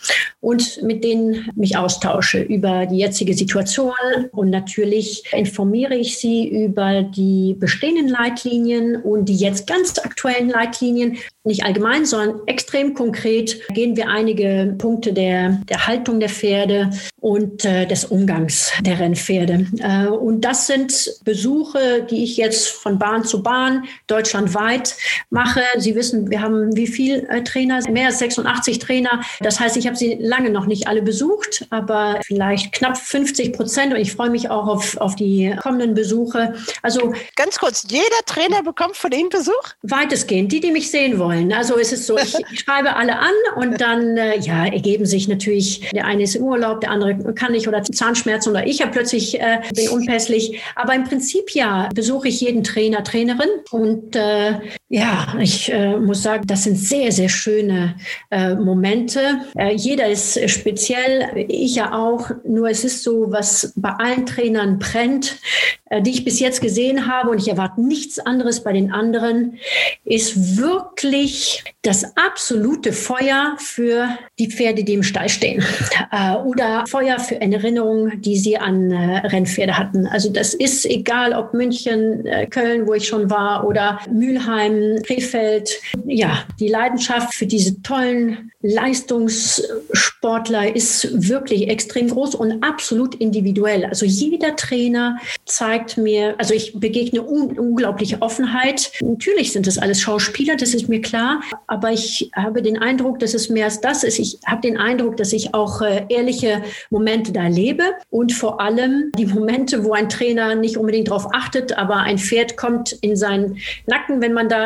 und 0.41 0.81
mit 0.81 1.03
denen 1.03 1.49
mich 1.55 1.77
austausche 1.77 2.41
über 2.41 2.85
die 2.85 2.97
jetzige 2.97 3.33
Situation. 3.33 3.93
Und 4.31 4.49
natürlich 4.49 5.23
informiere 5.31 5.95
ich 5.95 6.17
sie 6.17 6.47
über 6.47 7.03
die 7.03 7.55
bestehenden 7.59 8.07
Leitlinien 8.07 8.95
und 8.95 9.25
die 9.25 9.35
jetzt 9.35 9.67
ganz 9.67 9.97
aktuellen 9.99 10.49
Leitlinien. 10.49 11.17
Nicht 11.45 11.65
allgemein, 11.65 12.05
sondern 12.05 12.39
extrem 12.47 12.93
konkret 12.93 13.59
gehen 13.73 13.97
wir 13.97 14.07
einige 14.07 14.75
Punkte 14.77 15.13
der, 15.13 15.61
der 15.69 15.87
Haltung 15.87 16.19
der 16.19 16.29
Pferde 16.29 16.89
und 17.19 17.63
äh, 17.65 17.85
des 17.85 18.05
Umgangs 18.05 18.71
der 18.81 18.99
Rennpferde. 18.99 19.67
Äh, 19.79 20.07
und 20.07 20.41
das 20.41 20.67
sind 20.67 21.19
Besuche, 21.23 22.07
die 22.09 22.23
ich 22.23 22.37
jetzt 22.37 22.69
von 22.69 22.97
Bahn 22.97 23.23
zu 23.23 23.43
Bahn 23.43 23.83
deutschlandweit 24.07 24.95
mache. 25.29 25.61
Sie 25.77 25.95
wissen, 25.95 26.29
wir 26.29 26.41
haben 26.41 26.75
wie 26.75 26.87
viel 27.03 27.27
äh, 27.29 27.43
Trainer? 27.43 27.79
Mehr 27.89 28.07
als 28.07 28.19
86 28.19 28.79
Trainer. 28.79 29.21
Das 29.41 29.59
heißt, 29.59 29.75
ich 29.77 29.87
habe 29.87 29.95
sie 29.95 30.17
lange 30.19 30.49
noch 30.49 30.65
nicht 30.65 30.87
alle 30.87 31.01
besucht, 31.01 31.65
aber 31.69 32.19
vielleicht 32.25 32.71
knapp 32.71 32.97
50 32.97 33.53
Prozent. 33.53 33.93
Und 33.93 33.99
ich 33.99 34.13
freue 34.13 34.29
mich 34.29 34.49
auch 34.49 34.67
auf, 34.67 34.97
auf 34.97 35.15
die 35.15 35.55
kommenden 35.61 35.93
Besuche. 35.93 36.53
Also 36.81 37.13
ganz 37.35 37.59
kurz, 37.59 37.85
jeder 37.89 38.03
Trainer 38.25 38.63
bekommt 38.63 38.95
von 38.95 39.11
Ihnen 39.11 39.29
Besuch? 39.29 39.53
Weitestgehend, 39.81 40.51
die, 40.51 40.59
die 40.59 40.71
mich 40.71 40.89
sehen 40.89 41.19
wollen. 41.19 41.51
Also 41.51 41.77
es 41.77 41.91
ist 41.91 42.05
so, 42.05 42.17
ich, 42.17 42.35
ich 42.51 42.59
schreibe 42.63 42.95
alle 42.95 43.17
an 43.19 43.33
und 43.57 43.81
dann 43.81 44.17
äh, 44.17 44.39
ja, 44.39 44.65
ergeben 44.65 45.05
sich 45.05 45.27
natürlich, 45.27 45.89
der 45.91 46.05
eine 46.05 46.23
ist 46.23 46.35
im 46.35 46.43
Urlaub, 46.43 46.81
der 46.81 46.91
andere 46.91 47.33
kann 47.33 47.51
nicht 47.51 47.67
oder 47.67 47.83
Zahnschmerzen 47.83 48.51
oder 48.51 48.65
ich 48.65 48.81
habe 48.81 48.91
plötzlich 48.91 49.39
äh, 49.39 49.61
bin 49.75 49.89
unpässlich. 49.89 50.61
Aber 50.75 50.93
im 50.93 51.03
Prinzip 51.03 51.51
ja, 51.51 51.89
besuche 51.93 52.29
ich 52.29 52.39
jeden 52.41 52.63
Trainer, 52.63 53.03
Trainerin 53.03 53.49
und 53.71 54.15
äh, 54.15 54.59
ja, 54.89 55.35
ich 55.39 55.71
äh, 55.71 55.97
muss 55.97 56.21
sagen, 56.21 56.45
das 56.45 56.65
sind 56.65 56.77
sehr, 56.77 57.11
sehr 57.11 57.29
schöne 57.29 57.95
äh, 58.29 58.53
Momente. 58.53 59.39
Äh, 59.57 59.73
jeder 59.73 60.07
ist 60.07 60.37
speziell, 60.51 61.47
ich 61.47 61.75
ja 61.75 61.93
auch. 61.93 62.29
Nur 62.45 62.69
es 62.69 62.83
ist 62.83 63.01
so, 63.01 63.31
was 63.31 63.73
bei 63.75 63.89
allen 63.89 64.27
Trainern 64.27 64.77
brennt, 64.77 65.37
äh, 65.85 65.99
die 65.99 66.11
ich 66.11 66.23
bis 66.23 66.39
jetzt 66.39 66.61
gesehen 66.61 67.07
habe, 67.07 67.31
und 67.31 67.39
ich 67.39 67.47
erwarte 67.47 67.81
nichts 67.81 68.19
anderes 68.19 68.61
bei 68.63 68.71
den 68.73 68.91
anderen, 68.91 69.57
ist 70.05 70.57
wirklich 70.57 71.63
das 71.81 72.15
absolute 72.15 72.93
Feuer 72.93 73.55
für 73.57 74.09
die 74.37 74.51
Pferde, 74.51 74.83
die 74.83 74.93
im 74.93 75.03
Stall 75.03 75.29
stehen. 75.29 75.63
Äh, 76.11 76.35
oder 76.35 76.85
Feuer 76.87 77.17
für 77.17 77.41
Erinnerungen, 77.41 78.21
die 78.21 78.37
sie 78.37 78.57
an 78.57 78.91
äh, 78.91 79.25
Rennpferde 79.25 79.77
hatten. 79.77 80.05
Also 80.05 80.29
das 80.29 80.53
ist 80.53 80.85
egal, 80.85 81.33
ob 81.33 81.55
München, 81.55 82.27
Köln, 82.51 82.85
wo 82.85 82.93
ich 82.93 83.07
schon 83.07 83.31
war, 83.31 83.65
oder 83.65 83.99
Mülheim, 84.11 84.82
Krefeld. 85.05 85.79
Ja, 86.05 86.45
die 86.59 86.67
Leidenschaft 86.67 87.33
für 87.33 87.45
diese 87.45 87.81
tollen 87.81 88.51
Leistungssportler 88.61 90.73
ist 90.73 91.29
wirklich 91.29 91.69
extrem 91.69 92.07
groß 92.07 92.35
und 92.35 92.63
absolut 92.63 93.15
individuell. 93.15 93.85
Also 93.85 94.05
jeder 94.05 94.55
Trainer 94.55 95.17
zeigt 95.45 95.97
mir, 95.97 96.35
also 96.37 96.53
ich 96.53 96.79
begegne 96.79 97.21
un 97.21 97.59
unglaubliche 97.59 98.21
Offenheit. 98.21 98.91
Natürlich 99.01 99.51
sind 99.51 99.67
das 99.67 99.77
alles 99.77 99.99
Schauspieler, 99.99 100.55
das 100.55 100.73
ist 100.73 100.87
mir 100.87 101.01
klar, 101.01 101.41
aber 101.67 101.91
ich 101.91 102.29
habe 102.35 102.61
den 102.61 102.77
Eindruck, 102.77 103.19
dass 103.19 103.33
es 103.33 103.49
mehr 103.49 103.65
als 103.65 103.81
das 103.81 104.03
ist. 104.03 104.19
Ich 104.19 104.39
habe 104.45 104.61
den 104.61 104.77
Eindruck, 104.77 105.17
dass 105.17 105.33
ich 105.33 105.53
auch 105.53 105.81
äh, 105.81 106.05
ehrliche 106.07 106.63
Momente 106.89 107.33
da 107.33 107.47
lebe 107.47 107.83
und 108.09 108.31
vor 108.31 108.61
allem 108.61 109.11
die 109.17 109.25
Momente, 109.25 109.83
wo 109.83 109.91
ein 109.91 110.07
Trainer 110.07 110.55
nicht 110.55 110.77
unbedingt 110.77 111.09
darauf 111.09 111.27
achtet, 111.33 111.77
aber 111.77 111.97
ein 111.97 112.17
Pferd 112.17 112.55
kommt 112.55 112.93
in 113.01 113.15
seinen 113.15 113.57
Nacken, 113.87 114.21
wenn 114.21 114.33
man 114.33 114.47
da 114.47 114.62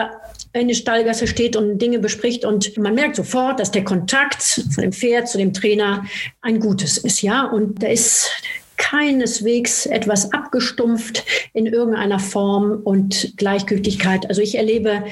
in 0.54 0.68
der 0.68 0.76
Stallgasse 0.76 1.28
steht 1.28 1.56
und 1.56 1.80
Dinge 1.80 2.00
bespricht 2.00 2.46
und 2.46 2.78
man 2.78 2.96
merkt 2.96 3.16
sofort, 3.16 3.60
dass 3.60 3.72
der 3.72 3.84
Kontakt 3.84 4.42
von 4.42 4.82
dem 4.82 4.94
Pferd 4.94 5.28
zu 5.28 5.38
dem 5.38 5.54
Trainer 5.54 6.06
ein 6.42 6.60
gutes 6.60 6.98
ist, 6.98 7.22
ja. 7.22 7.44
Und 7.46 7.84
da 7.84 7.88
ist 7.88 8.30
keineswegs 8.78 9.86
etwas 9.86 10.32
abgestumpft 10.34 11.24
in 11.54 11.66
irgendeiner 11.66 12.20
Form 12.20 12.82
und 12.84 13.34
Gleichgültigkeit. 13.38 14.28
Also 14.30 14.42
ich 14.42 14.56
erlebe, 14.56 15.04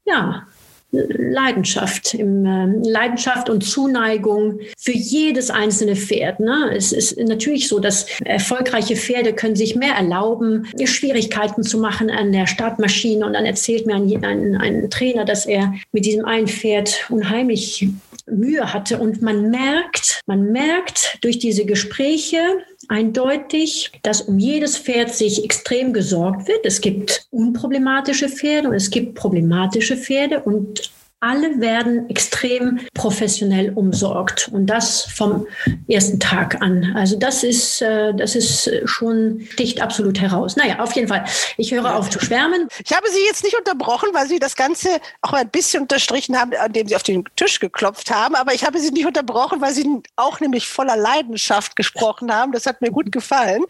ja, 0.06 0.48
Leidenschaft, 0.92 2.14
im, 2.14 2.46
äh, 2.46 2.90
Leidenschaft 2.90 3.50
und 3.50 3.62
Zuneigung 3.64 4.60
für 4.78 4.94
jedes 4.94 5.50
einzelne 5.50 5.96
Pferd. 5.96 6.40
Ne? 6.40 6.72
Es 6.76 6.94
ist 6.94 7.18
natürlich 7.20 7.68
so, 7.68 7.80
dass 7.80 8.06
erfolgreiche 8.24 8.96
Pferde 8.96 9.34
können 9.34 9.56
sich 9.56 9.76
mehr 9.76 9.96
erlauben, 9.96 10.68
Schwierigkeiten 10.86 11.64
zu 11.64 11.78
machen 11.80 12.10
an 12.10 12.32
der 12.32 12.48
Startmaschine. 12.48 13.26
Und 13.26 13.34
dann 13.34 13.46
erzählt 13.46 13.86
mir 13.86 13.96
ein, 13.96 14.24
ein, 14.24 14.56
ein 14.56 14.90
Trainer, 14.90 15.26
dass 15.26 15.46
er 15.46 15.74
mit 15.92 16.06
diesem 16.06 16.26
einen 16.26 16.48
Pferd 16.48 17.06
unheimlich 17.10 17.88
Mühe 18.26 18.74
hatte. 18.74 19.00
Und 19.00 19.22
man 19.22 19.50
merkt, 19.50 20.22
man 20.26 20.52
merkt 20.52 21.18
durch 21.22 21.40
diese 21.40 21.66
Gespräche, 21.66 22.40
eindeutig, 22.88 23.92
dass 24.04 24.22
um 24.22 24.40
jedes 24.40 24.78
Pferd 24.78 25.14
sich 25.14 25.44
extrem 25.44 25.94
gesorgt 25.94 26.48
wird. 26.48 26.66
Es 26.66 26.82
gibt 26.82 27.28
unproblematische 27.32 28.30
Pferde 28.30 28.70
und 28.70 28.76
es 28.76 28.90
gibt 28.90 29.16
problematische 29.16 29.98
Pferde 29.98 30.42
und 30.42 30.92
alle 31.20 31.60
werden 31.60 32.08
extrem 32.12 32.80
professionell 32.94 33.74
umsorgt 33.74 34.50
und 34.54 34.68
das 34.68 35.02
vom 35.02 35.48
ersten 35.88 36.20
Tag 36.20 36.62
an. 36.62 36.94
Also 36.96 37.18
das 37.18 37.44
ist, 37.44 37.82
äh, 37.82 38.14
das 38.14 38.36
ist 38.36 38.70
schon, 38.86 39.42
sticht 39.50 39.82
absolut 39.82 40.22
heraus. 40.22 40.56
Naja, 40.56 40.80
auf 40.80 40.94
jeden 40.94 41.08
Fall. 41.08 41.26
Ich 41.58 41.74
höre 41.74 41.96
auf 41.96 42.12
zu 42.12 42.20
schwärmen. 42.20 42.68
Ich 42.86 42.96
habe 42.96 43.08
Sie 43.10 43.26
jetzt 43.26 43.44
nicht 43.44 43.58
unterbrochen, 43.58 44.10
weil 44.14 44.28
Sie 44.28 44.38
das 44.38 44.56
Ganze 44.56 44.90
auch 45.24 45.34
ein 45.34 45.50
bisschen 45.50 45.82
unterstrichen 45.82 46.38
haben, 46.38 46.52
indem 46.52 46.88
Sie 46.88 46.96
auf 46.96 47.04
den 47.04 47.24
Tisch 47.36 47.60
geklopft 47.60 48.12
haben. 48.12 48.36
Aber 48.36 48.54
ich 48.54 48.64
habe 48.64 48.78
Sie 48.80 48.92
nicht 48.92 49.08
unterbrochen, 49.08 49.60
weil 49.60 49.74
Sie 49.74 49.88
auch 50.18 50.40
nämlich 50.40 50.68
voller 50.68 50.98
Leidenschaft 50.98 51.76
gesprochen 51.76 52.32
haben. 52.32 52.52
Das 52.52 52.68
hat 52.68 52.82
mir 52.82 52.92
gut 52.92 53.12
gefallen. 53.12 53.64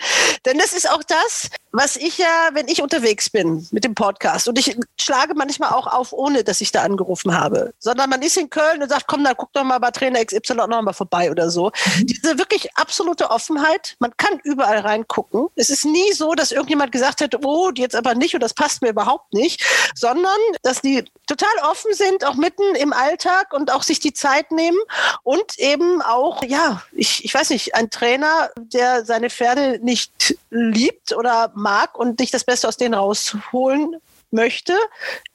Denn 0.45 0.57
das 0.57 0.73
ist 0.73 0.89
auch 0.89 1.03
das, 1.03 1.49
was 1.71 1.95
ich 1.95 2.17
ja, 2.17 2.49
wenn 2.53 2.67
ich 2.67 2.81
unterwegs 2.81 3.29
bin 3.29 3.67
mit 3.71 3.86
dem 3.86 3.95
Podcast 3.95 4.49
und 4.49 4.60
ich 4.60 4.77
schlage 4.99 5.33
manchmal 5.36 5.69
auch 5.69 5.88
auf, 5.88 6.12
ohne 6.12 6.43
dass 6.43 6.60
ich 6.60 6.71
da 6.71 6.81
angerufen 6.81 7.31
habe, 7.33 7.37
sondern 7.80 8.10
man 8.10 8.21
ist 8.21 8.38
in 8.38 8.50
Köln 8.50 8.82
und 8.82 8.89
sagt, 8.89 9.08
komm, 9.08 9.23
dann 9.23 9.36
guck 9.38 9.54
doch 9.54 9.63
mal 9.63 9.80
bei 9.80 9.91
Trainer 9.91 10.23
XY 10.23 10.56
noch 10.56 10.82
mal 10.82 10.93
vorbei 10.93 11.32
oder 11.32 11.50
so. 11.50 11.71
Mhm. 11.97 12.06
Diese 12.08 12.38
wirklich 12.38 12.76
absolute 12.76 13.30
Offenheit, 13.30 13.95
man 14.00 14.15
kann 14.17 14.39
überall 14.43 14.80
reingucken. 14.80 15.47
Es 15.56 15.69
ist 15.69 15.86
nie 15.86 16.12
so, 16.13 16.34
dass 16.34 16.52
irgendjemand 16.52 16.91
gesagt 16.91 17.21
hätte, 17.21 17.39
oh, 17.43 17.71
die 17.71 17.82
jetzt 17.82 17.95
aber 17.95 18.15
nicht 18.15 18.34
und 18.34 18.41
das 18.41 18.54
passt 18.54 18.82
mir 18.82 18.89
überhaupt 18.89 19.34
nicht, 19.34 19.63
sondern 19.95 20.38
dass 20.63 20.82
die 20.82 21.06
total 21.28 21.50
offen 21.69 21.93
sind, 21.93 22.26
auch 22.26 22.36
mitten 22.36 22.76
im 22.76 22.93
Alltag 22.93 23.54
und 23.54 23.71
auch 23.71 23.84
sich 23.84 24.00
die 24.00 24.13
Zeit 24.13 24.52
nehmen 24.52 24.78
und 25.23 25.58
eben 25.60 26.02
auch, 26.02 26.43
ja, 26.43 26.82
ich, 26.91 27.26
ich 27.26 27.34
weiß 27.34 27.50
nicht, 27.50 27.76
ein 27.76 27.89
Trainer, 27.89 28.50
der 28.58 29.06
seine 29.06 29.30
Pferde 29.30 29.80
nicht 29.82 30.38
liebt 30.50 31.13
oder 31.13 31.52
mag 31.56 31.97
und 31.97 32.19
nicht 32.19 32.34
das 32.34 32.43
Beste 32.43 32.67
aus 32.67 32.78
denen 32.78 32.93
rausholen 32.93 33.97
möchte, 34.31 34.73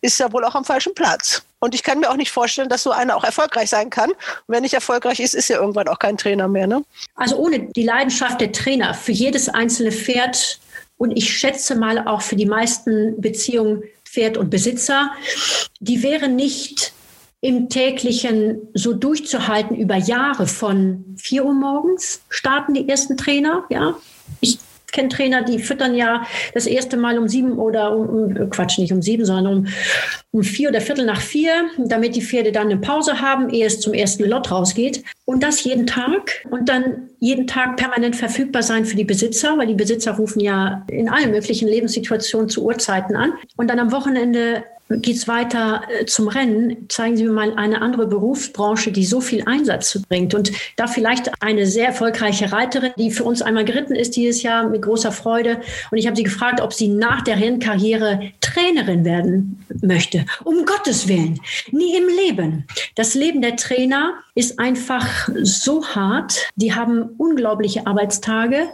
ist 0.00 0.18
ja 0.18 0.32
wohl 0.32 0.44
auch 0.44 0.54
am 0.54 0.64
falschen 0.64 0.94
Platz. 0.94 1.42
Und 1.60 1.74
ich 1.74 1.82
kann 1.82 2.00
mir 2.00 2.10
auch 2.10 2.16
nicht 2.16 2.32
vorstellen, 2.32 2.68
dass 2.68 2.82
so 2.82 2.90
einer 2.90 3.16
auch 3.16 3.24
erfolgreich 3.24 3.70
sein 3.70 3.88
kann. 3.88 4.10
Und 4.10 4.18
wenn 4.48 4.62
nicht 4.62 4.74
erfolgreich 4.74 5.20
ist, 5.20 5.34
ist 5.34 5.48
ja 5.48 5.60
irgendwann 5.60 5.88
auch 5.88 5.98
kein 5.98 6.16
Trainer 6.16 6.48
mehr. 6.48 6.66
Ne? 6.66 6.84
Also 7.14 7.36
ohne 7.36 7.70
die 7.76 7.84
Leidenschaft 7.84 8.40
der 8.40 8.52
Trainer 8.52 8.94
für 8.94 9.12
jedes 9.12 9.48
einzelne 9.48 9.92
Pferd 9.92 10.58
und 10.96 11.12
ich 11.12 11.36
schätze 11.36 11.74
mal 11.74 12.06
auch 12.06 12.22
für 12.22 12.36
die 12.36 12.46
meisten 12.46 13.20
Beziehungen 13.20 13.84
Pferd 14.04 14.36
und 14.36 14.50
Besitzer, 14.50 15.10
die 15.80 16.02
wären 16.02 16.36
nicht 16.36 16.92
im 17.40 17.68
täglichen 17.68 18.68
so 18.74 18.92
durchzuhalten 18.92 19.76
über 19.76 19.96
Jahre 19.96 20.46
von 20.46 21.16
4 21.18 21.44
Uhr 21.44 21.54
morgens 21.54 22.20
starten 22.28 22.74
die 22.74 22.88
ersten 22.88 23.16
Trainer, 23.16 23.64
ja. 23.68 23.96
Ich 24.40 24.58
kenne 24.92 25.08
Trainer, 25.08 25.42
die 25.42 25.58
füttern 25.58 25.94
ja 25.94 26.24
das 26.54 26.66
erste 26.66 26.96
Mal 26.96 27.18
um 27.18 27.28
sieben 27.28 27.58
oder 27.58 27.96
um, 27.96 28.50
Quatsch, 28.50 28.78
nicht 28.78 28.92
um 28.92 29.02
sieben, 29.02 29.24
sondern 29.24 29.58
um, 29.58 29.66
um 30.30 30.42
vier 30.42 30.68
oder 30.68 30.80
Viertel 30.80 31.04
nach 31.04 31.20
vier, 31.20 31.70
damit 31.78 32.14
die 32.14 32.22
Pferde 32.22 32.52
dann 32.52 32.68
eine 32.68 32.76
Pause 32.76 33.20
haben, 33.20 33.50
ehe 33.50 33.66
es 33.66 33.80
zum 33.80 33.94
ersten 33.94 34.24
Lot 34.24 34.50
rausgeht. 34.50 35.02
Und 35.24 35.42
das 35.42 35.64
jeden 35.64 35.86
Tag 35.86 36.44
und 36.50 36.68
dann 36.68 37.08
jeden 37.20 37.46
Tag 37.46 37.76
permanent 37.76 38.16
verfügbar 38.16 38.62
sein 38.62 38.84
für 38.84 38.96
die 38.96 39.04
Besitzer, 39.04 39.56
weil 39.56 39.66
die 39.66 39.74
Besitzer 39.74 40.12
rufen 40.12 40.40
ja 40.40 40.84
in 40.90 41.08
allen 41.08 41.30
möglichen 41.30 41.68
Lebenssituationen 41.68 42.48
zu 42.48 42.64
Uhrzeiten 42.64 43.16
an. 43.16 43.32
Und 43.56 43.70
dann 43.70 43.78
am 43.78 43.92
Wochenende 43.92 44.64
geht 45.00 45.16
es 45.16 45.28
weiter 45.28 45.82
äh, 45.88 46.06
zum 46.06 46.28
Rennen. 46.28 46.86
Zeigen 46.88 47.16
Sie 47.16 47.24
mir 47.24 47.32
mal 47.32 47.54
eine 47.54 47.80
andere 47.80 48.06
Berufsbranche, 48.06 48.92
die 48.92 49.04
so 49.04 49.20
viel 49.20 49.42
Einsatz 49.46 49.98
bringt. 50.08 50.34
Und 50.34 50.52
da 50.76 50.86
vielleicht 50.86 51.30
eine 51.42 51.66
sehr 51.66 51.88
erfolgreiche 51.88 52.52
Reiterin, 52.52 52.92
die 52.98 53.10
für 53.10 53.24
uns 53.24 53.42
einmal 53.42 53.64
geritten 53.64 53.94
ist 53.94 54.16
dieses 54.16 54.42
Jahr 54.42 54.68
mit 54.68 54.82
großer 54.82 55.12
Freude. 55.12 55.60
Und 55.90 55.98
ich 55.98 56.06
habe 56.06 56.16
sie 56.16 56.22
gefragt, 56.24 56.60
ob 56.60 56.72
sie 56.72 56.88
nach 56.88 57.22
der 57.22 57.40
Rennkarriere 57.40 58.32
Trainerin 58.40 59.04
werden 59.04 59.64
möchte. 59.80 60.26
Um 60.44 60.64
Gottes 60.64 61.08
Willen, 61.08 61.40
nie 61.70 61.96
im 61.96 62.08
Leben. 62.08 62.66
Das 62.94 63.14
Leben 63.14 63.40
der 63.40 63.56
Trainer 63.56 64.14
ist 64.34 64.58
einfach 64.58 65.28
so 65.42 65.86
hart. 65.86 66.50
Die 66.56 66.74
haben 66.74 67.02
unglaubliche 67.18 67.86
Arbeitstage 67.86 68.68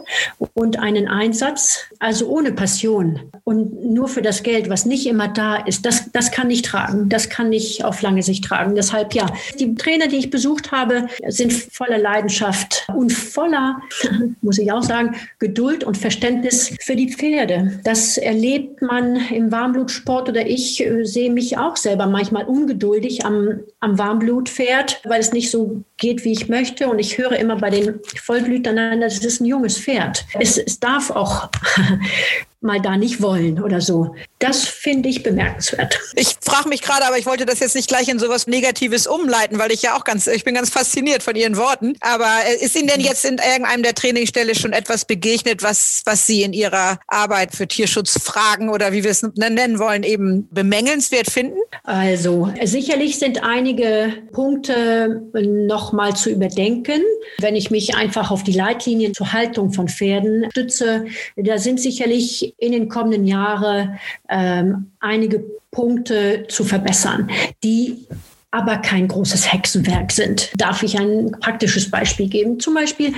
und 0.53 0.79
einen 0.79 1.07
Einsatz, 1.07 1.85
also 1.99 2.27
ohne 2.27 2.51
Passion 2.51 3.21
und 3.43 3.83
nur 3.93 4.07
für 4.07 4.21
das 4.21 4.43
Geld, 4.43 4.69
was 4.69 4.85
nicht 4.85 5.05
immer 5.05 5.27
da 5.27 5.55
ist. 5.55 5.85
Das 5.85 6.08
das, 6.13 6.31
kann 6.31 6.47
nicht 6.47 6.65
tragen. 6.65 7.09
Das 7.09 7.29
kann 7.29 7.49
nicht 7.49 7.83
auf 7.83 8.01
lange 8.01 8.23
Sicht 8.23 8.43
tragen. 8.45 8.75
Deshalb 8.75 9.13
ja, 9.13 9.27
die 9.59 9.75
Trainer, 9.75 10.07
die 10.07 10.17
ich 10.17 10.29
besucht 10.29 10.71
habe, 10.71 11.07
sind 11.27 11.53
voller 11.53 11.97
Leidenschaft 11.97 12.87
und 12.93 13.11
voller, 13.11 13.81
muss 14.41 14.57
ich 14.57 14.71
auch 14.71 14.83
sagen, 14.83 15.15
Geduld 15.39 15.83
und 15.83 15.97
Verständnis 15.97 16.75
für 16.81 16.95
die 16.95 17.11
Pferde. 17.11 17.79
Das 17.83 18.17
erlebt 18.17 18.81
man 18.81 19.15
im 19.29 19.51
Warmblutsport 19.51 20.29
oder 20.29 20.45
ich 20.45 20.85
äh, 20.85 21.05
sehe 21.05 21.31
mich 21.31 21.57
auch 21.57 21.75
selber 21.75 22.07
manchmal 22.07 22.45
ungeduldig 22.45 23.25
am, 23.25 23.59
am 23.79 23.97
Warmblutpferd, 23.97 25.01
weil 25.05 25.19
es 25.19 25.33
nicht 25.33 25.51
so 25.51 25.83
geht, 25.99 26.23
wie 26.23 26.31
ich 26.31 26.49
möchte. 26.49 26.87
Und 26.87 26.99
ich 26.99 27.17
höre 27.17 27.33
immer 27.33 27.57
bei 27.57 27.69
den 27.69 27.99
Vollblütern, 28.21 29.01
das 29.01 29.19
ist 29.19 29.41
ein 29.41 29.45
junges 29.45 29.77
Pferd. 29.77 30.25
Es, 30.39 30.57
es 30.57 30.79
darf 30.79 31.11
auch 31.11 31.49
mal 32.61 32.81
da 32.81 32.97
nicht 32.97 33.21
wollen 33.21 33.61
oder 33.61 33.79
so. 33.79 34.15
Das 34.39 34.65
finde 34.65 35.07
ich 35.07 35.23
bemerkenswert. 35.23 35.99
Ich 36.15 36.35
frage 36.41 36.67
mich 36.67 36.81
gerade, 36.81 37.05
aber 37.05 37.17
ich 37.17 37.25
wollte 37.25 37.45
das 37.45 37.59
jetzt 37.59 37.75
nicht 37.75 37.87
gleich 37.87 38.09
in 38.09 38.19
sowas 38.19 38.47
Negatives 38.47 39.07
umleiten, 39.07 39.59
weil 39.59 39.71
ich 39.71 39.81
ja 39.81 39.95
auch 39.95 40.03
ganz, 40.03 40.27
ich 40.27 40.43
bin 40.43 40.55
ganz 40.55 40.69
fasziniert 40.69 41.23
von 41.23 41.35
Ihren 41.35 41.55
Worten. 41.55 41.93
Aber 42.01 42.29
äh, 42.45 42.63
ist 42.63 42.75
Ihnen 42.75 42.87
denn 42.87 42.99
jetzt 42.99 43.23
in 43.23 43.37
irgendeinem 43.37 43.83
der 43.83 43.95
Trainingsstelle 43.95 44.55
schon 44.55 44.73
etwas 44.73 45.05
begegnet, 45.05 45.63
was, 45.63 46.01
was 46.05 46.25
Sie 46.25 46.43
in 46.43 46.51
Ihrer 46.51 46.99
Arbeit 47.07 47.55
für 47.55 47.67
Tierschutzfragen 47.67 48.69
oder 48.69 48.91
wie 48.91 49.03
wir 49.03 49.11
es 49.11 49.23
nennen 49.35 49.79
wollen, 49.79 50.03
eben 50.03 50.49
bemängelnswert 50.51 51.29
finden? 51.29 51.59
Also 51.83 52.51
sicherlich 52.63 53.19
sind 53.19 53.41
einige 53.43 54.13
Punkte 54.33 55.23
noch 55.33 55.88
mal 55.91 56.15
zu 56.15 56.29
überdenken. 56.29 57.01
Wenn 57.39 57.55
ich 57.55 57.71
mich 57.71 57.95
einfach 57.95 58.31
auf 58.31 58.43
die 58.43 58.51
Leitlinien 58.51 59.13
zur 59.13 59.33
Haltung 59.33 59.71
von 59.71 59.87
Pferden 59.87 60.47
stütze, 60.51 61.05
da 61.35 61.57
sind 61.57 61.79
sicherlich 61.79 62.53
in 62.57 62.71
den 62.71 62.89
kommenden 62.89 63.25
Jahren 63.25 63.99
ähm, 64.29 64.91
einige 64.99 65.43
Punkte 65.71 66.45
zu 66.47 66.63
verbessern, 66.63 67.29
die 67.63 68.07
aber 68.51 68.77
kein 68.77 69.07
großes 69.07 69.51
Hexenwerk 69.51 70.11
sind. 70.11 70.51
Darf 70.55 70.81
ich 70.81 70.97
ein 70.97 71.31
praktisches 71.39 71.91
Beispiel 71.91 72.27
geben? 72.27 72.59
Zum 72.59 72.73
Beispiel 72.73 73.13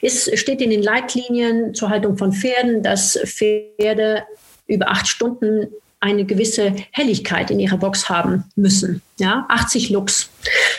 ist, 0.00 0.38
steht 0.38 0.62
in 0.62 0.70
den 0.70 0.82
Leitlinien 0.82 1.74
zur 1.74 1.90
Haltung 1.90 2.16
von 2.16 2.32
Pferden, 2.32 2.82
dass 2.82 3.18
Pferde 3.24 4.22
über 4.68 4.88
acht 4.88 5.08
Stunden 5.08 5.66
eine 5.98 6.24
gewisse 6.24 6.74
Helligkeit 6.92 7.50
in 7.50 7.58
ihrer 7.58 7.78
Box 7.78 8.08
haben 8.08 8.44
müssen. 8.54 9.02
Ja, 9.18 9.46
80 9.48 9.90
Lux. 9.90 10.30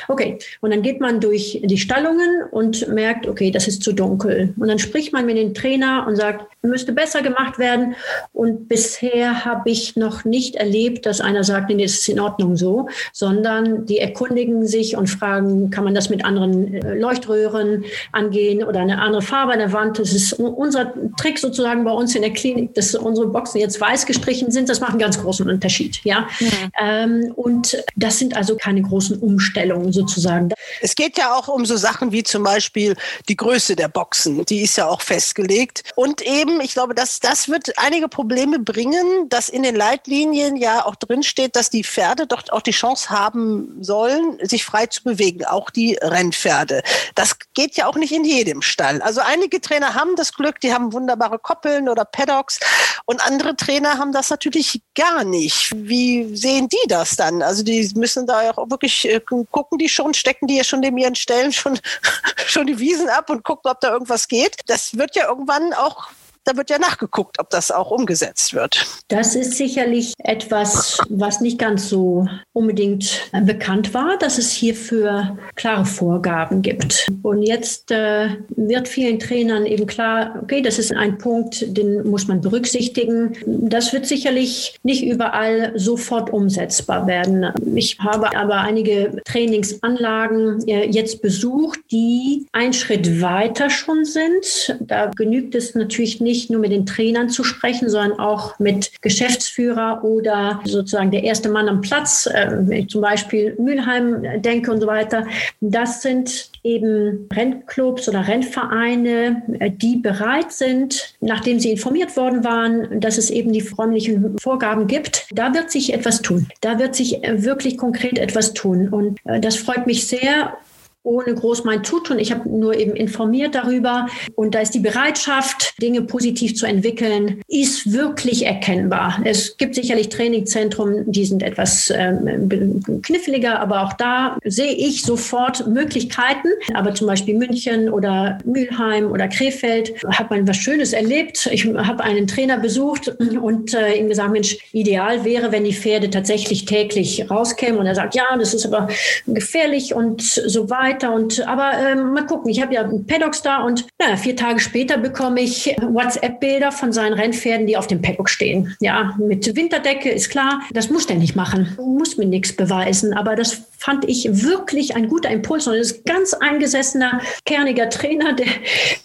Okay, 0.07 0.37
und 0.61 0.71
dann 0.71 0.81
geht 0.81 1.01
man 1.01 1.19
durch 1.19 1.59
die 1.63 1.77
Stallungen 1.77 2.43
und 2.51 2.87
merkt, 2.87 3.27
okay, 3.27 3.51
das 3.51 3.67
ist 3.67 3.83
zu 3.83 3.93
dunkel. 3.93 4.53
Und 4.57 4.67
dann 4.67 4.79
spricht 4.79 5.11
man 5.11 5.25
mit 5.25 5.37
dem 5.37 5.53
Trainer 5.53 6.05
und 6.07 6.15
sagt, 6.15 6.45
müsste 6.61 6.93
besser 6.93 7.21
gemacht 7.21 7.59
werden. 7.59 7.95
Und 8.33 8.67
bisher 8.69 9.45
habe 9.45 9.69
ich 9.69 9.95
noch 9.95 10.23
nicht 10.25 10.55
erlebt, 10.55 11.05
dass 11.05 11.21
einer 11.21 11.43
sagt, 11.43 11.69
nee, 11.69 11.81
das 11.81 11.93
ist 11.93 12.09
in 12.09 12.19
Ordnung 12.19 12.55
so, 12.55 12.87
sondern 13.11 13.85
die 13.85 13.99
erkundigen 13.99 14.67
sich 14.67 14.95
und 14.95 15.07
fragen, 15.07 15.69
kann 15.71 15.83
man 15.83 15.95
das 15.95 16.09
mit 16.09 16.23
anderen 16.23 16.73
äh, 16.73 16.93
Leuchtröhren 16.93 17.85
angehen 18.11 18.63
oder 18.63 18.81
eine 18.81 19.01
andere 19.01 19.21
Farbe 19.21 19.53
an 19.53 19.59
der 19.59 19.73
Wand. 19.73 19.99
Das 19.99 20.13
ist 20.13 20.33
unser 20.33 20.93
Trick 21.19 21.39
sozusagen 21.39 21.83
bei 21.83 21.91
uns 21.91 22.15
in 22.15 22.21
der 22.21 22.33
Klinik, 22.33 22.73
dass 22.75 22.95
unsere 22.95 23.27
Boxen 23.27 23.59
jetzt 23.59 23.79
weiß 23.79 24.05
gestrichen 24.05 24.51
sind. 24.51 24.69
Das 24.69 24.79
macht 24.79 24.91
einen 24.91 24.99
ganz 24.99 25.19
großen 25.21 25.49
Unterschied. 25.49 25.99
Ja, 26.03 26.27
ja. 26.39 26.49
Ähm, 26.79 27.31
und 27.35 27.83
das 27.95 28.17
sind 28.27 28.37
also 28.37 28.57
keine 28.57 28.81
großen 28.81 29.19
Umstellungen 29.19 29.93
sozusagen. 29.93 30.49
Es 30.81 30.95
geht 30.95 31.17
ja 31.17 31.33
auch 31.33 31.47
um 31.47 31.65
so 31.65 31.77
Sachen 31.77 32.11
wie 32.11 32.23
zum 32.23 32.43
Beispiel 32.43 32.95
die 33.29 33.37
Größe 33.37 33.75
der 33.75 33.87
Boxen. 33.87 34.43
Die 34.45 34.61
ist 34.61 34.77
ja 34.77 34.87
auch 34.87 35.01
festgelegt. 35.01 35.83
Und 35.95 36.21
eben 36.21 36.59
ich 36.59 36.73
glaube, 36.73 36.93
dass 36.93 37.19
das 37.19 37.47
wird 37.47 37.77
einige 37.77 38.09
Probleme 38.09 38.59
bringen, 38.59 39.29
dass 39.29 39.47
in 39.47 39.63
den 39.63 39.75
Leitlinien 39.75 40.57
ja 40.57 40.85
auch 40.85 40.95
drinsteht, 40.95 41.55
dass 41.55 41.69
die 41.69 41.83
Pferde 41.83 42.27
doch 42.27 42.43
auch 42.49 42.61
die 42.61 42.71
Chance 42.71 43.09
haben 43.09 43.77
sollen, 43.81 44.37
sich 44.41 44.65
frei 44.65 44.87
zu 44.87 45.03
bewegen, 45.03 45.45
auch 45.45 45.69
die 45.69 45.97
Rennpferde. 46.01 46.81
Das 47.15 47.37
geht 47.53 47.77
ja 47.77 47.87
auch 47.87 47.95
nicht 47.95 48.11
in 48.11 48.25
jedem 48.25 48.61
Stall. 48.61 49.01
Also 49.01 49.21
einige 49.21 49.61
Trainer 49.61 49.93
haben 49.93 50.15
das 50.17 50.33
Glück, 50.33 50.59
die 50.59 50.73
haben 50.73 50.91
wunderbare 50.91 51.39
Koppeln 51.39 51.87
oder 51.87 52.03
Paddocks 52.03 52.59
und 53.05 53.25
andere 53.25 53.55
Trainer 53.55 53.97
haben 53.97 54.11
das 54.11 54.29
natürlich 54.29 54.81
gar 54.95 55.23
nicht. 55.23 55.71
Wie 55.75 56.35
sehen 56.35 56.67
die 56.67 56.87
das 56.89 57.15
dann? 57.15 57.41
Also 57.41 57.63
die 57.63 57.89
müssen 57.95 58.16
da 58.25 58.43
ja 58.43 58.57
auch 58.57 58.69
wirklich 58.69 59.07
äh, 59.07 59.19
gucken, 59.19 59.77
die 59.77 59.89
schon, 59.89 60.13
stecken 60.13 60.47
die 60.47 60.57
ja 60.57 60.63
schon 60.63 60.81
in 60.81 60.97
ihren 60.97 61.15
Stellen 61.15 61.51
schon, 61.51 61.77
schon 62.47 62.65
die 62.65 62.79
Wiesen 62.79 63.09
ab 63.09 63.29
und 63.29 63.43
gucken, 63.43 63.69
ob 63.69 63.79
da 63.81 63.91
irgendwas 63.91 64.27
geht. 64.27 64.55
Das 64.67 64.97
wird 64.97 65.15
ja 65.15 65.27
irgendwann 65.27 65.73
auch 65.73 66.07
da 66.47 66.55
wird 66.55 66.69
ja 66.69 66.79
nachgeguckt, 66.79 67.39
ob 67.39 67.49
das 67.49 67.71
auch 67.71 67.91
umgesetzt 67.91 68.53
wird. 68.53 68.85
Das 69.09 69.35
ist 69.35 69.57
sicherlich 69.57 70.13
etwas, 70.19 70.99
was 71.09 71.41
nicht 71.41 71.59
ganz 71.59 71.89
so 71.89 72.25
unbedingt 72.53 73.29
bekannt 73.43 73.93
war, 73.93 74.17
dass 74.17 74.37
es 74.37 74.51
hierfür 74.51 75.37
klare 75.55 75.85
Vorgaben 75.85 76.61
gibt. 76.61 77.07
Und 77.23 77.43
jetzt 77.43 77.91
äh, 77.91 78.29
wird 78.55 78.87
vielen 78.87 79.19
Trainern 79.19 79.65
eben 79.65 79.85
klar, 79.87 80.39
okay, 80.41 80.61
das 80.61 80.79
ist 80.79 80.93
ein 80.93 81.17
Punkt, 81.17 81.77
den 81.77 82.09
muss 82.09 82.27
man 82.27 82.39
berücksichtigen. 82.39 83.35
Das 83.45 83.91
wird 83.91 84.05
sicherlich 84.05 84.77
nicht 84.83 85.03
überall 85.03 85.73
sofort 85.75 86.31
umsetzbar 86.31 87.07
werden. 87.07 87.45
Ich 87.75 87.99
habe 87.99 88.35
aber 88.37 88.61
einige 88.61 89.21
Trainingsanlagen 89.25 90.65
äh, 90.67 90.89
jetzt 90.89 91.21
besucht, 91.21 91.79
die 91.91 92.45
einen 92.53 92.73
Schritt 92.73 93.21
weiter 93.21 93.69
schon 93.69 94.05
sind. 94.05 94.77
Da 94.79 95.11
genügt 95.15 95.53
es 95.53 95.75
natürlich 95.75 96.21
nicht, 96.21 96.36
nicht 96.37 96.51
nur 96.51 96.61
mit 96.61 96.71
den 96.71 96.85
Trainern 96.85 97.29
zu 97.29 97.43
sprechen, 97.43 97.89
sondern 97.89 98.19
auch 98.19 98.59
mit 98.59 98.91
Geschäftsführer 99.01 100.03
oder 100.03 100.61
sozusagen 100.65 101.09
der 101.09 101.23
erste 101.23 101.49
Mann 101.49 101.67
am 101.67 101.81
Platz, 101.81 102.27
äh, 102.27 102.47
wenn 102.51 102.77
ich 102.83 102.89
zum 102.89 103.01
Beispiel 103.01 103.55
Mülheim 103.59 104.41
denke 104.41 104.71
und 104.71 104.81
so 104.81 104.87
weiter. 104.87 105.25
Das 105.61 106.03
sind 106.03 106.51
eben 106.63 107.27
Rennclubs 107.33 108.07
oder 108.07 108.27
Rennvereine, 108.27 109.41
äh, 109.59 109.71
die 109.71 109.95
bereit 109.95 110.51
sind, 110.51 111.15
nachdem 111.21 111.59
sie 111.59 111.71
informiert 111.71 112.15
worden 112.15 112.43
waren, 112.43 113.01
dass 113.01 113.17
es 113.17 113.31
eben 113.31 113.51
die 113.51 113.67
räumlichen 113.75 114.37
Vorgaben 114.39 114.85
gibt. 114.85 115.27
Da 115.33 115.55
wird 115.55 115.71
sich 115.71 115.91
etwas 115.91 116.21
tun. 116.21 116.47
Da 116.61 116.77
wird 116.77 116.93
sich 116.93 117.23
äh, 117.23 117.43
wirklich 117.43 117.77
konkret 117.77 118.19
etwas 118.19 118.53
tun. 118.53 118.89
Und 118.89 119.19
das 119.41 119.55
freut 119.55 119.87
mich 119.87 120.07
sehr 120.07 120.57
ohne 121.07 121.33
groß 121.33 121.63
mein 121.63 121.83
Zutun. 121.83 122.19
Ich 122.19 122.31
habe 122.31 122.47
nur 122.49 122.75
eben 122.75 122.95
informiert 122.95 123.55
darüber. 123.55 124.07
Und 124.35 124.53
da 124.53 124.59
ist 124.59 124.73
die 124.73 124.79
Bereitschaft, 124.79 125.73
Dinge 125.81 126.01
positiv 126.01 126.55
zu 126.55 126.65
entwickeln, 126.65 127.41
ist 127.47 127.93
wirklich 127.93 128.45
erkennbar. 128.45 129.19
Es 129.23 129.57
gibt 129.57 129.75
sicherlich 129.75 130.09
Trainingzentren, 130.09 131.09
die 131.09 131.25
sind 131.25 131.43
etwas 131.43 131.91
ähm, 131.95 132.81
kniffliger, 133.01 133.59
aber 133.59 133.83
auch 133.83 133.93
da 133.93 134.37
sehe 134.43 134.73
ich 134.73 135.03
sofort 135.03 135.65
Möglichkeiten. 135.67 136.49
Aber 136.73 136.93
zum 136.93 137.07
Beispiel 137.07 137.35
München 137.35 137.89
oder 137.89 138.39
Mülheim 138.43 139.09
oder 139.09 139.27
Krefeld 139.29 139.93
hat 140.09 140.29
man 140.29 140.47
was 140.47 140.57
Schönes 140.57 140.91
erlebt. 140.91 141.47
Ich 141.51 141.65
habe 141.65 142.03
einen 142.03 142.27
Trainer 142.27 142.57
besucht 142.57 143.07
und 143.41 143.73
äh, 143.73 143.93
ihm 143.93 144.09
gesagt, 144.09 144.31
Mensch, 144.31 144.57
ideal 144.73 145.23
wäre, 145.23 145.51
wenn 145.53 145.63
die 145.63 145.73
Pferde 145.73 146.09
tatsächlich 146.09 146.65
täglich 146.65 147.29
rauskämen. 147.29 147.79
Und 147.79 147.85
er 147.85 147.95
sagt, 147.95 148.15
ja, 148.15 148.25
das 148.37 148.53
ist 148.53 148.65
aber 148.65 148.89
gefährlich 149.25 149.95
und 149.95 150.21
so 150.21 150.69
weiter 150.69 150.96
weiter. 150.97 151.13
Und 151.13 151.47
aber 151.47 151.73
ähm, 151.77 152.13
mal 152.13 152.25
gucken, 152.25 152.49
ich 152.49 152.61
habe 152.61 152.73
ja 152.73 152.83
Paddocks 153.07 153.41
da 153.41 153.63
und 153.63 153.87
naja, 153.99 154.17
vier 154.17 154.35
Tage 154.35 154.59
später 154.59 154.97
bekomme 154.97 155.41
ich 155.41 155.75
WhatsApp-Bilder 155.81 156.71
von 156.71 156.91
seinen 156.91 157.13
Rennpferden, 157.13 157.67
die 157.67 157.77
auf 157.77 157.87
dem 157.87 158.01
Paddock 158.01 158.29
stehen. 158.29 158.75
Ja, 158.79 159.15
mit 159.17 159.55
Winterdecke 159.55 160.09
ist 160.09 160.29
klar, 160.29 160.61
das 160.73 160.89
muss 160.89 161.07
der 161.07 161.17
nicht 161.17 161.35
machen, 161.35 161.75
muss 161.77 162.17
mir 162.17 162.25
nichts 162.25 162.55
beweisen. 162.55 163.13
Aber 163.13 163.35
das 163.35 163.61
fand 163.77 164.09
ich 164.09 164.43
wirklich 164.43 164.95
ein 164.95 165.07
guter 165.07 165.29
Impuls 165.29 165.67
und 165.67 165.77
das 165.77 165.91
ist 165.91 166.05
ganz 166.05 166.33
eingesessener, 166.33 167.21
kerniger 167.45 167.89
Trainer, 167.89 168.33
der, 168.33 168.47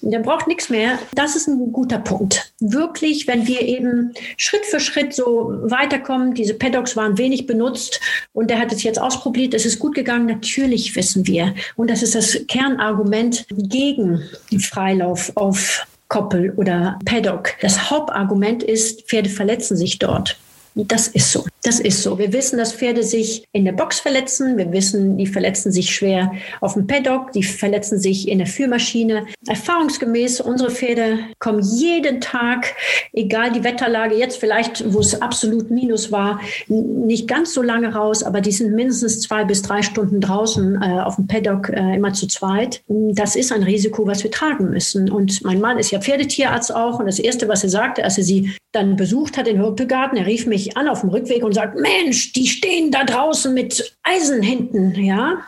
der 0.01 0.19
braucht 0.21 0.49
nichts 0.49 0.71
mehr. 0.71 0.99
Das 1.15 1.37
ist 1.37 1.47
ein 1.47 1.73
guter 1.73 1.99
Punkt. 1.99 2.53
Wirklich, 2.61 3.27
wenn 3.27 3.47
wir 3.47 3.61
eben 3.63 4.15
Schritt 4.37 4.65
für 4.65 4.81
Schritt 4.81 5.15
so 5.15 5.53
weiterkommen, 5.63 6.35
diese 6.35 6.55
Paddocks 6.55 6.97
waren 6.97 7.19
wenig 7.19 7.47
benutzt 7.47 8.01
und 8.33 8.51
der 8.51 8.59
hat 8.59 8.73
es 8.73 8.83
jetzt 8.83 9.01
ausprobiert, 9.01 9.55
es 9.55 9.67
ist 9.67 9.79
gut 9.79 9.95
gegangen, 9.95 10.27
natürlich 10.27 10.97
wissen 10.97 11.27
wir. 11.27 11.55
Das 11.89 12.03
ist 12.03 12.15
das 12.15 12.39
Kernargument 12.49 13.47
gegen 13.51 14.23
Freilauf 14.61 15.33
auf 15.37 15.87
Koppel 16.09 16.53
oder 16.57 16.99
Paddock. 17.05 17.55
Das 17.61 17.91
Hauptargument 17.91 18.63
ist, 18.63 19.03
Pferde 19.09 19.31
verletzen 19.31 19.77
sich 19.77 19.99
dort. 19.99 20.39
Das 20.75 21.09
ist 21.09 21.33
so. 21.33 21.47
Das 21.65 21.79
ist 21.79 22.03
so. 22.03 22.19
Wir 22.19 22.33
wissen, 22.33 22.59
dass 22.59 22.73
Pferde 22.73 23.05
sich 23.05 23.45
in 23.53 23.65
der 23.65 23.71
Box 23.71 24.01
verletzen. 24.01 24.59
Wir 24.59 24.73
wissen, 24.73 25.17
die 25.17 25.29
verletzen 25.29 25.71
sich 25.71 25.95
schwer 25.95 26.33
auf 26.61 26.75
dem 26.75 26.89
Paddock. 26.89 27.31
Die 27.33 27.45
verletzen 27.45 28.01
sich 28.01 28.27
in 28.27 28.39
der 28.39 28.49
Führmaschine. 28.49 29.27
Erfahrungsgemäß, 29.47 30.41
unsere 30.41 30.73
Pferde 30.73 31.21
kommen 31.39 31.63
jeden 31.63 32.21
Tag, 32.21 32.75
egal 33.13 33.53
die 33.53 33.63
Wetterlage, 33.63 34.17
jetzt 34.17 34.39
vielleicht, 34.39 34.93
wo 34.93 34.99
es 34.99 35.23
absolut 35.23 35.71
Minus 35.71 36.11
war, 36.11 36.41
nicht 36.67 37.29
ganz 37.29 37.55
so 37.55 37.63
lange 37.63 37.95
raus, 37.95 38.25
aber 38.25 38.41
die 38.41 38.53
sind 38.53 38.75
mindestens 38.75 39.21
zwei 39.21 39.45
bis 39.45 39.63
drei 39.63 39.83
Stunden 39.83 40.21
draußen 40.21 40.83
äh, 40.83 41.01
auf 41.01 41.15
dem 41.15 41.29
Paddock, 41.29 41.69
äh, 41.69 41.95
immer 41.95 42.13
zu 42.13 42.27
zweit. 42.27 42.83
Das 42.89 43.37
ist 43.37 43.53
ein 43.53 43.63
Risiko, 43.63 44.05
was 44.05 44.25
wir 44.25 44.33
tragen 44.33 44.71
müssen. 44.71 45.09
Und 45.11 45.45
mein 45.45 45.61
Mann 45.61 45.79
ist 45.79 45.93
ja 45.93 46.01
Pferdetierarzt 46.01 46.75
auch. 46.75 46.99
Und 46.99 47.07
das 47.07 47.21
Erste, 47.21 47.47
was 47.49 47.63
er 47.63 47.71
sagte, 47.71 48.03
als 48.03 48.19
er 48.19 48.25
sie 48.25 48.53
dann 48.73 48.97
besucht 48.97 49.37
hat 49.37 49.47
in 49.47 49.61
Hürtegarten. 49.61 50.19
Er 50.19 50.27
rief 50.27 50.47
mich 50.47 50.77
an 50.77 50.89
auf 50.89 51.01
dem 51.01 51.11
Rückweg 51.11 51.45
und 51.45 51.53
sagt, 51.53 51.79
Mensch, 51.79 52.33
die 52.33 52.47
stehen 52.47 52.91
da 52.91 53.05
draußen 53.05 53.53
mit 53.53 53.97
Eisen 54.03 54.43
hinten, 54.43 54.95
ja. 54.95 55.43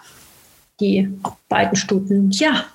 Die 0.80 1.08
beiden 1.48 1.76
Stuten, 1.76 2.30
ja, 2.32 2.66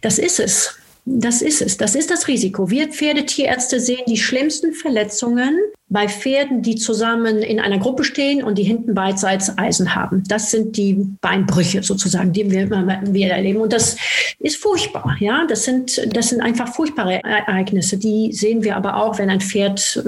das 0.00 0.18
ist 0.18 0.38
es. 0.38 0.76
Das 1.04 1.42
ist 1.42 1.62
es. 1.62 1.76
Das 1.76 1.96
ist 1.96 2.10
das 2.10 2.28
Risiko. 2.28 2.70
Wir 2.70 2.88
Pferdetierärzte 2.88 3.80
sehen 3.80 4.04
die 4.06 4.16
schlimmsten 4.16 4.72
Verletzungen 4.72 5.58
bei 5.92 6.08
Pferden, 6.08 6.62
die 6.62 6.76
zusammen 6.76 7.42
in 7.42 7.60
einer 7.60 7.78
Gruppe 7.78 8.02
stehen 8.02 8.42
und 8.42 8.56
die 8.56 8.62
hinten 8.62 8.94
beidseits 8.94 9.56
Eisen 9.58 9.94
haben. 9.94 10.24
Das 10.26 10.50
sind 10.50 10.76
die 10.78 10.94
Beinbrüche 11.20 11.82
sozusagen, 11.82 12.32
die 12.32 12.50
wir 12.50 12.70
wieder 12.70 13.34
erleben. 13.34 13.60
Und 13.60 13.74
das 13.74 13.96
ist 14.38 14.56
furchtbar. 14.56 15.16
Ja, 15.20 15.46
das 15.46 15.64
sind, 15.64 16.00
das 16.16 16.30
sind 16.30 16.40
einfach 16.40 16.74
furchtbare 16.74 17.22
Ereignisse. 17.22 17.98
Die 17.98 18.32
sehen 18.32 18.64
wir 18.64 18.76
aber 18.76 18.96
auch, 18.96 19.18
wenn 19.18 19.28
ein 19.28 19.42
Pferd 19.42 20.02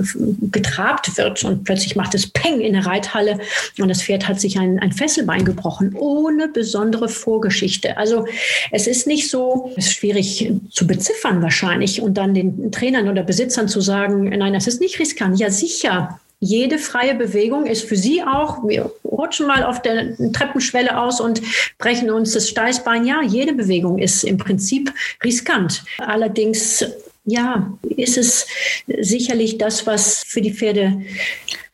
getrabt 0.51 1.17
wird 1.19 1.45
und 1.45 1.65
plötzlich 1.65 1.97
macht 1.97 2.15
es 2.15 2.29
Peng 2.29 2.61
in 2.61 2.73
der 2.73 2.87
Reithalle 2.87 3.39
und 3.79 3.89
das 3.89 4.03
Pferd 4.03 4.27
hat 4.27 4.41
sich 4.41 4.59
ein, 4.59 4.79
ein 4.79 4.93
Fesselbein 4.93 5.45
gebrochen, 5.45 5.95
ohne 5.95 6.49
besondere 6.49 7.09
Vorgeschichte. 7.09 7.99
Also 7.99 8.27
es 8.71 8.87
ist 8.87 9.07
nicht 9.07 9.29
so, 9.29 9.73
es 9.77 9.87
ist 9.87 9.95
schwierig 9.95 10.51
zu 10.71 10.87
beziffern 10.87 11.43
wahrscheinlich 11.43 12.01
und 12.01 12.15
dann 12.15 12.33
den 12.33 12.73
Trainern 12.73 13.09
oder 13.09 13.23
Besitzern 13.23 13.69
zu 13.69 13.83
sagen, 13.83 14.31
nein, 14.31 14.55
das 14.55 14.67
ist 14.67 14.81
nicht 14.81 14.99
riskant. 14.99 15.39
Ja, 15.39 15.51
sicher 15.51 15.74
sicher. 15.75 16.21
Jede 16.41 16.79
freie 16.79 17.15
Bewegung 17.15 17.67
ist 17.67 17.85
für 17.89 17.97
Sie 17.97 18.23
auch, 18.23 18.67
wir 18.69 18.93
rutschen 19.03 19.47
mal 19.47 19.65
auf 19.65 19.81
der 19.81 20.15
Treppenschwelle 20.33 20.99
aus 20.99 21.21
und 21.21 21.41
brechen 21.79 22.11
uns 22.11 22.33
das 22.33 22.51
Steißbein. 22.51 23.07
Ja, 23.07 23.23
jede 23.23 23.55
Bewegung 23.55 23.99
ist 23.99 24.25
im 24.25 24.37
Prinzip 24.37 24.93
riskant. 25.23 25.85
Allerdings, 25.99 26.85
ja, 27.25 27.73
ist 27.97 28.19
es 28.19 28.47
sicherlich 28.87 29.57
das, 29.57 29.87
was 29.87 30.23
für 30.27 30.43
die 30.43 30.53
Pferde 30.53 31.03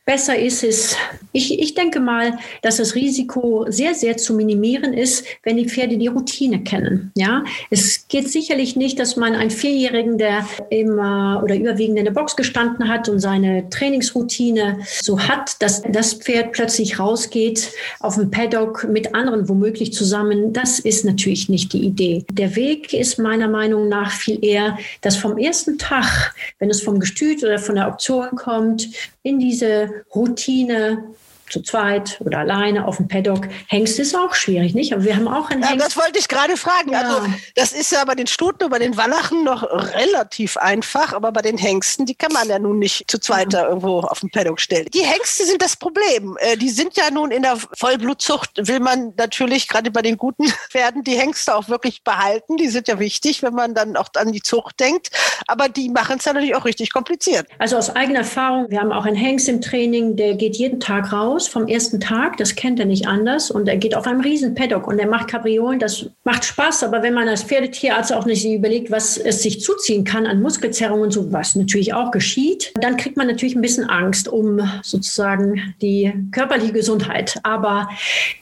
Besser 0.03 0.37
ist 0.37 0.63
es, 0.63 0.95
ich, 1.31 1.59
ich 1.59 1.75
denke 1.75 1.99
mal, 1.99 2.39
dass 2.63 2.77
das 2.77 2.95
Risiko 2.95 3.67
sehr, 3.69 3.93
sehr 3.93 4.17
zu 4.17 4.33
minimieren 4.33 4.93
ist, 4.93 5.25
wenn 5.43 5.57
die 5.57 5.69
Pferde 5.69 5.97
die 5.97 6.07
Routine 6.07 6.63
kennen. 6.63 7.11
Ja, 7.15 7.43
es 7.69 8.07
geht 8.07 8.27
sicherlich 8.27 8.75
nicht, 8.75 8.97
dass 8.99 9.15
man 9.15 9.35
einen 9.35 9.51
Vierjährigen, 9.51 10.17
der 10.17 10.47
immer 10.71 11.41
oder 11.43 11.55
überwiegend 11.55 11.99
in 11.99 12.05
der 12.05 12.13
Box 12.13 12.35
gestanden 12.35 12.89
hat 12.89 13.09
und 13.09 13.19
seine 13.19 13.69
Trainingsroutine 13.69 14.79
so 15.01 15.19
hat, 15.19 15.61
dass 15.61 15.83
das 15.83 16.15
Pferd 16.15 16.51
plötzlich 16.53 16.97
rausgeht 16.97 17.71
auf 17.99 18.15
dem 18.15 18.31
Paddock 18.31 18.85
mit 18.85 19.13
anderen 19.13 19.47
womöglich 19.47 19.93
zusammen. 19.93 20.51
Das 20.51 20.79
ist 20.79 21.05
natürlich 21.05 21.47
nicht 21.47 21.73
die 21.73 21.85
Idee. 21.85 22.25
Der 22.31 22.55
Weg 22.55 22.93
ist 22.93 23.19
meiner 23.19 23.47
Meinung 23.47 23.87
nach 23.87 24.11
viel 24.11 24.43
eher, 24.43 24.79
dass 25.01 25.15
vom 25.15 25.37
ersten 25.37 25.77
Tag, 25.77 26.33
wenn 26.57 26.71
es 26.71 26.81
vom 26.81 26.99
Gestüt 26.99 27.43
oder 27.43 27.59
von 27.59 27.75
der 27.75 27.87
Option 27.87 28.31
kommt, 28.35 28.89
in 29.23 29.37
diese 29.37 29.90
Routine 30.13 31.13
zu 31.51 31.61
zweit 31.61 32.19
oder 32.21 32.39
alleine 32.39 32.87
auf 32.87 32.97
dem 32.97 33.07
Paddock. 33.07 33.47
Hengst 33.67 33.99
ist 33.99 34.15
auch 34.15 34.33
schwierig, 34.33 34.73
nicht? 34.73 34.93
Aber 34.93 35.03
wir 35.03 35.15
haben 35.15 35.27
auch 35.27 35.49
einen 35.49 35.63
Hengst. 35.63 35.79
Ja, 35.79 35.85
das 35.85 35.97
wollte 35.97 36.19
ich 36.19 36.27
gerade 36.27 36.57
fragen. 36.57 36.93
Ja. 36.93 37.01
Also 37.01 37.27
das 37.55 37.73
ist 37.73 37.91
ja 37.91 38.03
bei 38.05 38.15
den 38.15 38.27
Stuten 38.27 38.63
und 38.65 38.69
bei 38.69 38.79
den 38.79 38.97
Wallachen 38.97 39.43
noch 39.43 39.63
relativ 39.63 40.57
einfach, 40.57 41.13
aber 41.13 41.31
bei 41.31 41.41
den 41.41 41.57
Hengsten, 41.57 42.05
die 42.05 42.15
kann 42.15 42.31
man 42.31 42.47
ja 42.47 42.59
nun 42.59 42.79
nicht 42.79 43.09
zu 43.09 43.19
zweit 43.19 43.53
ja. 43.53 43.67
irgendwo 43.67 43.99
auf 43.99 44.21
dem 44.21 44.29
Paddock 44.31 44.59
stellen. 44.59 44.87
Die 44.93 45.03
Hengste 45.03 45.45
sind 45.45 45.61
das 45.61 45.75
Problem. 45.75 46.37
Äh, 46.39 46.57
die 46.57 46.69
sind 46.69 46.95
ja 46.97 47.11
nun 47.11 47.31
in 47.31 47.43
der 47.43 47.57
Vollblutzucht, 47.73 48.67
will 48.67 48.79
man 48.79 49.13
natürlich 49.17 49.67
gerade 49.67 49.91
bei 49.91 50.01
den 50.01 50.17
guten 50.17 50.45
Pferden 50.69 51.03
die 51.03 51.17
Hengste 51.17 51.55
auch 51.55 51.67
wirklich 51.67 52.03
behalten. 52.03 52.57
Die 52.57 52.69
sind 52.69 52.87
ja 52.87 52.99
wichtig, 52.99 53.43
wenn 53.43 53.53
man 53.53 53.73
dann 53.73 53.97
auch 53.97 54.09
an 54.15 54.31
die 54.31 54.41
Zucht 54.41 54.79
denkt. 54.79 55.09
Aber 55.47 55.69
die 55.69 55.89
machen 55.89 56.17
es 56.19 56.25
ja 56.25 56.33
natürlich 56.33 56.55
auch 56.55 56.65
richtig 56.65 56.93
kompliziert. 56.93 57.47
Also 57.59 57.77
aus 57.77 57.95
eigener 57.95 58.19
Erfahrung, 58.19 58.69
wir 58.69 58.79
haben 58.79 58.91
auch 58.91 59.05
einen 59.05 59.15
Hengst 59.15 59.49
im 59.49 59.61
Training, 59.61 60.15
der 60.15 60.35
geht 60.35 60.55
jeden 60.55 60.79
Tag 60.79 61.11
raus 61.11 61.40
raus 61.41 61.47
vom 61.47 61.67
ersten 61.67 61.99
Tag, 61.99 62.37
das 62.37 62.55
kennt 62.55 62.79
er 62.79 62.85
nicht 62.85 63.07
anders 63.07 63.51
und 63.51 63.67
er 63.67 63.77
geht 63.77 63.95
auf 63.95 64.05
einem 64.05 64.21
riesen 64.21 64.53
Paddock 64.53 64.87
und 64.87 64.99
er 64.99 65.07
macht 65.07 65.29
Kapriolen, 65.29 65.79
das 65.79 66.05
macht 66.23 66.45
Spaß, 66.45 66.83
aber 66.83 67.01
wenn 67.01 67.13
man 67.13 67.27
als 67.27 67.43
Pferdetierarzt 67.43 68.13
auch 68.13 68.25
nicht 68.25 68.45
überlegt, 68.45 68.91
was 68.91 69.17
es 69.17 69.41
sich 69.41 69.61
zuziehen 69.61 70.03
kann 70.03 70.27
an 70.27 70.41
Muskelzerrungen 70.41 71.05
und 71.05 71.11
so, 71.11 71.31
was 71.31 71.55
natürlich 71.55 71.93
auch 71.93 72.11
geschieht, 72.11 72.73
dann 72.79 72.97
kriegt 72.97 73.17
man 73.17 73.27
natürlich 73.27 73.55
ein 73.55 73.61
bisschen 73.61 73.89
Angst 73.89 74.27
um 74.27 74.59
sozusagen 74.83 75.73
die 75.81 76.13
körperliche 76.31 76.73
Gesundheit. 76.73 77.39
Aber 77.43 77.89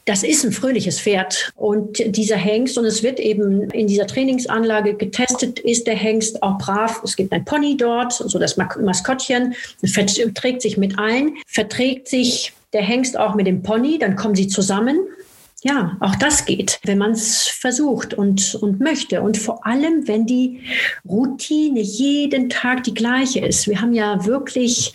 das 0.05 0.23
ist 0.23 0.43
ein 0.43 0.51
fröhliches 0.51 0.99
Pferd 0.99 1.51
und 1.55 1.99
dieser 2.17 2.35
Hengst 2.35 2.77
und 2.77 2.85
es 2.85 3.03
wird 3.03 3.19
eben 3.19 3.69
in 3.71 3.87
dieser 3.87 4.07
Trainingsanlage 4.07 4.95
getestet, 4.95 5.59
ist 5.59 5.87
der 5.87 5.95
Hengst 5.95 6.43
auch 6.43 6.57
brav. 6.57 7.01
Es 7.03 7.15
gibt 7.15 7.31
ein 7.31 7.45
Pony 7.45 7.77
dort, 7.77 8.13
so 8.13 8.39
das 8.39 8.57
Maskottchen, 8.57 9.55
verträgt 9.85 10.61
sich 10.61 10.77
mit 10.77 10.99
allen, 10.99 11.37
verträgt 11.47 12.07
sich 12.07 12.53
der 12.73 12.81
Hengst 12.81 13.17
auch 13.17 13.35
mit 13.35 13.47
dem 13.47 13.63
Pony, 13.63 13.97
dann 13.99 14.15
kommen 14.15 14.35
sie 14.35 14.47
zusammen. 14.47 14.99
Ja, 15.61 15.97
auch 15.99 16.15
das 16.15 16.45
geht, 16.45 16.79
wenn 16.85 16.97
man 16.97 17.11
es 17.11 17.47
versucht 17.47 18.13
und, 18.13 18.55
und 18.55 18.79
möchte. 18.79 19.21
Und 19.21 19.37
vor 19.37 19.65
allem, 19.67 20.07
wenn 20.07 20.25
die 20.25 20.61
Routine 21.07 21.81
jeden 21.81 22.49
Tag 22.49 22.85
die 22.85 22.93
gleiche 22.93 23.45
ist. 23.45 23.67
Wir 23.67 23.81
haben 23.81 23.93
ja 23.93 24.25
wirklich 24.25 24.93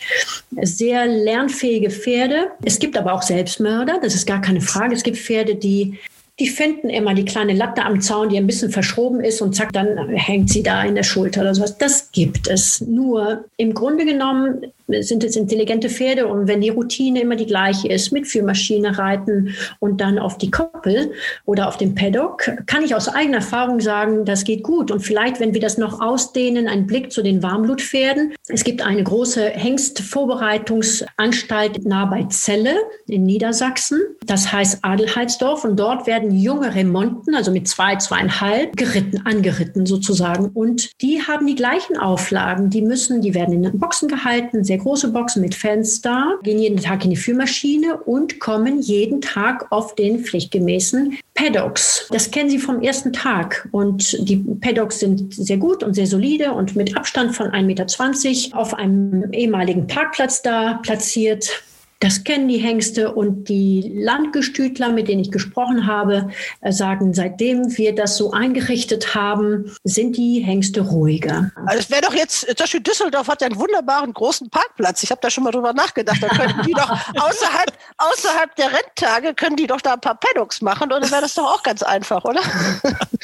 sehr 0.62 1.06
lernfähige 1.06 1.90
Pferde. 1.90 2.52
Es 2.64 2.78
gibt 2.78 2.96
aber 2.96 3.12
auch 3.12 3.20
Selbstmörder, 3.20 3.98
das 4.00 4.14
ist 4.14 4.26
gar 4.26 4.40
keine 4.40 4.62
Frage. 4.62 4.94
Es 4.94 5.02
gibt 5.02 5.18
Pferde, 5.18 5.54
die 5.54 5.98
die 6.40 6.48
finden 6.48 6.90
immer 6.90 7.14
die 7.14 7.24
kleine 7.24 7.52
Latte 7.52 7.84
am 7.84 8.00
Zaun, 8.00 8.28
die 8.28 8.36
ein 8.36 8.46
bisschen 8.46 8.72
verschroben 8.72 9.20
ist 9.20 9.40
und 9.40 9.54
zack, 9.54 9.72
dann 9.72 10.08
hängt 10.08 10.50
sie 10.50 10.64
da 10.64 10.82
in 10.82 10.96
der 10.96 11.04
Schulter 11.04 11.42
oder 11.42 11.54
sowas. 11.54 11.78
Das 11.78 12.10
gibt 12.10 12.48
es. 12.48 12.80
Nur 12.80 13.44
im 13.56 13.72
Grunde 13.72 14.04
genommen 14.04 14.72
sind 15.00 15.24
es 15.24 15.36
intelligente 15.36 15.88
Pferde 15.88 16.26
und 16.26 16.46
wenn 16.46 16.60
die 16.60 16.68
Routine 16.68 17.22
immer 17.22 17.36
die 17.36 17.46
gleiche 17.46 17.88
ist, 17.88 18.12
mit 18.12 18.26
Führmaschine 18.26 18.98
reiten 18.98 19.54
und 19.80 19.98
dann 20.00 20.18
auf 20.18 20.38
die 20.38 20.50
Koppel 20.50 21.12
oder 21.46 21.68
auf 21.68 21.76
dem 21.76 21.94
Paddock, 21.94 22.50
kann 22.66 22.82
ich 22.82 22.92
aus 22.94 23.08
eigener 23.08 23.38
Erfahrung 23.38 23.80
sagen, 23.80 24.24
das 24.24 24.44
geht 24.44 24.62
gut. 24.62 24.90
Und 24.90 25.00
vielleicht, 25.00 25.40
wenn 25.40 25.52
wir 25.54 25.60
das 25.60 25.78
noch 25.78 26.00
ausdehnen, 26.00 26.68
ein 26.68 26.86
Blick 26.86 27.10
zu 27.12 27.22
den 27.22 27.42
Warmblutpferden. 27.42 28.34
Es 28.48 28.64
gibt 28.64 28.82
eine 28.82 29.02
große 29.02 29.48
Hengstvorbereitungsanstalt 29.50 31.86
nah 31.86 32.04
bei 32.06 32.26
Celle 32.30 32.74
in 33.06 33.24
Niedersachsen. 33.24 34.00
Das 34.26 34.52
heißt 34.52 34.78
Adelheidsdorf 34.82 35.64
und 35.64 35.78
dort 35.78 36.06
werden 36.06 36.36
junge 36.36 36.74
Remonten, 36.74 37.34
also 37.34 37.50
mit 37.50 37.66
zwei, 37.68 37.96
zweieinhalb, 37.96 38.76
geritten, 38.76 39.22
angeritten 39.24 39.86
sozusagen. 39.86 40.48
Und 40.48 40.90
die 41.00 41.22
haben 41.22 41.46
die 41.46 41.54
gleichen 41.54 41.96
Auflagen. 41.96 42.68
Die 42.70 42.82
müssen, 42.82 43.22
die 43.22 43.34
werden 43.34 43.54
in 43.54 43.62
den 43.62 43.78
Boxen 43.78 44.08
gehalten, 44.08 44.64
sehr 44.74 44.82
große 44.82 45.12
Boxen 45.12 45.40
mit 45.40 45.54
Fenster, 45.54 46.36
gehen 46.42 46.58
jeden 46.58 46.78
Tag 46.78 47.04
in 47.04 47.10
die 47.10 47.16
Führmaschine 47.16 47.96
und 47.96 48.40
kommen 48.40 48.80
jeden 48.80 49.20
Tag 49.20 49.70
auf 49.70 49.94
den 49.94 50.24
pflichtgemäßen 50.24 51.16
Paddocks. 51.34 52.08
Das 52.10 52.32
kennen 52.32 52.50
Sie 52.50 52.58
vom 52.58 52.82
ersten 52.82 53.12
Tag. 53.12 53.68
Und 53.70 54.16
die 54.28 54.36
Paddocks 54.36 54.98
sind 54.98 55.32
sehr 55.32 55.58
gut 55.58 55.84
und 55.84 55.94
sehr 55.94 56.08
solide 56.08 56.52
und 56.52 56.74
mit 56.74 56.96
Abstand 56.96 57.36
von 57.36 57.48
1,20 57.50 57.62
Meter 57.62 58.58
auf 58.58 58.74
einem 58.74 59.32
ehemaligen 59.32 59.86
Parkplatz 59.86 60.42
da 60.42 60.80
platziert. 60.82 61.62
Das 62.00 62.22
kennen 62.24 62.48
die 62.48 62.58
Hengste 62.58 63.14
und 63.14 63.48
die 63.48 63.92
Landgestütler, 63.94 64.90
mit 64.90 65.08
denen 65.08 65.22
ich 65.22 65.30
gesprochen 65.30 65.86
habe, 65.86 66.28
äh, 66.60 66.72
sagen, 66.72 67.14
seitdem 67.14 67.76
wir 67.78 67.94
das 67.94 68.16
so 68.16 68.32
eingerichtet 68.32 69.14
haben, 69.14 69.74
sind 69.84 70.16
die 70.16 70.40
Hengste 70.40 70.82
ruhiger. 70.82 71.50
Also 71.66 71.78
es 71.78 71.90
wäre 71.90 72.02
doch 72.02 72.14
jetzt, 72.14 72.40
zum 72.40 72.54
Beispiel 72.56 72.80
Düsseldorf 72.80 73.28
hat 73.28 73.40
ja 73.40 73.46
einen 73.46 73.58
wunderbaren 73.58 74.12
großen 74.12 74.50
Parkplatz. 74.50 75.02
Ich 75.02 75.10
habe 75.10 75.20
da 75.22 75.30
schon 75.30 75.44
mal 75.44 75.50
drüber 75.50 75.72
nachgedacht. 75.72 76.22
Da 76.22 76.28
könnten 76.28 76.62
die 76.66 76.72
doch 76.72 76.90
außerhalb, 77.16 77.72
außerhalb 77.96 78.54
der 78.56 78.72
Renntage, 78.72 79.34
können 79.34 79.56
die 79.56 79.66
doch 79.66 79.80
da 79.80 79.94
ein 79.94 80.00
paar 80.00 80.16
Paddocks 80.16 80.60
machen 80.60 80.92
und 80.92 81.02
dann 81.02 81.10
wäre 81.10 81.22
das 81.22 81.34
doch 81.34 81.54
auch 81.54 81.62
ganz 81.62 81.82
einfach, 81.82 82.24
oder? 82.24 82.40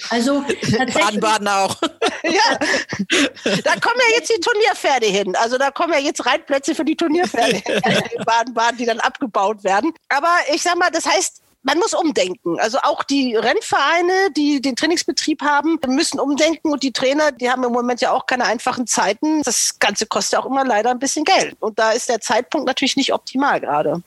Also 0.09 0.43
Baden-Baden 0.95 1.47
auch. 1.47 1.77
ja, 2.25 2.59
da 3.65 3.73
kommen 3.77 4.01
ja 4.09 4.17
jetzt 4.17 4.31
die 4.31 4.41
Turnierpferde 4.41 5.07
hin. 5.07 5.37
Also 5.37 5.59
da 5.59 5.71
kommen 5.71 5.93
ja 5.93 5.99
jetzt 5.99 6.25
Reitplätze 6.25 6.75
für 6.75 6.85
die 6.85 6.97
Turnierpferde 6.97 7.63
in 7.67 8.25
Baden-Baden 8.25 8.60
waren, 8.61 8.77
die 8.77 8.85
dann 8.85 9.01
abgebaut 9.01 9.65
werden. 9.65 9.93
Aber 10.09 10.33
ich 10.55 10.63
sag 10.63 10.77
mal, 10.77 10.91
das 10.91 11.07
heißt, 11.07 11.43
man 11.63 11.79
muss 11.79 11.93
umdenken. 11.93 12.59
Also 12.59 12.79
auch 12.83 13.03
die 13.05 13.37
Rennvereine, 13.37 14.31
die 14.37 14.61
den 14.63 14.77
Trainingsbetrieb 14.77 15.43
haben, 15.43 15.79
müssen 15.89 16.19
umdenken 16.19 16.71
und 16.71 16.83
die 16.83 16.93
Trainer, 16.93 17.33
die 17.33 17.51
haben 17.51 17.65
im 17.65 17.73
Moment 17.73 18.01
ja 18.01 18.13
auch 18.13 18.27
keine 18.27 18.45
einfachen 18.45 18.87
Zeiten. 18.87 19.43
Das 19.43 19.79
Ganze 19.79 20.07
kostet 20.07 20.39
auch 20.39 20.47
immer 20.47 20.65
leider 20.65 20.91
ein 20.91 20.99
bisschen 20.99 21.25
Geld. 21.25 21.57
Und 21.61 21.79
da 21.79 21.93
ist 21.93 22.09
der 22.09 22.21
Zeitpunkt 22.21 22.67
natürlich 22.67 22.97
nicht 22.97 23.13
optimal 23.13 23.61
gerade. 23.61 24.03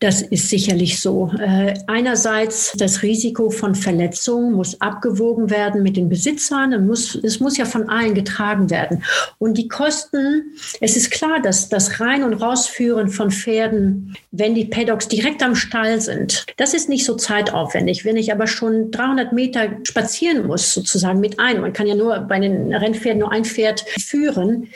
Das 0.00 0.22
ist 0.22 0.48
sicherlich 0.48 1.00
so. 1.00 1.28
Äh, 1.40 1.74
einerseits 1.88 2.72
das 2.76 3.02
Risiko 3.02 3.50
von 3.50 3.74
Verletzungen 3.74 4.52
muss 4.52 4.80
abgewogen 4.80 5.50
werden 5.50 5.82
mit 5.82 5.96
den 5.96 6.08
Besitzern. 6.08 6.72
Es 6.72 6.80
muss, 6.80 7.14
es 7.16 7.40
muss 7.40 7.56
ja 7.56 7.64
von 7.64 7.88
allen 7.88 8.14
getragen 8.14 8.70
werden. 8.70 9.02
Und 9.38 9.58
die 9.58 9.66
Kosten, 9.66 10.52
es 10.80 10.96
ist 10.96 11.10
klar, 11.10 11.42
dass 11.42 11.68
das 11.68 11.98
Rein- 11.98 12.22
und 12.22 12.34
Rausführen 12.34 13.08
von 13.08 13.32
Pferden, 13.32 14.14
wenn 14.30 14.54
die 14.54 14.66
Paddocks 14.66 15.08
direkt 15.08 15.42
am 15.42 15.56
Stall 15.56 16.00
sind, 16.00 16.46
das 16.58 16.74
ist 16.74 16.88
nicht 16.88 17.04
so 17.04 17.16
zeitaufwendig. 17.16 18.04
Wenn 18.04 18.16
ich 18.16 18.30
aber 18.30 18.46
schon 18.46 18.92
300 18.92 19.32
Meter 19.32 19.78
spazieren 19.82 20.46
muss, 20.46 20.74
sozusagen 20.74 21.18
mit 21.18 21.40
einem, 21.40 21.62
man 21.62 21.72
kann 21.72 21.88
ja 21.88 21.96
nur 21.96 22.20
bei 22.20 22.38
den 22.38 22.72
Rennpferden 22.72 23.18
nur 23.18 23.32
ein 23.32 23.44
Pferd 23.44 23.80
führen, 23.98 24.68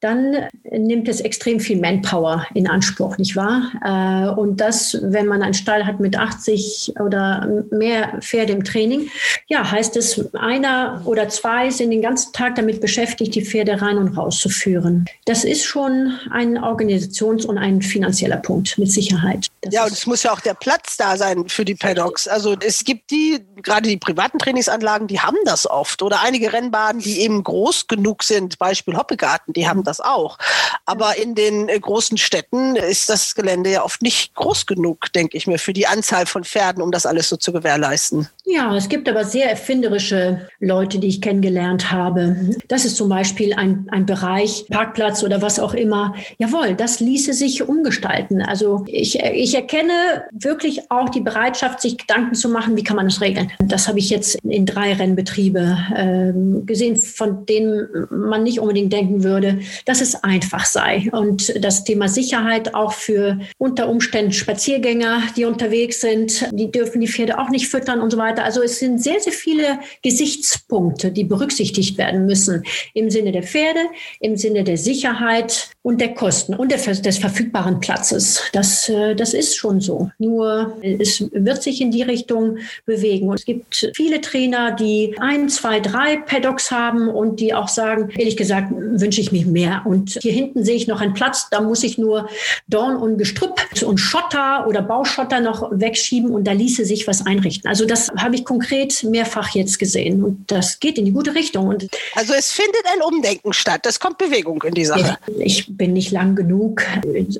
dann 0.00 0.48
nimmt 0.70 1.08
es 1.08 1.20
extrem 1.20 1.60
viel 1.60 1.78
Manpower 1.78 2.46
in 2.54 2.66
Anspruch, 2.66 3.18
nicht 3.18 3.36
wahr? 3.36 3.70
Äh, 3.84 4.40
und 4.40 4.60
das, 4.60 4.98
wenn 5.02 5.26
man 5.26 5.42
einen 5.42 5.54
Stall 5.54 5.86
hat 5.86 6.00
mit 6.00 6.16
80 6.16 6.94
oder 7.00 7.64
mehr 7.70 8.18
Pferde 8.20 8.52
im 8.52 8.64
Training, 8.64 9.10
ja, 9.48 9.70
heißt 9.70 9.96
es, 9.96 10.34
einer 10.34 11.02
oder 11.04 11.28
zwei 11.28 11.70
sind 11.70 11.90
den 11.90 12.02
ganzen 12.02 12.32
Tag 12.32 12.54
damit 12.54 12.80
beschäftigt, 12.80 13.34
die 13.34 13.44
Pferde 13.44 13.82
rein 13.82 13.98
und 13.98 14.16
raus 14.16 14.38
zu 14.38 14.48
führen. 14.48 15.04
Das 15.26 15.44
ist 15.44 15.64
schon 15.64 16.14
ein 16.30 16.56
Organisations- 16.56 17.44
und 17.44 17.58
ein 17.58 17.82
finanzieller 17.82 18.38
Punkt, 18.38 18.78
mit 18.78 18.90
Sicherheit. 18.90 19.48
Das 19.60 19.74
ja, 19.74 19.84
und 19.84 19.92
es 19.92 20.06
muss 20.06 20.22
ja 20.22 20.32
auch 20.32 20.40
der 20.40 20.54
Platz 20.54 20.96
da 20.96 21.16
sein 21.16 21.48
für 21.48 21.64
die 21.64 21.74
Paddocks. 21.74 22.26
Also 22.26 22.56
es 22.64 22.84
gibt 22.84 23.10
die, 23.10 23.40
gerade 23.62 23.88
die 23.88 23.98
privaten 23.98 24.38
Trainingsanlagen, 24.38 25.08
die 25.08 25.20
haben 25.20 25.36
das 25.44 25.68
oft. 25.68 26.02
Oder 26.02 26.22
einige 26.22 26.52
Rennbahnen, 26.52 27.02
die 27.02 27.20
eben 27.20 27.42
groß 27.44 27.86
genug 27.86 28.22
sind, 28.22 28.58
Beispiel 28.58 28.96
Hoppegarten, 28.96 29.52
die 29.52 29.68
haben 29.68 29.84
das 29.84 29.89
auch. 29.98 30.38
Aber 30.84 31.16
in 31.16 31.34
den 31.34 31.68
äh, 31.68 31.80
großen 31.80 32.18
Städten 32.18 32.76
ist 32.76 33.10
das 33.10 33.34
Gelände 33.34 33.70
ja 33.70 33.84
oft 33.84 34.02
nicht 34.02 34.34
groß 34.36 34.66
genug, 34.66 35.12
denke 35.12 35.36
ich 35.36 35.48
mir, 35.48 35.58
für 35.58 35.72
die 35.72 35.88
Anzahl 35.88 36.26
von 36.26 36.44
Pferden, 36.44 36.82
um 36.82 36.92
das 36.92 37.06
alles 37.06 37.28
so 37.28 37.36
zu 37.36 37.52
gewährleisten. 37.52 38.28
Ja, 38.44 38.74
es 38.76 38.88
gibt 38.88 39.08
aber 39.08 39.24
sehr 39.24 39.48
erfinderische 39.48 40.48
Leute, 40.58 40.98
die 40.98 41.06
ich 41.06 41.20
kennengelernt 41.20 41.92
habe. 41.92 42.56
Das 42.68 42.84
ist 42.84 42.96
zum 42.96 43.08
Beispiel 43.08 43.54
ein, 43.54 43.86
ein 43.90 44.06
Bereich, 44.06 44.66
Parkplatz 44.70 45.22
oder 45.22 45.40
was 45.40 45.58
auch 45.58 45.72
immer. 45.72 46.14
Jawohl, 46.38 46.74
das 46.74 47.00
ließe 47.00 47.32
sich 47.32 47.62
umgestalten. 47.62 48.42
Also 48.42 48.84
ich, 48.86 49.20
ich 49.20 49.54
erkenne 49.54 50.24
wirklich 50.32 50.90
auch 50.90 51.08
die 51.08 51.20
Bereitschaft, 51.20 51.80
sich 51.80 51.96
Gedanken 51.96 52.34
zu 52.34 52.48
machen, 52.48 52.76
wie 52.76 52.82
kann 52.82 52.96
man 52.96 53.06
das 53.06 53.20
regeln. 53.20 53.52
Das 53.60 53.86
habe 53.88 53.98
ich 53.98 54.10
jetzt 54.10 54.36
in 54.42 54.66
drei 54.66 54.94
Rennbetriebe 54.94 55.78
ähm, 55.96 56.66
gesehen, 56.66 56.96
von 56.96 57.46
denen 57.46 58.08
man 58.10 58.42
nicht 58.42 58.60
unbedingt 58.60 58.92
denken 58.92 59.22
würde, 59.22 59.60
dass 59.84 60.00
es 60.00 60.22
einfach 60.22 60.64
sei. 60.64 61.08
Und 61.12 61.52
das 61.62 61.84
Thema 61.84 62.08
Sicherheit 62.08 62.74
auch 62.74 62.92
für 62.92 63.38
unter 63.58 63.88
Umständen 63.88 64.32
Spaziergänger, 64.32 65.22
die 65.36 65.44
unterwegs 65.44 66.00
sind, 66.00 66.48
die 66.52 66.70
dürfen 66.70 67.00
die 67.00 67.08
Pferde 67.08 67.38
auch 67.38 67.50
nicht 67.50 67.68
füttern 67.68 68.00
und 68.00 68.10
so 68.10 68.18
weiter. 68.18 68.44
Also 68.44 68.62
es 68.62 68.78
sind 68.78 69.02
sehr, 69.02 69.20
sehr 69.20 69.32
viele 69.32 69.80
Gesichtspunkte, 70.02 71.10
die 71.10 71.24
berücksichtigt 71.24 71.98
werden 71.98 72.26
müssen 72.26 72.64
im 72.94 73.10
Sinne 73.10 73.32
der 73.32 73.42
Pferde, 73.42 73.80
im 74.20 74.36
Sinne 74.36 74.64
der 74.64 74.76
Sicherheit 74.76 75.70
und 75.82 76.00
der 76.00 76.14
Kosten 76.14 76.54
und 76.54 76.70
des 76.70 77.18
verfügbaren 77.18 77.80
Platzes. 77.80 78.42
Das, 78.52 78.88
äh, 78.88 79.14
das 79.14 79.34
ist 79.34 79.56
schon 79.56 79.80
so. 79.80 80.10
Nur 80.18 80.76
es 80.82 81.24
wird 81.32 81.62
sich 81.62 81.80
in 81.80 81.90
die 81.90 82.02
Richtung 82.02 82.58
bewegen. 82.86 83.28
Und 83.28 83.38
es 83.38 83.44
gibt 83.44 83.90
viele 83.94 84.20
Trainer, 84.20 84.72
die 84.72 85.14
ein, 85.20 85.48
zwei, 85.48 85.80
drei 85.80 86.16
Paddocks 86.16 86.70
haben 86.70 87.08
und 87.08 87.40
die 87.40 87.54
auch 87.54 87.68
sagen, 87.68 88.10
ehrlich 88.16 88.36
gesagt, 88.36 88.68
wünsche 88.70 89.20
ich 89.20 89.32
mir 89.32 89.46
mehr. 89.46 89.69
Und 89.78 90.18
hier 90.20 90.32
hinten 90.32 90.64
sehe 90.64 90.76
ich 90.76 90.86
noch 90.86 91.00
einen 91.00 91.14
Platz, 91.14 91.48
da 91.50 91.60
muss 91.60 91.82
ich 91.82 91.98
nur 91.98 92.28
Dorn 92.68 92.96
und 92.96 93.18
Gestrüpp 93.18 93.60
und 93.82 93.98
Schotter 93.98 94.66
oder 94.66 94.82
Bauschotter 94.82 95.40
noch 95.40 95.70
wegschieben 95.72 96.30
und 96.30 96.44
da 96.44 96.52
ließe 96.52 96.84
sich 96.84 97.06
was 97.06 97.26
einrichten. 97.26 97.68
Also 97.68 97.86
das 97.86 98.08
habe 98.16 98.34
ich 98.34 98.44
konkret 98.44 99.02
mehrfach 99.04 99.50
jetzt 99.54 99.78
gesehen 99.78 100.22
und 100.24 100.50
das 100.50 100.80
geht 100.80 100.98
in 100.98 101.04
die 101.04 101.12
gute 101.12 101.34
Richtung. 101.34 101.68
Und 101.68 101.88
also 102.14 102.34
es 102.34 102.52
findet 102.52 102.82
ein 102.94 103.02
Umdenken 103.02 103.52
statt. 103.52 103.86
Es 103.86 104.00
kommt 104.00 104.18
Bewegung 104.18 104.62
in 104.62 104.74
die 104.74 104.84
Sache. 104.84 105.18
Ich 105.38 105.66
bin 105.76 105.92
nicht 105.92 106.10
lang 106.10 106.34
genug 106.34 106.84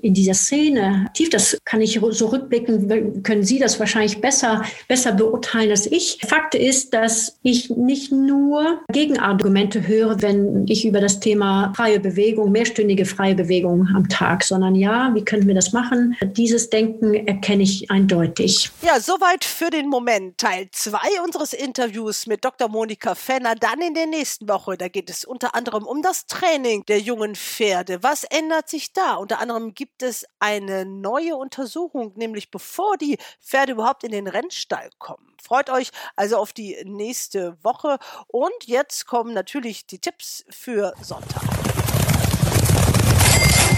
in 0.02 0.14
dieser 0.14 0.34
Szene 0.34 1.10
tief. 1.14 1.30
Das 1.30 1.58
kann 1.64 1.80
ich 1.80 2.00
so 2.10 2.26
rückblicken, 2.26 3.22
können 3.22 3.44
Sie 3.44 3.58
das 3.58 3.78
wahrscheinlich 3.80 4.20
besser, 4.20 4.62
besser 4.88 5.12
beurteilen 5.12 5.70
als 5.70 5.86
ich. 5.86 6.18
Fakt 6.26 6.54
ist, 6.54 6.94
dass 6.94 7.38
ich 7.42 7.70
nicht 7.70 8.12
nur 8.12 8.80
Gegenargumente 8.92 9.86
höre, 9.86 10.20
wenn 10.22 10.66
ich 10.68 10.84
über 10.84 11.00
das 11.00 11.20
Thema 11.20 11.72
freie 11.76 12.00
Bewegung, 12.00 12.19
mehrstündige 12.50 13.06
freie 13.06 13.34
Bewegung 13.34 13.88
am 13.94 14.08
Tag, 14.08 14.44
sondern 14.44 14.74
ja, 14.74 15.10
wie 15.14 15.24
können 15.24 15.46
wir 15.46 15.54
das 15.54 15.72
machen? 15.72 16.16
Dieses 16.22 16.70
Denken 16.70 17.14
erkenne 17.14 17.62
ich 17.62 17.90
eindeutig. 17.90 18.70
Ja, 18.82 19.00
soweit 19.00 19.44
für 19.44 19.70
den 19.70 19.88
Moment. 19.88 20.38
Teil 20.38 20.68
2 20.70 20.98
unseres 21.24 21.52
Interviews 21.52 22.26
mit 22.26 22.44
Dr. 22.44 22.68
Monika 22.68 23.14
Fenner. 23.14 23.54
Dann 23.54 23.80
in 23.80 23.94
der 23.94 24.06
nächsten 24.06 24.48
Woche, 24.48 24.76
da 24.76 24.88
geht 24.88 25.10
es 25.10 25.24
unter 25.24 25.54
anderem 25.54 25.86
um 25.86 26.02
das 26.02 26.26
Training 26.26 26.84
der 26.86 27.00
jungen 27.00 27.34
Pferde. 27.34 28.02
Was 28.02 28.24
ändert 28.24 28.68
sich 28.68 28.92
da? 28.92 29.14
Unter 29.14 29.40
anderem 29.40 29.74
gibt 29.74 30.02
es 30.02 30.24
eine 30.38 30.84
neue 30.84 31.36
Untersuchung, 31.36 32.12
nämlich 32.16 32.50
bevor 32.50 32.96
die 32.96 33.18
Pferde 33.40 33.72
überhaupt 33.72 34.04
in 34.04 34.12
den 34.12 34.26
Rennstall 34.26 34.90
kommen. 34.98 35.26
Freut 35.42 35.70
euch 35.70 35.90
also 36.16 36.36
auf 36.36 36.52
die 36.52 36.76
nächste 36.84 37.56
Woche. 37.62 37.98
Und 38.28 38.52
jetzt 38.66 39.06
kommen 39.06 39.32
natürlich 39.32 39.86
die 39.86 39.98
Tipps 39.98 40.44
für 40.50 40.92
Sonntag. 41.02 41.79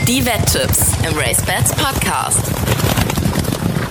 Die 0.09 0.27
Wetttipps 0.27 0.95
im 1.09 1.17
RaceBets 1.17 1.75
Podcast. 1.77 2.41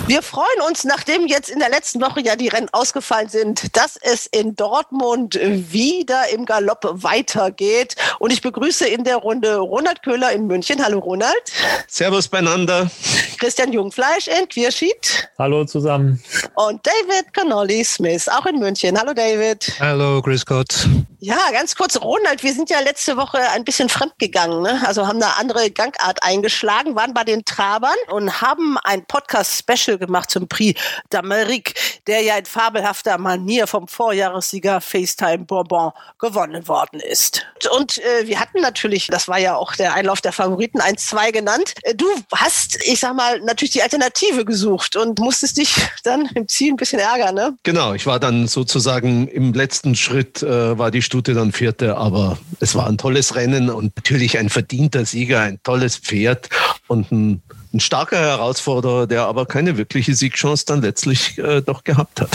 Wir 0.08 0.22
freuen 0.22 0.62
uns, 0.68 0.84
nachdem 0.84 1.26
jetzt 1.26 1.50
in 1.50 1.60
der 1.60 1.70
letzten 1.70 2.02
Woche 2.02 2.20
ja 2.20 2.36
die 2.36 2.50
Rennen 2.50 2.68
ausgefallen 2.74 3.30
sind, 3.30 3.78
dass 3.78 3.96
es 3.96 4.26
in 4.26 4.58
Dortmund 4.58 5.40
wieder 5.42 6.28
im 6.34 6.46
Galopp 6.46 6.86
weitergeht. 6.92 7.96
Und 8.20 8.34
ich 8.34 8.42
begrüße 8.42 8.86
in 8.88 9.06
der 9.06 9.16
Runde 9.16 9.56
Ronald 9.56 10.04
Köhler 10.04 10.34
in 10.34 10.48
München. 10.48 10.84
Hallo 10.84 11.00
Ronald. 11.00 11.54
Servus 11.88 12.28
beieinander. 12.28 12.92
Christian 13.42 13.74
Jungfleisch 13.74 14.28
in 14.28 14.48
Quierschied. 14.48 15.28
Hallo 15.40 15.66
zusammen. 15.66 16.22
Und 16.54 16.86
David 16.86 17.34
Connolly 17.34 17.84
Smith, 17.84 18.30
auch 18.30 18.46
in 18.46 18.60
München. 18.60 18.96
Hallo 19.00 19.16
David. 19.16 19.78
Hallo, 19.80 20.22
grüß 20.22 20.46
Gott. 20.46 20.88
Ja, 21.24 21.38
ganz 21.52 21.76
kurz, 21.76 22.02
Ronald, 22.02 22.42
wir 22.42 22.52
sind 22.52 22.72
ja 22.72 22.80
letzte 22.80 23.16
Woche 23.16 23.38
ein 23.52 23.64
bisschen 23.64 23.90
fremd 23.90 24.18
gegangen, 24.18 24.64
ne? 24.64 24.82
also 24.88 25.06
haben 25.08 25.22
eine 25.22 25.38
andere 25.38 25.70
Gangart 25.70 26.24
eingeschlagen, 26.24 26.96
waren 26.96 27.14
bei 27.14 27.24
den 27.24 27.46
Trabern 27.46 27.94
und 28.10 28.42
haben 28.42 28.80
ein 28.84 29.06
Podcast-Special 29.06 30.00
gemacht 30.00 30.32
zum 30.32 30.48
Prix 30.48 30.82
d'Amérique, 31.12 31.76
der 32.08 32.22
ja 32.22 32.38
in 32.38 32.46
fabelhafter 32.46 33.20
Manier 33.20 33.68
vom 33.68 33.88
Vorjahressieger 33.88 34.82
FaceTime 34.82 35.46
Bourbon 35.46 35.92
gewonnen 36.18 36.68
worden 36.68 37.00
ist. 37.00 37.46
Und 37.78 38.00
äh, 38.00 38.26
wir 38.26 38.40
hatten 38.40 38.60
natürlich, 38.60 39.06
das 39.06 39.28
war 39.28 39.38
ja 39.38 39.56
auch 39.56 39.76
der 39.76 39.94
Einlauf 39.94 40.22
der 40.22 40.32
Favoriten, 40.32 40.82
1-2 40.82 41.32
genannt. 41.32 41.76
Äh, 41.84 41.94
du 41.94 42.08
hast, 42.34 42.78
ich 42.88 43.00
sag 43.00 43.14
mal, 43.14 43.31
natürlich 43.44 43.72
die 43.72 43.82
Alternative 43.82 44.46
gesucht 44.46 44.96
und 44.96 45.20
musstest 45.20 45.58
dich 45.58 45.76
dann 46.04 46.28
im 46.36 46.48
Ziel 46.48 46.74
ein 46.74 46.76
bisschen 46.76 47.00
ärgern, 47.00 47.36
ne? 47.36 47.58
Genau, 47.64 47.94
ich 47.94 48.06
war 48.06 48.20
dann 48.20 48.48
sozusagen 48.48 49.28
im 49.28 49.54
letzten 49.54 49.96
Schritt, 49.96 50.44
äh, 50.44 50.78
war 50.78 50.92
die 50.92 51.02
Stute 51.02 51.34
dann 51.34 51.52
vierte, 51.52 51.98
aber 51.98 52.38
es 52.60 52.76
war 52.76 52.88
ein 52.88 52.98
tolles 52.98 53.36
Rennen 53.36 53.70
und 53.70 53.96
natürlich 53.96 54.38
ein 54.38 54.50
verdienter 54.50 55.06
Sieger, 55.06 55.42
ein 55.42 55.60
tolles 55.64 55.98
Pferd 55.98 56.50
und 56.88 57.12
ein 57.12 57.42
ein 57.74 57.80
starker 57.80 58.20
Herausforderer, 58.20 59.08
der 59.08 59.24
aber 59.24 59.46
keine 59.46 59.78
wirkliche 59.78 60.14
Siegchance 60.14 60.66
dann 60.66 60.82
letztlich 60.82 61.38
äh, 61.38 61.62
doch 61.62 61.84
gehabt 61.84 62.22
hat. 62.22 62.30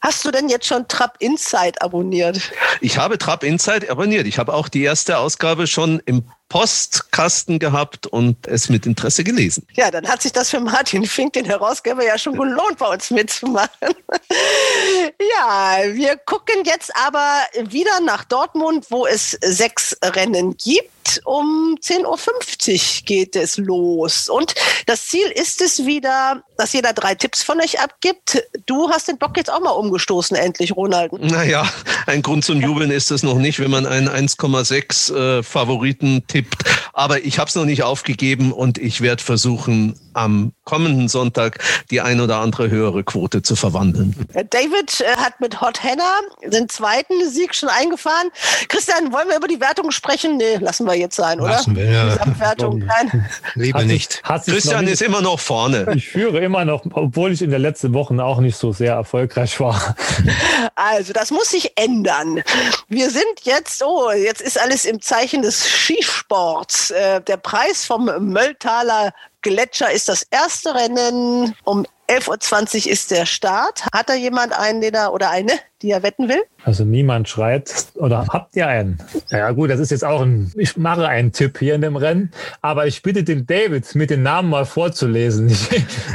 Hast 0.00 0.24
du 0.24 0.30
denn 0.30 0.48
jetzt 0.48 0.66
schon 0.66 0.86
Trap 0.88 1.16
Insight 1.18 1.80
abonniert? 1.80 2.40
Ich 2.80 2.98
habe 2.98 3.18
Trap 3.18 3.42
Insight 3.44 3.88
abonniert. 3.88 4.26
Ich 4.26 4.38
habe 4.38 4.52
auch 4.52 4.68
die 4.68 4.82
erste 4.82 5.18
Ausgabe 5.18 5.66
schon 5.66 6.00
im 6.04 6.24
Postkasten 6.52 7.58
gehabt 7.58 8.06
und 8.06 8.46
es 8.46 8.68
mit 8.68 8.84
Interesse 8.84 9.24
gelesen. 9.24 9.66
Ja, 9.72 9.90
dann 9.90 10.06
hat 10.06 10.20
sich 10.20 10.32
das 10.32 10.50
für 10.50 10.60
Martin 10.60 11.06
Fink, 11.06 11.32
den 11.32 11.46
Herausgeber, 11.46 12.04
ja 12.04 12.18
schon 12.18 12.36
gelohnt, 12.36 12.76
bei 12.76 12.88
uns 12.88 13.10
mitzumachen. 13.10 13.70
ja, 15.38 15.78
wir 15.92 16.18
gucken 16.18 16.56
jetzt 16.66 16.94
aber 16.94 17.40
wieder 17.70 18.00
nach 18.04 18.24
Dortmund, 18.24 18.84
wo 18.90 19.06
es 19.06 19.30
sechs 19.42 19.96
Rennen 20.04 20.54
gibt. 20.58 20.90
Um 21.24 21.76
10.50 21.80 23.00
Uhr 23.00 23.04
geht 23.06 23.36
es 23.36 23.56
los. 23.56 24.28
Und 24.28 24.54
das 24.86 25.06
Ziel 25.06 25.26
ist 25.34 25.60
es 25.60 25.84
wieder, 25.84 26.42
dass 26.56 26.72
jeder 26.72 26.92
drei 26.92 27.14
Tipps 27.14 27.42
von 27.42 27.60
euch 27.60 27.80
abgibt. 27.80 28.42
Du 28.66 28.90
hast 28.90 29.08
den 29.08 29.18
Bock 29.18 29.36
jetzt 29.36 29.52
auch 29.52 29.60
mal 29.60 29.70
umgestoßen, 29.70 30.36
endlich, 30.36 30.76
Ronald. 30.76 31.12
Naja, 31.12 31.68
ein 32.06 32.22
Grund 32.22 32.44
zum 32.44 32.60
Jubeln 32.60 32.90
ist 32.90 33.10
es 33.10 33.22
noch 33.22 33.38
nicht, 33.38 33.58
wenn 33.58 33.70
man 33.70 33.86
einen 33.86 34.08
1,6 34.08 35.14
äh, 35.38 35.42
Favoriten-Tipp 35.42 36.52
gibt. 36.52 36.64
Aber 36.92 37.24
ich 37.24 37.38
habe 37.38 37.48
es 37.48 37.54
noch 37.54 37.64
nicht 37.64 37.82
aufgegeben 37.82 38.52
und 38.52 38.78
ich 38.78 39.00
werde 39.00 39.22
versuchen, 39.22 39.98
am 40.14 40.52
kommenden 40.64 41.08
Sonntag 41.08 41.58
die 41.90 42.00
ein 42.00 42.20
oder 42.20 42.36
andere 42.36 42.70
höhere 42.70 43.04
Quote 43.04 43.42
zu 43.42 43.56
verwandeln. 43.56 44.14
David 44.50 45.00
äh, 45.00 45.16
hat 45.16 45.40
mit 45.40 45.60
Hot 45.60 45.82
Henna 45.82 46.20
den 46.44 46.68
zweiten 46.68 47.28
Sieg 47.28 47.54
schon 47.54 47.68
eingefahren. 47.68 48.30
Christian, 48.68 49.12
wollen 49.12 49.28
wir 49.28 49.36
über 49.36 49.48
die 49.48 49.60
Wertung 49.60 49.90
sprechen? 49.90 50.36
Nee, 50.36 50.56
lassen 50.56 50.86
wir 50.86 50.94
jetzt 50.94 51.16
sein, 51.16 51.40
oder? 51.40 51.50
Lassen 51.50 51.76
wir, 51.76 51.84
ja. 51.84 52.38
Wertung, 52.38 52.78
nein. 52.86 53.28
Lieber 53.54 53.84
nicht. 53.84 54.22
Hat 54.24 54.44
Christian 54.44 54.86
ist 54.86 55.02
immer 55.02 55.20
noch 55.20 55.40
vorne. 55.40 55.92
Ich 55.94 56.08
führe 56.08 56.40
immer 56.40 56.64
noch, 56.64 56.84
obwohl 56.92 57.32
ich 57.32 57.42
in 57.42 57.50
den 57.50 57.62
letzten 57.62 57.92
Wochen 57.94 58.20
auch 58.20 58.38
nicht 58.38 58.56
so 58.56 58.72
sehr 58.72 58.94
erfolgreich 58.94 59.58
war. 59.60 59.96
Also, 60.74 61.12
das 61.12 61.30
muss 61.30 61.50
sich 61.50 61.72
ändern. 61.76 62.42
Wir 62.88 63.10
sind 63.10 63.24
jetzt, 63.42 63.82
oh, 63.82 64.10
jetzt 64.10 64.40
ist 64.40 64.60
alles 64.60 64.84
im 64.84 65.00
Zeichen 65.00 65.42
des 65.42 65.64
Skisports. 65.64 66.90
Äh, 66.90 67.20
der 67.20 67.36
Preis 67.36 67.84
vom 67.84 68.10
Mölltaler 68.20 69.12
Gletscher 69.42 69.90
ist 69.90 70.08
das 70.08 70.26
erste 70.30 70.74
Rennen. 70.74 71.54
Um 71.64 71.84
11.20 72.08 72.86
Uhr 72.86 72.92
ist 72.92 73.10
der 73.10 73.26
Start. 73.26 73.84
Hat 73.92 74.08
da 74.08 74.14
jemand 74.14 74.52
einen, 74.52 74.80
den 74.80 74.94
er 74.94 75.12
oder 75.12 75.30
eine, 75.30 75.58
die 75.82 75.90
er 75.90 76.02
wetten 76.02 76.28
will? 76.28 76.42
Also 76.64 76.84
niemand 76.84 77.28
schreit. 77.28 77.72
Oder 77.94 78.26
habt 78.32 78.56
ihr 78.56 78.66
einen? 78.66 78.98
Ja 79.30 79.50
gut, 79.50 79.70
das 79.70 79.80
ist 79.80 79.90
jetzt 79.90 80.04
auch 80.04 80.22
ein, 80.22 80.52
ich 80.56 80.76
mache 80.76 81.06
einen 81.06 81.32
Tipp 81.32 81.58
hier 81.58 81.74
in 81.74 81.80
dem 81.80 81.96
Rennen, 81.96 82.30
aber 82.60 82.86
ich 82.86 83.02
bitte 83.02 83.24
den 83.24 83.46
David, 83.46 83.94
mit 83.94 84.10
den 84.10 84.22
Namen 84.22 84.50
mal 84.50 84.64
vorzulesen. 84.64 85.50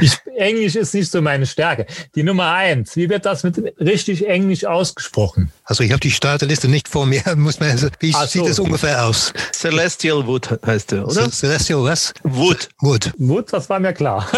ich, 0.00 0.12
Englisch 0.36 0.76
ist 0.76 0.94
nicht 0.94 1.10
so 1.10 1.20
meine 1.20 1.46
Stärke. 1.46 1.86
Die 2.14 2.22
Nummer 2.22 2.52
eins, 2.52 2.96
wie 2.96 3.08
wird 3.08 3.26
das 3.26 3.42
mit 3.42 3.58
richtig 3.80 4.26
Englisch 4.28 4.64
ausgesprochen? 4.64 5.50
Also 5.64 5.82
ich 5.82 5.90
habe 5.90 6.00
die 6.00 6.10
Starterliste 6.10 6.68
nicht 6.68 6.88
vor 6.88 7.06
mir. 7.06 7.22
Muss 7.36 7.60
man, 7.60 7.70
wie 8.00 8.12
so. 8.12 8.26
sieht 8.26 8.46
es 8.46 8.58
ungefähr 8.58 9.04
aus? 9.04 9.32
Celestial 9.52 10.26
Wood 10.26 10.58
heißt 10.64 10.92
er, 10.92 11.06
oder? 11.06 11.30
Celestial 11.30 11.82
was? 11.82 12.14
Wood. 12.22 12.68
Wood. 12.80 13.12
Wood, 13.18 13.52
das 13.52 13.68
war 13.68 13.80
mir 13.80 13.92
klar. 13.92 14.28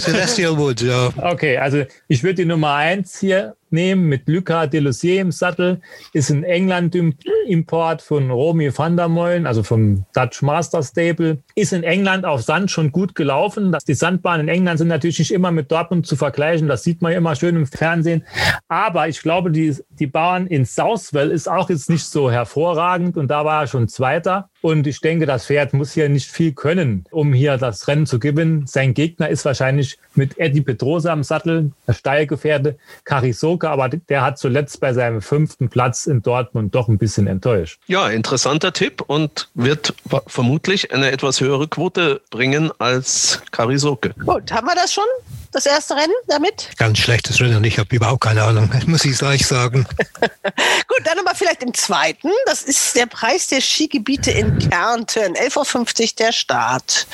Celestial 0.00 0.56
Wood, 0.56 0.82
ja. 0.82 1.10
Okay, 1.16 1.58
also 1.58 1.84
ich 2.08 2.22
würde 2.22 2.34
die 2.36 2.44
Nummer 2.44 2.74
eins 2.74 3.18
hier 3.18 3.56
nehmen 3.72 4.08
mit 4.08 4.28
Lucas 4.28 4.70
Delusier 4.70 5.20
im 5.20 5.32
Sattel. 5.32 5.80
Ist 6.12 6.30
ein 6.30 6.44
England-Import 6.44 8.02
von 8.02 8.30
Romy 8.30 8.76
van 8.76 8.96
der 8.96 9.08
Meulen, 9.08 9.46
also 9.46 9.62
vom 9.62 10.04
Dutch 10.14 10.42
Master 10.42 10.82
Stable. 10.82 11.38
Ist 11.54 11.72
in 11.72 11.82
England 11.82 12.24
auf 12.24 12.42
Sand 12.42 12.70
schon 12.70 12.92
gut 12.92 13.14
gelaufen. 13.14 13.76
Die 13.86 13.94
Sandbahnen 13.94 14.48
in 14.48 14.54
England 14.54 14.78
sind 14.78 14.88
natürlich 14.88 15.18
nicht 15.18 15.32
immer 15.32 15.50
mit 15.50 15.70
Dortmund 15.72 16.06
zu 16.06 16.16
vergleichen. 16.16 16.68
Das 16.68 16.82
sieht 16.82 17.02
man 17.02 17.12
immer 17.12 17.34
schön 17.34 17.56
im 17.56 17.66
Fernsehen. 17.66 18.24
Aber 18.68 19.08
ich 19.08 19.22
glaube, 19.22 19.50
die, 19.50 19.76
die 19.90 20.06
Bahn 20.06 20.46
in 20.46 20.64
Southwell 20.64 21.30
ist 21.30 21.48
auch 21.48 21.70
jetzt 21.70 21.90
nicht 21.90 22.04
so 22.04 22.30
hervorragend 22.30 23.16
und 23.16 23.28
da 23.28 23.44
war 23.44 23.62
er 23.62 23.66
schon 23.66 23.88
Zweiter. 23.88 24.50
Und 24.62 24.86
ich 24.86 25.00
denke, 25.00 25.26
das 25.26 25.46
Pferd 25.46 25.74
muss 25.74 25.92
hier 25.92 26.08
nicht 26.08 26.30
viel 26.30 26.52
können, 26.52 27.04
um 27.10 27.32
hier 27.32 27.58
das 27.58 27.88
Rennen 27.88 28.06
zu 28.06 28.20
gewinnen. 28.20 28.66
Sein 28.66 28.94
Gegner 28.94 29.28
ist 29.28 29.44
wahrscheinlich 29.44 29.98
mit 30.14 30.38
Eddie 30.38 30.60
Pedrosa 30.60 31.12
am 31.12 31.24
Sattel, 31.24 31.72
der 31.86 31.94
Steilgefährte 31.94 32.78
Carisoka, 33.04 33.70
aber 33.70 33.88
der 33.88 34.22
hat 34.22 34.38
zuletzt 34.38 34.80
bei 34.80 34.92
seinem 34.92 35.20
fünften 35.20 35.68
Platz 35.68 36.06
in 36.06 36.22
Dortmund 36.22 36.74
doch 36.74 36.88
ein 36.88 36.96
bisschen 36.96 37.26
enttäuscht. 37.26 37.80
Ja, 37.86 38.08
interessanter 38.08 38.72
Tipp 38.72 39.02
und 39.04 39.50
wird 39.54 39.94
vermutlich 40.28 40.94
eine 40.94 41.10
etwas 41.10 41.40
höhere 41.40 41.66
Quote 41.66 42.22
bringen 42.30 42.70
als 42.78 43.42
Carisoke. 43.50 44.14
Gut, 44.24 44.52
haben 44.52 44.66
wir 44.66 44.76
das 44.76 44.92
schon? 44.92 45.04
das 45.52 45.66
erste 45.66 45.94
Rennen 45.94 46.14
damit? 46.26 46.70
Ganz 46.78 46.98
schlechtes 46.98 47.40
Rennen. 47.40 47.62
Ich 47.64 47.78
habe 47.78 47.94
überhaupt 47.94 48.22
keine 48.22 48.42
Ahnung, 48.42 48.70
muss 48.86 49.04
ich 49.04 49.18
gleich 49.18 49.46
sagen. 49.46 49.86
Gut, 50.20 51.00
dann 51.04 51.18
aber 51.18 51.34
vielleicht 51.34 51.62
im 51.62 51.74
zweiten. 51.74 52.30
Das 52.46 52.62
ist 52.62 52.96
der 52.96 53.06
Preis 53.06 53.46
der 53.48 53.60
Skigebiete 53.60 54.30
in 54.30 54.51
Kärnten. 54.58 55.34
11.50 55.34 56.02
Uhr 56.02 56.08
der 56.18 56.32
Start. 56.32 57.06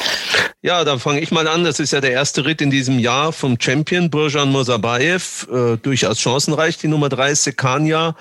Ja, 0.60 0.84
dann 0.84 0.98
fange 0.98 1.20
ich 1.20 1.30
mal 1.30 1.46
an. 1.46 1.64
Das 1.64 1.78
ist 1.78 1.92
ja 1.92 2.00
der 2.00 2.12
erste 2.12 2.44
Ritt 2.44 2.60
in 2.60 2.70
diesem 2.70 2.98
Jahr 2.98 3.32
vom 3.32 3.56
Champion 3.60 4.10
Burjan 4.10 4.50
Mosabayev. 4.50 5.46
Äh, 5.50 5.76
durchaus 5.76 6.20
chancenreich. 6.20 6.78
Die 6.78 6.88
Nummer 6.88 7.08
drei 7.08 7.34
Sekania 7.34 8.16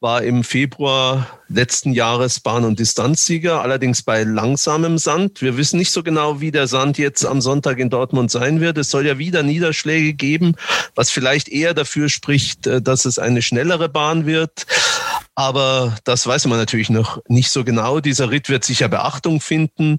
war 0.00 0.22
im 0.22 0.44
Februar 0.44 1.26
letzten 1.48 1.92
Jahres 1.92 2.40
Bahn- 2.40 2.64
und 2.64 2.78
Distanzsieger, 2.78 3.60
allerdings 3.60 4.02
bei 4.02 4.22
langsamem 4.24 4.98
Sand. 4.98 5.42
Wir 5.42 5.56
wissen 5.56 5.78
nicht 5.78 5.90
so 5.90 6.02
genau, 6.02 6.40
wie 6.40 6.50
der 6.50 6.66
Sand 6.66 6.98
jetzt 6.98 7.24
am 7.24 7.40
Sonntag 7.40 7.78
in 7.78 7.90
Dortmund 7.90 8.30
sein 8.30 8.60
wird. 8.60 8.78
Es 8.78 8.90
soll 8.90 9.06
ja 9.06 9.18
wieder 9.18 9.42
Niederschläge 9.42 10.14
geben, 10.14 10.56
was 10.94 11.10
vielleicht 11.10 11.48
eher 11.48 11.74
dafür 11.74 12.08
spricht, 12.08 12.66
äh, 12.66 12.80
dass 12.80 13.04
es 13.04 13.18
eine 13.18 13.42
schnellere 13.42 13.88
Bahn 13.88 14.26
wird. 14.26 14.66
Aber 15.36 15.96
das 16.04 16.26
weiß 16.26 16.46
man 16.46 16.58
natürlich 16.58 16.90
noch 16.90 17.20
nicht 17.28 17.50
so 17.50 17.64
genau. 17.64 18.00
Dieser 18.00 18.30
Ritt 18.30 18.48
wird 18.48 18.64
sicher 18.64 18.88
Beachtung 18.88 19.40
finden. 19.40 19.98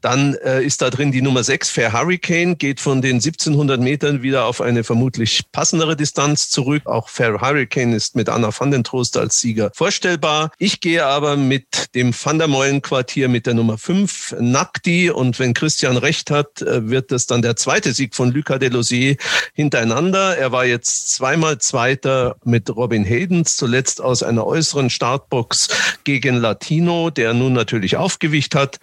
Dann 0.00 0.34
äh, 0.34 0.62
ist 0.62 0.80
da 0.80 0.88
drin 0.90 1.12
die 1.12 1.20
Nummer 1.20 1.44
6, 1.44 1.68
Fair 1.68 1.92
Hurricane, 1.92 2.56
geht 2.56 2.80
von 2.80 3.02
den 3.02 3.16
1700 3.16 3.80
Metern 3.80 4.22
wieder 4.22 4.46
auf 4.46 4.60
eine 4.60 4.82
vermutlich 4.82 5.44
passendere 5.52 5.94
Distanz 5.94 6.48
zurück. 6.48 6.86
Auch 6.86 7.08
Fair 7.08 7.40
Hurricane 7.40 7.92
ist 7.92 8.16
mit 8.16 8.28
Anna 8.28 8.50
van 8.58 8.70
den 8.70 8.82
Trost 8.82 9.16
als 9.16 9.40
Sieger 9.40 9.70
vorstellbar. 9.74 10.52
Ich 10.58 10.80
gehe 10.80 11.04
aber 11.04 11.36
mit 11.36 11.94
dem 11.94 12.14
Van 12.14 12.38
der 12.38 12.48
Meulen 12.48 12.80
Quartier 12.80 13.28
mit 13.28 13.46
der 13.46 13.54
Nummer 13.54 13.76
5, 13.76 14.36
Nakti. 14.40 15.10
Und 15.10 15.38
wenn 15.38 15.52
Christian 15.52 15.98
recht 15.98 16.30
hat, 16.30 16.62
äh, 16.62 16.88
wird 16.88 17.12
das 17.12 17.26
dann 17.26 17.42
der 17.42 17.56
zweite 17.56 17.92
Sieg 17.92 18.14
von 18.14 18.32
Lucas 18.32 18.58
Delosier 18.58 19.16
hintereinander. 19.54 20.36
Er 20.36 20.52
war 20.52 20.64
jetzt 20.64 21.12
zweimal 21.12 21.58
Zweiter 21.58 22.36
mit 22.44 22.74
Robin 22.74 23.04
Haydens, 23.04 23.56
zuletzt 23.56 24.00
aus 24.00 24.22
einer 24.22 24.46
äußeren 24.62 24.90
Startbox 24.90 25.68
gegen 26.04 26.36
Latino, 26.36 27.10
der 27.10 27.34
nun 27.34 27.52
natürlich 27.52 27.96
Aufgewicht 27.96 28.54
hat. 28.54 28.78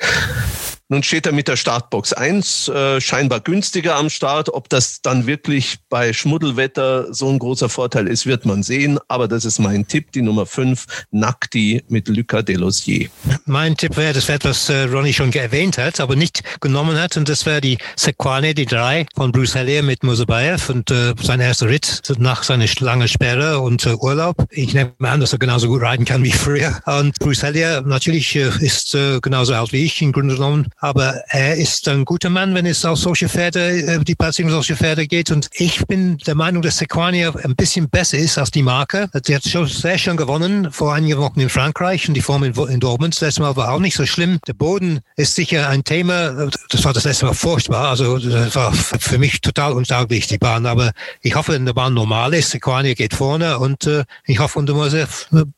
Nun 0.91 1.03
steht 1.03 1.27
er 1.27 1.33
mit 1.33 1.47
der 1.47 1.55
Startbox 1.55 2.13
1 2.13 2.67
äh, 2.67 2.99
scheinbar 2.99 3.41
günstiger 3.41 3.95
am 3.95 4.09
Start. 4.09 4.51
Ob 4.51 4.69
das 4.69 5.03
dann 5.03 5.27
wirklich 5.27 5.77
bei 5.87 6.13
Schmuddelwetter 6.13 7.13
so 7.13 7.29
ein 7.29 7.37
großer 7.37 7.69
Vorteil 7.69 8.07
ist, 8.07 8.25
wird 8.25 8.47
man 8.47 8.63
sehen. 8.63 8.97
Aber 9.07 9.27
das 9.27 9.45
ist 9.45 9.59
mein 9.59 9.87
Tipp, 9.87 10.11
die 10.13 10.23
Nummer 10.23 10.47
5, 10.47 11.05
Nakti 11.11 11.83
mit 11.89 12.07
Lucas 12.07 12.45
Delosier. 12.45 13.09
Mein 13.45 13.77
Tipp 13.77 13.97
wäre 13.97 14.13
das 14.13 14.27
wäre 14.27 14.37
etwas, 14.37 14.67
äh, 14.69 14.85
Ronny 14.85 15.13
schon 15.13 15.31
erwähnt 15.31 15.77
hat, 15.77 15.99
aber 15.99 16.15
nicht 16.15 16.41
genommen 16.59 16.99
hat. 16.99 17.17
Und 17.17 17.29
das 17.29 17.45
wäre 17.45 17.61
die 17.61 17.77
Sequane, 17.95 18.55
die 18.55 18.65
3 18.65 19.05
von 19.15 19.31
Bruce 19.31 19.53
Hellier 19.53 19.83
mit 19.83 20.01
Musabayev 20.01 20.71
und 20.71 20.89
äh, 20.89 21.13
sein 21.21 21.39
erster 21.39 21.69
Ritt 21.69 22.01
nach 22.17 22.41
seiner 22.41 22.65
langen 22.79 23.07
Sperre 23.07 23.59
und 23.59 23.85
äh, 23.85 23.93
Urlaub. 23.93 24.43
Ich 24.49 24.73
nehme 24.73 24.91
an, 25.01 25.19
dass 25.19 25.33
er 25.33 25.39
genauso 25.39 25.67
gut 25.67 25.83
reiten 25.83 26.05
kann 26.05 26.23
wie 26.23 26.31
früher. 26.31 26.81
Und 26.87 27.19
Bruce 27.19 27.43
Hellier 27.43 27.81
natürlich 27.81 28.35
äh, 28.35 28.49
ist 28.59 28.95
äh, 28.95 29.19
genauso 29.19 29.53
alt 29.53 29.71
wie 29.71 29.85
ich 29.85 30.01
im 30.01 30.13
Grunde 30.13 30.33
genommen 30.33 30.65
aber 30.80 31.21
er 31.27 31.55
ist 31.55 31.88
ein 31.88 32.05
guter 32.05 32.30
Mann, 32.30 32.55
wenn 32.55 32.65
es 32.65 32.86
auf 32.86 32.97
solche 32.97 33.30
Pferde, 33.30 33.59
äh, 33.59 34.03
die 34.03 34.15
Platzierung 34.15 34.51
solche 34.51 34.75
Pferde 34.75 35.07
geht. 35.07 35.32
Und 35.32 35.49
ich 35.53 35.86
bin 35.88 36.17
der 36.19 36.36
Meinung, 36.36 36.61
dass 36.61 36.77
Sequania 36.77 37.34
ein 37.43 37.55
bisschen 37.55 37.89
besser 37.89 38.17
ist 38.17 38.38
als 38.38 38.51
die 38.51 38.63
Marke. 38.63 39.09
Sie 39.25 39.36
hat 39.36 39.43
schon 39.43 39.67
sehr 39.67 39.97
schön 39.97 40.17
gewonnen 40.17 40.71
vor 40.71 40.93
einigen 40.93 41.19
Wochen 41.19 41.39
in 41.39 41.49
Frankreich 41.49 42.07
und 42.07 42.13
die 42.13 42.21
Form 42.21 42.43
in, 42.43 42.53
in 42.53 42.80
Dortmund. 42.80 43.15
Das 43.15 43.21
letzte 43.21 43.41
Mal 43.41 43.55
war 43.55 43.71
auch 43.71 43.80
nicht 43.80 43.95
so 43.95 44.05
schlimm. 44.05 44.39
Der 44.47 44.53
Boden 44.53 45.01
ist 45.15 45.36
sicher 45.36 45.69
ein 45.69 45.84
Thema. 45.84 46.49
Das 46.69 46.84
war 46.86 46.93
das 46.93 47.03
letzte 47.03 47.25
Mal 47.25 47.34
furchtbar. 47.34 47.89
Also 47.89 48.17
das 48.17 48.55
war 48.55 48.73
für 48.73 49.17
mich 49.17 49.41
total 49.41 49.73
untauglich, 49.73 50.27
die 50.27 50.38
Bahn. 50.38 50.65
Aber 50.65 50.91
ich 51.21 51.36
hoffe, 51.36 51.53
wenn 51.53 51.65
die 51.65 51.73
Bahn 51.73 51.93
normal 51.93 52.34
ist, 52.34 52.51
Sequania 52.51 52.93
geht 52.93 53.13
vorne 53.13 53.59
und 53.59 53.86
äh, 53.86 54.03
ich 54.25 54.39
hoffe, 54.39 54.59
und 54.59 54.69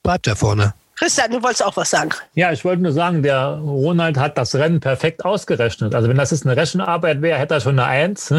bleibt 0.04 0.28
da 0.28 0.36
vorne. 0.36 0.74
Christian, 1.02 1.32
du 1.32 1.42
wolltest 1.42 1.66
auch 1.66 1.76
was 1.78 1.90
sagen. 1.90 2.12
Ja, 2.36 2.52
ich 2.52 2.64
wollte 2.64 2.84
nur 2.84 2.92
sagen, 2.92 3.24
der 3.24 3.58
Ronald 3.58 4.20
hat 4.20 4.38
das 4.38 4.54
Rennen 4.54 4.80
perfekt 4.80 5.26
ausgerechnet. 5.26 5.96
Also 5.96 6.08
wenn 6.08 6.18
das 6.18 6.30
jetzt 6.30 6.46
eine 6.46 6.56
Rechenarbeit 6.56 7.24
wäre, 7.24 7.40
hätte 7.40 7.56
er 7.56 7.60
schon 7.60 7.80
eine 7.80 7.88
Eins. 7.88 8.32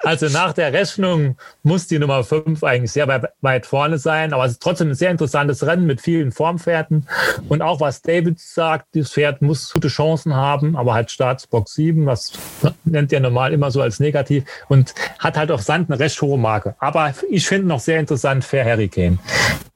also 0.00 0.26
nach 0.26 0.52
der 0.54 0.72
Rechnung 0.72 1.36
muss 1.62 1.86
die 1.86 2.00
Nummer 2.00 2.24
5 2.24 2.64
eigentlich 2.64 2.90
sehr 2.90 3.06
weit 3.40 3.66
vorne 3.66 3.98
sein. 3.98 4.32
Aber 4.32 4.46
es 4.46 4.54
ist 4.54 4.62
trotzdem 4.62 4.88
ein 4.88 4.96
sehr 4.96 5.12
interessantes 5.12 5.64
Rennen 5.64 5.86
mit 5.86 6.00
vielen 6.00 6.32
Formpferden. 6.32 7.06
Und 7.48 7.62
auch 7.62 7.80
was 7.80 8.02
David 8.02 8.40
sagt, 8.40 8.96
das 8.96 9.12
Pferd 9.12 9.40
muss 9.40 9.72
gute 9.72 9.86
Chancen 9.86 10.34
haben, 10.34 10.74
aber 10.74 10.92
halt 10.92 11.12
Startsbox 11.12 11.74
7, 11.74 12.04
was 12.06 12.32
nennt 12.82 13.12
er 13.12 13.20
normal 13.20 13.52
immer 13.52 13.70
so 13.70 13.80
als 13.80 14.00
negativ 14.00 14.42
und 14.66 14.92
hat 15.20 15.36
halt 15.36 15.52
auf 15.52 15.62
Sand 15.62 15.88
eine 15.88 16.00
recht 16.00 16.20
hohe 16.20 16.36
Marke. 16.36 16.74
Aber 16.80 17.14
ich 17.30 17.46
finde 17.46 17.68
noch 17.68 17.78
sehr 17.78 18.00
interessant 18.00 18.44
Fair 18.44 18.64
Hurricane 18.64 19.20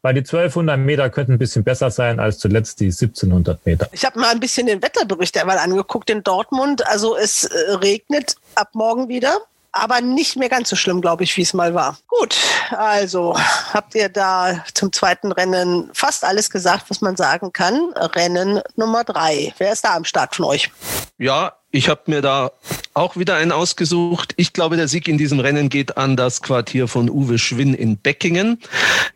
weil 0.02 0.14
die 0.14 0.20
1200 0.20 0.78
Meter 0.78 1.08
könnten 1.10 1.32
ein 1.32 1.38
bisschen 1.38 1.64
besser 1.64 1.90
sein 1.90 2.20
als 2.20 2.38
zuletzt 2.38 2.80
die 2.80 2.86
1700 2.86 3.64
Meter. 3.64 3.88
Ich 3.92 4.04
habe 4.04 4.20
mal 4.20 4.30
ein 4.30 4.40
bisschen 4.40 4.66
den 4.66 4.82
Wetterbericht 4.82 5.38
einmal 5.38 5.58
angeguckt 5.58 6.10
in 6.10 6.22
Dortmund. 6.22 6.86
Also 6.86 7.16
es 7.16 7.44
äh, 7.44 7.72
regnet 7.74 8.36
ab 8.54 8.70
morgen 8.74 9.08
wieder. 9.08 9.38
Aber 9.74 10.02
nicht 10.02 10.36
mehr 10.36 10.50
ganz 10.50 10.68
so 10.68 10.76
schlimm, 10.76 11.00
glaube 11.00 11.24
ich, 11.24 11.34
wie 11.38 11.42
es 11.42 11.54
mal 11.54 11.72
war. 11.72 11.96
Gut, 12.06 12.36
also 12.72 13.34
habt 13.72 13.94
ihr 13.94 14.10
da 14.10 14.62
zum 14.74 14.92
zweiten 14.92 15.32
Rennen 15.32 15.88
fast 15.94 16.26
alles 16.26 16.50
gesagt, 16.50 16.90
was 16.90 17.00
man 17.00 17.16
sagen 17.16 17.54
kann. 17.54 17.94
Rennen 17.96 18.60
Nummer 18.76 19.02
drei. 19.02 19.54
Wer 19.56 19.72
ist 19.72 19.86
da 19.86 19.94
am 19.96 20.04
Start 20.04 20.36
von 20.36 20.44
euch? 20.44 20.70
Ja, 21.16 21.54
ich 21.72 21.88
habe 21.88 22.02
mir 22.06 22.20
da 22.20 22.52
auch 22.92 23.16
wieder 23.16 23.36
einen 23.36 23.50
ausgesucht. 23.50 24.34
Ich 24.36 24.52
glaube, 24.52 24.76
der 24.76 24.86
Sieg 24.86 25.08
in 25.08 25.16
diesem 25.16 25.40
Rennen 25.40 25.70
geht 25.70 25.96
an 25.96 26.16
das 26.16 26.42
Quartier 26.42 26.86
von 26.86 27.08
Uwe 27.08 27.38
Schwinn 27.38 27.72
in 27.72 27.96
Beckingen. 27.96 28.58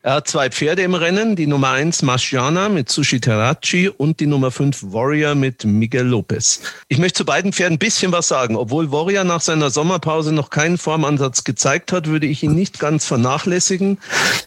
Er 0.03 0.15
hat 0.15 0.29
zwei 0.29 0.49
Pferde 0.49 0.81
im 0.81 0.95
Rennen, 0.95 1.37
die 1.37 1.47
Nummer 1.47 1.73
eins 1.73 2.01
Masciana 2.01 2.71
mit 2.71 2.89
Sushi 2.89 3.21
Teracci 3.21 3.91
und 3.91 4.21
die 4.21 4.27
Nummer 4.27 4.51
fünf 4.51 4.83
Warrior 4.83 5.35
mit 5.35 5.67
Miguel 5.67 6.07
Lopez. 6.07 6.63
Ich 6.89 6.97
möchte 6.97 7.19
zu 7.19 7.25
beiden 7.27 7.53
Pferden 7.53 7.75
ein 7.75 7.79
bisschen 7.79 8.11
was 8.13 8.29
sagen. 8.29 8.57
Obwohl 8.57 8.91
Warrior 8.91 9.25
nach 9.25 9.43
seiner 9.43 9.69
Sommerpause 9.69 10.33
noch 10.33 10.49
keinen 10.49 10.79
Formansatz 10.79 11.45
gezeigt 11.45 11.93
hat, 11.93 12.07
würde 12.07 12.27
ich 12.27 12.43
ihn 12.43 12.55
nicht 12.55 12.79
ganz 12.79 13.05
vernachlässigen. 13.05 13.99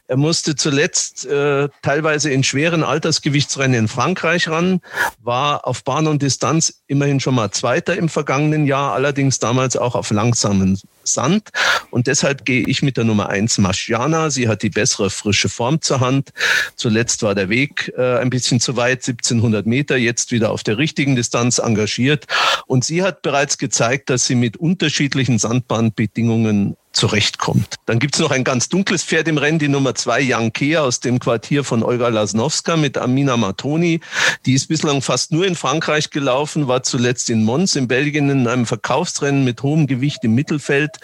Er 0.08 0.18
musste 0.18 0.56
zuletzt 0.56 1.28
äh, 1.28 1.70
teilweise 1.84 2.32
in 2.32 2.44
schweren 2.44 2.84
Altersgewichtsrennen 2.84 3.82
in 3.82 3.88
Frankreich 3.88 4.48
ran, 4.48 4.82
war 5.22 5.68
auf 5.68 5.84
Bahn 5.84 6.08
und 6.08 6.24
Distanz 6.24 6.82
immerhin 6.88 7.20
schon 7.20 7.36
mal 7.36 7.52
Zweiter 7.52 7.99
im 8.00 8.10
vergangenen 8.10 8.66
Jahr, 8.66 8.94
allerdings 8.94 9.38
damals 9.38 9.78
auch 9.78 9.94
auf 9.94 10.10
langsamen 10.10 10.80
Sand. 11.04 11.50
Und 11.92 12.08
deshalb 12.08 12.46
gehe 12.46 12.64
ich 12.66 12.82
mit 12.82 12.98
der 12.98 13.04
Nummer 13.04 13.30
eins 13.30 13.58
Maschiana. 13.58 14.30
Sie 14.30 14.48
hat 14.48 14.64
die 14.64 14.70
bessere 14.70 15.10
frische 15.10 15.50
Form 15.50 15.82
zur 15.82 16.00
Hand. 16.00 16.32
Zuletzt 16.76 17.22
war 17.24 17.36
der 17.36 17.50
Weg 17.50 17.94
äh, 17.98 18.18
ein 18.18 18.30
bisschen 18.30 18.60
zu 18.60 18.76
weit, 18.76 19.08
1700 19.08 19.66
Meter, 19.66 19.98
jetzt 19.98 20.32
wieder 20.32 20.52
auf 20.52 20.64
der 20.64 20.78
richtigen 20.78 21.16
Distanz 21.16 21.60
engagiert. 21.60 22.26
Und 22.66 22.84
sie 22.84 23.04
hat 23.04 23.22
bereits 23.22 23.58
gezeigt, 23.58 24.10
dass 24.10 24.26
sie 24.26 24.36
mit 24.36 24.58
unterschiedlichen 24.58 25.40
Sandbahnbedingungen 25.40 26.76
zurechtkommt. 26.92 27.76
Dann 27.86 28.00
gibt 28.00 28.16
es 28.16 28.22
noch 28.22 28.32
ein 28.32 28.44
ganz 28.44 28.68
dunkles 28.68 29.04
Pferd 29.04 29.28
im 29.28 29.38
Rennen, 29.38 29.60
die 29.60 29.68
Nummer 29.68 29.96
zwei, 29.96 30.22
Young 30.24 30.52
Kea 30.52 30.82
aus 30.82 31.00
dem 31.00 31.20
Quartier 31.20 31.64
von 31.64 31.84
Olga 31.84 32.08
Lasnowska 32.08 32.78
mit 32.78 32.98
Amina 32.98 33.38
Matoni. 33.38 34.00
Die 34.46 34.54
ist 34.54 34.68
bislang 34.68 35.02
fast 35.02 35.32
nur 35.32 35.46
in 35.46 35.56
Frankreich 35.56 36.10
gelaufen, 36.10 36.68
war 36.68 36.84
zuletzt 36.84 37.30
in 37.30 37.44
Mons 37.44 37.76
in 37.76 37.88
Belgien 37.88 38.30
in 38.30 38.48
einem 38.48 38.66
Verkaufsrennen 38.66 39.44
mit 39.44 39.62
hohem 39.62 39.86
Gewicht 39.86 40.24
im 40.24 40.34
Mittelfeld, 40.34 40.98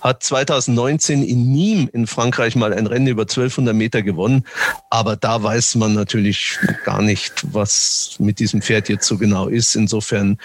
hat 0.00 0.22
2019 0.22 1.22
in 1.22 1.52
Nîmes 1.54 1.90
in 1.92 2.06
Frankreich 2.06 2.56
mal 2.56 2.72
ein 2.72 2.86
Rennen 2.86 3.08
über 3.08 3.22
1200 3.22 3.74
Meter 3.74 4.02
gewonnen. 4.02 4.44
Aber 4.90 5.16
da 5.16 5.42
weiß 5.42 5.74
man 5.74 5.94
natürlich 5.94 6.58
gar 6.84 7.02
nicht, 7.02 7.44
was 7.52 8.16
mit 8.18 8.38
diesem 8.38 8.62
Pferd 8.62 8.88
jetzt 8.88 9.06
so 9.06 9.18
genau 9.18 9.48
ist. 9.48 9.76
Insofern 9.76 10.38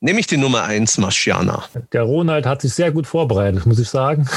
nehme 0.00 0.20
ich 0.20 0.26
die 0.26 0.36
Nummer 0.36 0.62
eins, 0.62 0.98
Maschiana. 0.98 1.64
Der 1.92 2.02
Ronald 2.02 2.46
hat 2.46 2.62
sich 2.62 2.74
sehr 2.74 2.92
gut 2.92 3.06
vorbereitet, 3.06 3.66
muss 3.66 3.78
ich 3.78 3.88
sagen. 3.88 4.27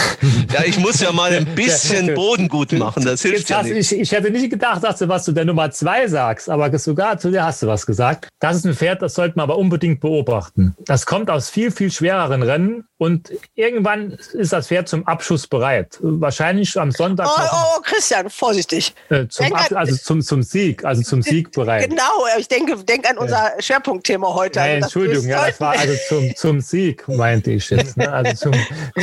Ja, 0.54 0.64
ich 0.66 0.78
muss 0.78 1.00
ja 1.00 1.12
mal 1.12 1.32
ein 1.32 1.46
bisschen 1.56 2.14
Boden 2.14 2.48
gut 2.48 2.72
machen. 2.74 3.04
Das 3.04 3.22
hilft 3.22 3.50
ja 3.50 3.64
nicht. 3.64 3.92
Ich, 3.92 4.00
ich, 4.00 4.12
hätte 4.12 4.30
nicht 4.30 4.50
gedacht, 4.50 4.84
dass 4.84 5.00
du 5.00 5.08
was 5.08 5.24
zu 5.24 5.32
der 5.32 5.46
Nummer 5.46 5.72
zwei 5.72 6.08
sagst, 6.08 6.50
aber 6.50 6.78
sogar 6.78 7.18
zu 7.18 7.32
der 7.32 7.46
hast 7.46 7.64
du 7.64 7.68
was 7.68 7.86
gesagt. 7.86 8.28
Das 8.39 8.58
ist 8.58 8.66
ein 8.66 8.76
Pferd, 8.76 9.02
das 9.02 9.16
sollte 9.16 9.38
man 9.38 9.44
aber 9.44 9.58
unbedingt 9.58 10.00
beobachten. 10.00 10.76
Das 10.86 11.06
kommt 11.06 11.30
aus 11.30 11.50
viel, 11.50 11.72
viel 11.72 11.92
schwereren 11.92 12.44
Rennen 12.44 12.86
und 12.98 13.32
irgendwann 13.56 14.18
ist 14.34 14.54
das 14.54 14.68
Pferd 14.68 14.88
zum 14.88 15.08
Abschuss 15.08 15.48
bereit. 15.48 15.98
Wahrscheinlich 16.02 16.80
am 16.80 16.92
Sonntag. 16.92 17.28
Oh, 17.28 17.42
oh, 17.42 17.56
oh 17.78 17.82
Christian, 17.82 18.30
vorsichtig. 18.30 18.94
Äh, 19.10 19.28
zum 19.28 19.54
Ab, 19.54 19.72
also 19.74 19.96
zum, 19.96 20.22
zum 20.22 20.44
Sieg, 20.44 20.86
also 20.86 21.02
zum 21.02 21.22
Sieg 21.22 21.52
bereit. 21.52 21.89
Genau, 21.89 22.26
ich 22.38 22.48
denke, 22.48 22.78
denk 22.84 23.10
an 23.10 23.18
unser. 23.18 23.52
Schwerpunktthema 23.60 24.34
heute. 24.34 24.60
Nein, 24.60 24.84
also 24.84 24.86
Entschuldigung, 24.86 25.30
ja, 25.30 25.48
das 25.48 25.60
war 25.60 25.72
also 25.72 25.94
zum, 26.08 26.36
zum 26.36 26.62
Sieg, 26.62 27.08
meinte 27.08 27.52
ich 27.52 27.70
jetzt. 27.70 27.98
Ne? 27.98 28.12
Also 28.12 28.52
zum, 28.52 28.54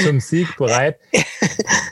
zum 0.02 0.20
Sieg 0.20 0.56
bereit. 0.56 0.77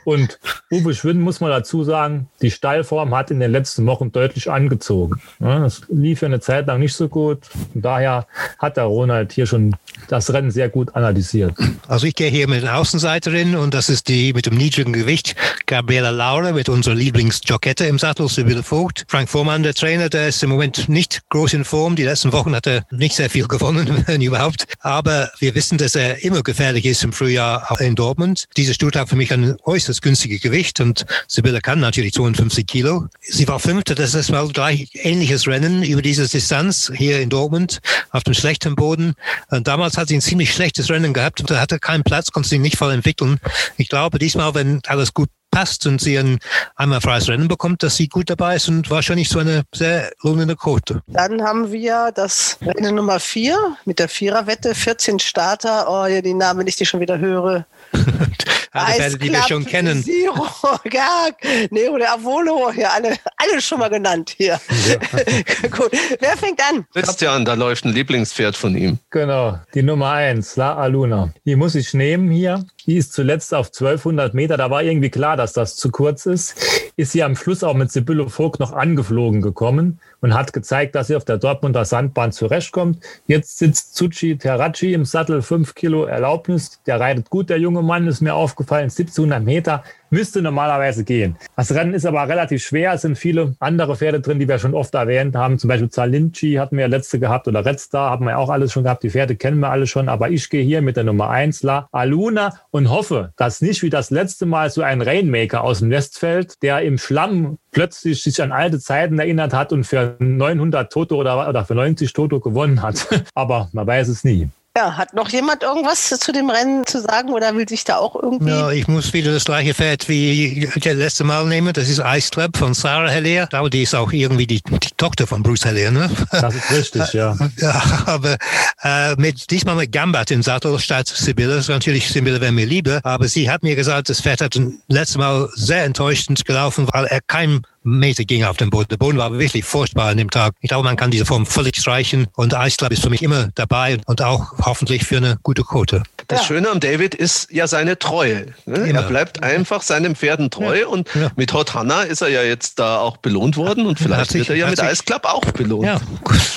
Und 0.05 0.39
Uwe 0.71 0.95
Schwind 0.95 1.21
muss 1.21 1.41
man 1.41 1.51
dazu 1.51 1.83
sagen, 1.83 2.29
die 2.41 2.51
Stallform 2.51 3.15
hat 3.15 3.31
in 3.31 3.41
den 3.41 3.51
letzten 3.51 3.87
Wochen 3.87 4.13
deutlich 4.13 4.51
angezogen. 4.51 5.21
Es 5.41 5.83
lief 5.89 6.23
ja 6.23 6.27
eine 6.27 6.41
Zeit 6.41 6.67
lang 6.67 6.81
nicht 6.81 6.95
so 6.95 7.09
gut. 7.09 7.41
Und 7.75 7.85
daher 7.85 8.27
hat 8.59 8.77
der 8.77 8.85
Ronald 8.85 9.33
hier 9.33 9.47
schon 9.47 9.75
das 10.09 10.33
Rennen 10.33 10.51
sehr 10.51 10.69
gut 10.69 10.95
analysiert. 10.95 11.55
Also 11.89 12.07
ich 12.07 12.15
gehe 12.15 12.31
hier 12.31 12.49
mit 12.49 12.63
der 12.63 12.79
Außenseiterin 12.79 13.57
und 13.57 13.75
das 13.75 13.89
ist 13.89 14.09
die 14.09 14.33
mit 14.33 14.47
dem 14.47 14.57
niedrigen 14.57 14.93
Gewicht, 14.93 15.35
Gabriela 15.67 16.11
Laura 16.11 16.53
mit 16.53 16.69
unserer 16.69 16.95
Lieblingsjockette 16.95 17.87
im 17.87 17.99
Sattel, 17.99 18.29
Sibylle 18.29 18.63
Vogt. 18.63 19.05
Frank 19.09 19.29
Vormann, 19.29 19.63
der 19.63 19.75
Trainer, 19.75 20.09
der 20.09 20.29
ist 20.29 20.43
im 20.43 20.51
Moment 20.51 20.89
nicht 20.89 21.23
groß 21.31 21.55
in 21.55 21.65
Form. 21.65 21.97
Die 21.97 22.05
letzten 22.05 22.33
Wochen 22.33 22.55
hat 22.55 22.67
er 22.67 22.85
nicht 22.91 23.17
sehr 23.17 23.31
viel 23.31 23.49
gewonnen, 23.49 24.03
wenn 24.07 24.23
überhaupt. 24.23 24.67
Aber 24.81 25.31
wir 25.41 25.55
wissen, 25.55 25.79
dass 25.79 25.97
er 25.97 26.23
immer 26.25 26.43
gefährlich 26.43 26.87
ist 26.87 27.03
im 27.03 27.13
Frühjahr 27.13 27.69
in 27.81 27.97
Dortmund. 27.97 28.45
Diese 28.57 28.75
Stute 28.77 29.01
hat 29.01 29.09
für 29.09 29.17
mich 29.17 29.33
ein 29.33 29.57
äußerst 29.65 30.03
günstiges 30.03 30.43
Gewicht 30.43 30.81
und 30.81 31.07
Sibylle 31.29 31.63
kann 31.63 31.81
natürlich 31.81 32.13
52 32.13 32.67
Kilo. 32.67 33.07
Sie 33.23 33.49
war 33.49 33.59
Fünfte, 33.59 33.95
das 33.95 34.13
ist 34.13 34.31
mal 34.31 34.47
gleich 34.49 34.91
ähnliches 34.93 35.49
Rennen 35.49 35.83
über 35.83 36.03
diese 36.03 36.29
Distanz 36.29 36.93
hier 36.95 37.21
in 37.21 37.31
Dortmund 37.31 37.81
auf 38.11 38.23
dem 38.23 38.35
schlechten 38.35 38.77
Boden. 38.77 39.15
Und 39.49 39.67
damals 39.67 39.97
hat 39.97 40.09
sie 40.09 40.17
ein 40.17 40.21
ziemlich 40.21 40.53
schlechtes 40.53 40.91
Rennen 40.91 41.15
gehabt. 41.15 41.43
Da 41.47 41.59
hatte 41.59 41.79
keinen 41.79 42.05
Platz, 42.05 42.31
konnte 42.31 42.51
sich 42.51 42.61
nicht 42.61 42.77
voll 42.77 42.93
entwickeln. 42.93 43.41
Ich 43.79 43.89
glaube, 43.89 44.19
diesmal, 44.19 44.55
wenn 44.55 44.83
alles 44.87 45.15
gut 45.15 45.31
passt 45.51 45.87
und 45.87 46.03
sie 46.03 46.19
ein 46.19 46.39
einmal 46.75 47.01
freies 47.01 47.31
Rennen 47.31 47.49
bekommt, 47.49 47.83
dass 47.83 47.97
sie 47.97 48.09
gut 48.09 48.29
dabei 48.29 48.57
ist 48.57 48.69
und 48.69 48.91
wahrscheinlich 48.91 49.31
so 49.31 49.39
eine 49.39 49.63
sehr 49.75 50.13
lohnende 50.23 50.55
Quote. 50.55 51.03
Dann 51.07 51.43
haben 51.43 51.73
wir 51.73 52.13
das 52.15 52.59
Rennen 52.61 52.97
Nummer 52.97 53.21
4 53.21 53.79
mit 53.87 53.99
der 53.99 54.11
Viererwette, 54.11 54.75
14 54.75 55.19
Starter. 55.19 55.87
Oh, 55.89 56.05
ja, 56.05 56.21
die 56.21 56.35
Namen, 56.35 56.61
wenn 56.61 56.67
ich 56.67 56.77
die 56.77 56.85
schon 56.85 57.01
wieder 57.01 57.19
höre. 57.19 57.65
alle 58.73 58.99
werdet 58.99 59.23
die 59.23 59.33
wir 59.33 59.43
schon 59.43 59.65
kennen. 59.65 60.03
Zero, 60.03 60.47
ja, 60.93 61.29
Nero 61.71 61.99
der 61.99 62.13
Avolo, 62.13 62.71
ja, 62.73 62.91
alle, 62.91 63.17
alle 63.37 63.61
schon 63.61 63.79
mal 63.79 63.89
genannt 63.89 64.35
hier. 64.37 64.61
Ja. 64.89 65.69
Gut, 65.71 65.91
wer 66.21 66.37
fängt 66.37 66.61
an? 66.63 66.87
Christian, 66.93 67.45
da 67.45 67.55
läuft 67.55 67.85
ein 67.85 67.93
Lieblingspferd 67.93 68.57
von 68.57 68.77
ihm. 68.77 68.99
Genau, 69.11 69.59
die 69.75 69.83
Nummer 69.83 70.13
1, 70.13 70.57
La 70.57 70.77
Aluna. 70.77 71.33
Die 71.45 71.57
muss 71.57 71.75
ich 71.75 71.95
nehmen 71.95 72.31
hier. 72.31 72.65
Die 72.87 72.97
ist 72.97 73.13
zuletzt 73.13 73.55
auf 73.55 73.69
1200 73.69 74.35
Meter. 74.35 74.57
Da 74.57 74.71
war 74.71 74.83
irgendwie 74.83 75.11
klar, 75.11 75.37
dass 75.37 75.53
das 75.53 75.77
zu 75.77 75.91
kurz 75.91 76.27
ist. 76.27 76.55
Ist 76.99 77.13
sie 77.13 77.23
am 77.23 77.37
Schluss 77.37 77.63
auch 77.63 77.75
mit 77.75 77.93
Sibylle 77.93 78.31
Vogt 78.31 78.59
noch 78.59 78.73
angeflogen 78.73 79.43
gekommen 79.43 80.01
und 80.23 80.33
hat 80.33 80.55
gezeigt, 80.55 80.95
dass 80.95 81.09
sie 81.09 81.17
auf 81.17 81.27
der 81.27 81.37
Dortmunder 81.37 81.85
Sandbahn 81.85 82.33
zurechtkommt. 82.33 83.05
Jetzt 83.27 83.59
sitzt 83.59 83.97
Tsuchi 83.97 84.39
Terraci 84.39 84.95
im 84.95 85.05
Sattel, 85.05 85.43
5 85.43 85.75
Kilo 85.75 86.07
Erlaubnis. 86.07 86.81
Der 86.87 86.99
reitet 86.99 87.29
gut, 87.29 87.51
der 87.51 87.59
junge 87.59 87.83
Mann, 87.83 88.07
ist 88.07 88.23
mir 88.23 88.35
aufgefallen, 88.35 88.85
1700 88.85 89.45
Meter 89.45 89.85
müsste 90.17 90.41
normalerweise 90.41 91.05
gehen. 91.05 91.37
Das 91.57 91.75
Rennen 91.75 91.93
ist 91.93 92.07
aber 92.07 92.27
relativ 92.27 92.65
schwer. 92.65 92.95
Es 92.95 93.03
sind 93.03 93.19
viele 93.19 93.55
andere 93.61 93.97
Pferde 93.97 94.21
drin, 94.21 94.39
die 94.39 94.49
wir 94.49 94.59
schon 94.59 94.73
oft 94.73 94.95
erwähnt 94.95 95.37
haben. 95.37 95.59
Zum 95.59 95.69
Beispiel 95.69 95.91
Zalinci 95.91 96.55
hatten 96.55 96.79
wir 96.79 96.89
letzte 96.89 97.21
gehabt 97.21 97.47
oder 97.49 97.67
Red 97.67 97.79
Star 97.81 98.11
haben 98.11 98.25
wir 98.25 98.39
auch 98.39 98.49
alles 98.49 98.73
schon 98.73 98.85
gehabt. 98.85 99.03
Die 99.03 99.11
Pferde 99.11 99.37
kennen 99.37 99.61
wir 99.61 99.71
alle 99.71 99.87
schon. 99.87 100.09
Aber 100.09 100.31
ich 100.31 100.49
gehe 100.49 100.63
hier 100.63 100.81
mit 100.81 100.97
der 100.97 101.05
Nummer 101.05 101.29
1, 101.29 101.63
La 101.65 101.89
Aluna, 101.93 102.55
und 102.71 102.89
hoffe, 102.89 103.33
dass 103.37 103.61
nicht 103.61 103.83
wie 103.83 103.91
das 103.91 104.11
letzte 104.11 104.47
Mal 104.47 104.71
so 104.71 104.81
ein 104.81 105.03
Rainmaker 105.03 105.63
aus 105.63 105.81
dem 105.81 105.91
Westfeld, 105.91 106.63
der 106.63 106.81
im 106.81 106.97
Schlamm 106.97 107.59
plötzlich 107.71 108.23
sich 108.23 108.43
an 108.43 108.53
alte 108.53 108.81
Zeiten 108.81 109.19
erinnert 109.19 109.53
hat 109.53 109.71
und 109.71 109.85
für 109.85 110.17
900 110.19 110.91
Toto 110.91 111.17
oder, 111.17 111.47
oder 111.47 111.67
für 111.67 111.75
90 111.75 112.15
Toto 112.15 112.41
gewonnen 112.41 112.81
hat. 112.81 113.07
aber 113.35 113.69
man 113.73 113.87
weiß 113.87 114.09
es 114.09 114.25
nie. 114.25 114.49
Ja, 114.77 114.95
hat 114.99 115.15
noch 115.15 115.31
jemand 115.31 115.63
irgendwas 115.63 116.07
zu 116.07 116.33
dem 116.33 116.51
Rennen 116.51 116.85
zu 116.85 117.01
sagen 117.01 117.31
oder 117.31 117.55
will 117.57 117.67
sich 117.67 117.85
da 117.85 117.97
auch 117.97 118.15
irgendwie? 118.15 118.51
Ja, 118.51 118.71
ich 118.71 118.87
muss 118.89 119.15
wieder 119.15 119.33
das 119.33 119.47
gleiche 119.47 119.73
Pferd 119.73 120.07
wie 120.07 120.69
das 120.75 120.95
letzte 120.95 121.25
Mal 121.25 121.47
nehmen. 121.47 121.73
Das 121.73 121.89
ist 121.89 122.03
Ice 122.05 122.29
Club 122.31 122.59
von 122.59 122.75
Sarah 122.75 123.09
Hellier. 123.09 123.45
Ich 123.45 123.49
glaube, 123.49 123.71
die 123.71 123.85
ist 123.85 123.95
auch 123.95 124.13
irgendwie 124.13 124.47
die, 124.47 124.61
die 124.63 124.91
Tochter 124.99 125.27
von 125.27 125.43
Bruce 125.43 125.65
Hellier, 125.65 125.93
ne? 125.93 126.11
Das 126.31 126.55
ist 126.55 126.71
richtig, 126.71 127.15
ja. 127.15 127.35
ja 127.57 127.83
aber 128.05 128.37
äh, 128.83 129.15
mit, 129.17 129.51
diesmal 129.51 129.77
mit 129.77 129.93
Gambat 129.93 130.31
im 130.31 130.43
Sattel 130.43 130.79
statt 130.79 131.09
Sibylle. 131.09 131.65
Natürlich, 131.67 132.11
Sibylle 132.11 132.43
wäre 132.43 132.53
mir 132.53 132.67
lieber. 132.67 133.01
Aber 133.03 133.29
sie 133.29 133.51
hat 133.51 133.63
mir 133.63 133.77
gesagt, 133.77 134.11
das 134.11 134.21
Pferd 134.21 134.43
hat 134.43 134.61
letztes 134.89 135.17
Mal 135.17 135.49
sehr 135.55 135.85
enttäuschend 135.85 136.45
gelaufen, 136.45 136.87
weil 136.93 137.07
er 137.07 137.21
kein 137.27 137.63
Meter 137.87 138.25
ging 138.25 138.45
auf 138.45 138.57
dem 138.57 138.71
Boden. 138.71 138.89
Der 138.91 138.97
Boden 138.97 139.19
war 139.19 139.33
wirklich 139.39 139.65
furchtbar 139.65 140.11
an 140.11 140.17
dem 140.19 140.31
Tag. 140.31 140.55
Ich 140.61 140.69
glaube, 140.69 140.85
man 140.85 140.97
kann 140.97 141.11
diese 141.11 141.25
Form 141.25 141.47
völlig 141.47 141.77
streichen 141.77 142.27
und 142.35 142.53
Ice 142.53 142.77
Club 142.77 142.91
ist 142.91 143.03
für 143.03 143.11
mich 143.11 143.23
immer 143.23 143.49
dabei 143.55 143.99
und 144.07 144.23
auch 144.23 144.53
hoffentlich 144.59 145.05
für 145.05 145.19
eine 145.19 145.39
gute 145.43 145.63
Quote. 145.63 146.03
Das 146.29 146.41
ja. 146.41 146.47
Schöne 146.47 146.71
am 146.71 146.81
David 146.81 147.15
ist 147.15 147.51
ja 147.51 147.67
seine 147.67 147.99
Treue. 147.99 148.47
Ne? 148.65 148.93
Er 148.93 149.03
bleibt 149.03 149.43
einfach 149.43 149.83
seinen 149.83 150.17
Pferden 150.17 150.51
treu 150.51 150.81
ja. 150.81 150.87
und 150.89 151.09
ja. 151.15 151.31
mit 151.37 151.53
Hot 151.53 151.75
Hanna 151.75 152.03
ist 152.03 152.21
er 152.21 152.29
ja 152.29 152.43
jetzt 152.43 152.79
da 152.79 152.99
auch 152.99 153.17
belohnt 153.19 153.57
worden 153.57 153.87
und 153.87 153.99
vielleicht 153.99 154.33
sich, 154.33 154.41
wird 154.41 154.51
er 154.51 154.57
ja 154.57 154.69
mit 154.69 154.81
Ice 154.81 155.05
Club 155.05 155.25
auch 155.25 155.45
belohnt. 155.45 155.87
Ja, 155.87 156.01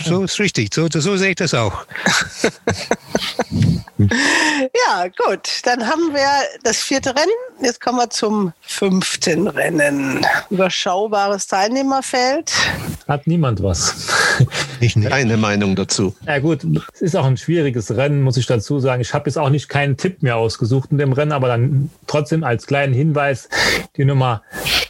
so 0.06 0.24
ist 0.24 0.40
richtig. 0.40 0.74
So, 0.74 0.88
so 0.90 1.18
sehe 1.18 1.30
ich 1.30 1.36
das 1.36 1.54
auch. 1.54 1.86
ja, 4.00 5.08
gut. 5.26 5.62
Dann 5.64 5.86
haben 5.88 6.14
wir 6.14 6.28
das 6.64 6.78
vierte 6.78 7.10
Rennen. 7.16 7.30
Jetzt 7.62 7.82
kommen 7.82 7.98
wir 7.98 8.10
zum 8.10 8.54
fünften 8.62 9.48
Rennen. 9.48 10.26
Überschaubares 10.50 11.48
Teilnehmerfeld. 11.48 12.52
Hat 13.08 13.28
niemand 13.28 13.62
was. 13.62 14.08
Ich 14.80 14.96
nicht. 14.96 15.10
Keine 15.10 15.38
Meinung 15.38 15.76
dazu. 15.76 16.16
Ja 16.26 16.40
gut, 16.40 16.66
es 16.94 17.02
ist 17.02 17.16
auch 17.16 17.26
ein 17.26 17.38
schwieriges 17.38 17.96
Rennen, 17.96 18.22
muss 18.22 18.38
ich 18.38 18.46
dazu 18.46 18.80
sagen. 18.80 19.02
Ich 19.02 19.14
habe 19.14 19.30
jetzt 19.30 19.38
auch 19.38 19.50
nicht 19.50 19.70
keinen 19.70 19.98
Tipp 19.98 20.24
mehr 20.24 20.38
ausgesucht 20.38 20.92
in 20.92 20.98
dem 20.98 21.14
Rennen, 21.14 21.32
aber 21.32 21.48
dann 21.48 21.90
trotzdem 22.08 22.44
als 22.44 22.66
kleinen 22.68 22.94
Hinweis 22.94 23.50
die 23.98 24.06
Nummer 24.06 24.44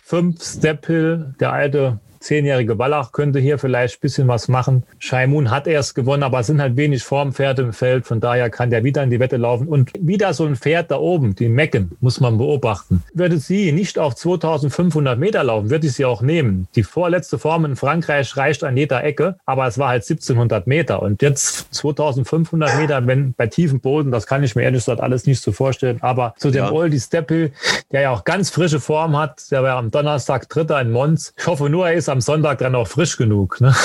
5 0.04 0.44
Step 0.44 0.86
Hill, 0.88 1.34
der 1.40 1.54
alte 1.54 2.00
zehnjährige 2.20 2.78
Wallach 2.78 3.12
könnte 3.12 3.40
hier 3.40 3.58
vielleicht 3.58 3.98
ein 3.98 4.02
bisschen 4.02 4.28
was 4.28 4.48
machen. 4.48 4.84
Scheimun 5.00 5.52
hat 5.52 5.68
erst 5.68 5.96
gewonnen, 5.96 6.24
aber 6.24 6.40
es 6.40 6.48
sind 6.48 6.62
halt 6.62 6.76
wenig 6.78 7.04
Formpferde 7.04 7.62
im 7.64 7.74
Feld. 7.74 8.06
Von 8.06 8.20
daher 8.20 8.50
kann 8.50 8.70
der 8.70 8.84
wieder 8.84 9.04
in 9.04 9.10
die 9.10 9.20
Wette 9.20 9.38
laufen. 9.38 9.68
Und 9.68 9.92
wieder 10.00 10.34
so 10.34 10.46
ein 10.46 10.56
Pferd 10.56 10.92
da 10.92 10.98
oben, 10.98 11.36
die 11.36 11.50
Mecken, 11.50 11.92
muss 12.00 12.20
man 12.20 12.38
beobachten. 12.38 13.04
Würde 13.14 13.38
sie 13.38 13.72
nicht 13.72 13.98
auf 13.98 14.16
2500 14.16 15.18
Meter 15.18 15.44
laufen, 15.44 15.70
würde 15.70 15.88
ich 15.88 15.94
sie 15.94 16.06
auch 16.06 16.22
nehmen. 16.22 16.68
Die 16.76 16.84
vorletzte 16.84 17.40
Form 17.40 17.66
in 17.66 17.76
Frankreich 17.76 18.36
reicht 18.38 18.64
an 18.64 18.78
jeder 18.78 19.04
Ecke, 19.04 19.38
aber 19.46 19.68
es 19.68 19.78
war 19.78 19.90
halt 19.90 20.04
1700 20.04 20.68
Meter. 20.68 21.02
Und 21.02 21.22
jetzt 21.22 21.74
2500 21.74 22.78
Meter, 22.78 23.06
wenn 23.08 23.34
bei 23.34 23.48
tiefem 23.48 23.80
Boden, 23.80 24.12
das 24.12 24.28
kann 24.28 24.44
ich 24.44 24.56
mir 24.56 24.64
ehrlich 24.64 24.82
gesagt 24.82 25.02
alles 25.02 25.26
nicht 25.26 25.42
so 25.42 25.52
vorstellen. 25.52 26.00
Aber 26.02 26.34
zu 26.38 26.52
dem 26.52 26.66
ja. 26.66 26.72
Oldie 26.72 27.00
Steppel, 27.00 27.52
der 27.92 28.02
ja 28.02 28.12
auch 28.12 28.24
ganz 28.24 28.50
frische 28.50 28.80
Form 28.80 29.18
hat, 29.18 29.52
der 29.52 29.64
war 29.64 29.78
am 29.78 29.92
Donnerstag 29.92 30.50
Dritter 30.50 30.82
in 30.82 30.92
Mons. 30.92 31.34
Ich 31.38 31.48
hoffe 31.48 31.70
nur, 31.70 31.88
er 31.88 31.96
ist 31.96 32.09
am 32.10 32.22
Sonntag 32.22 32.60
dann 32.60 32.76
auch 32.76 32.88
frisch 32.88 33.18
genug. 33.18 33.62
Ne? 33.62 33.76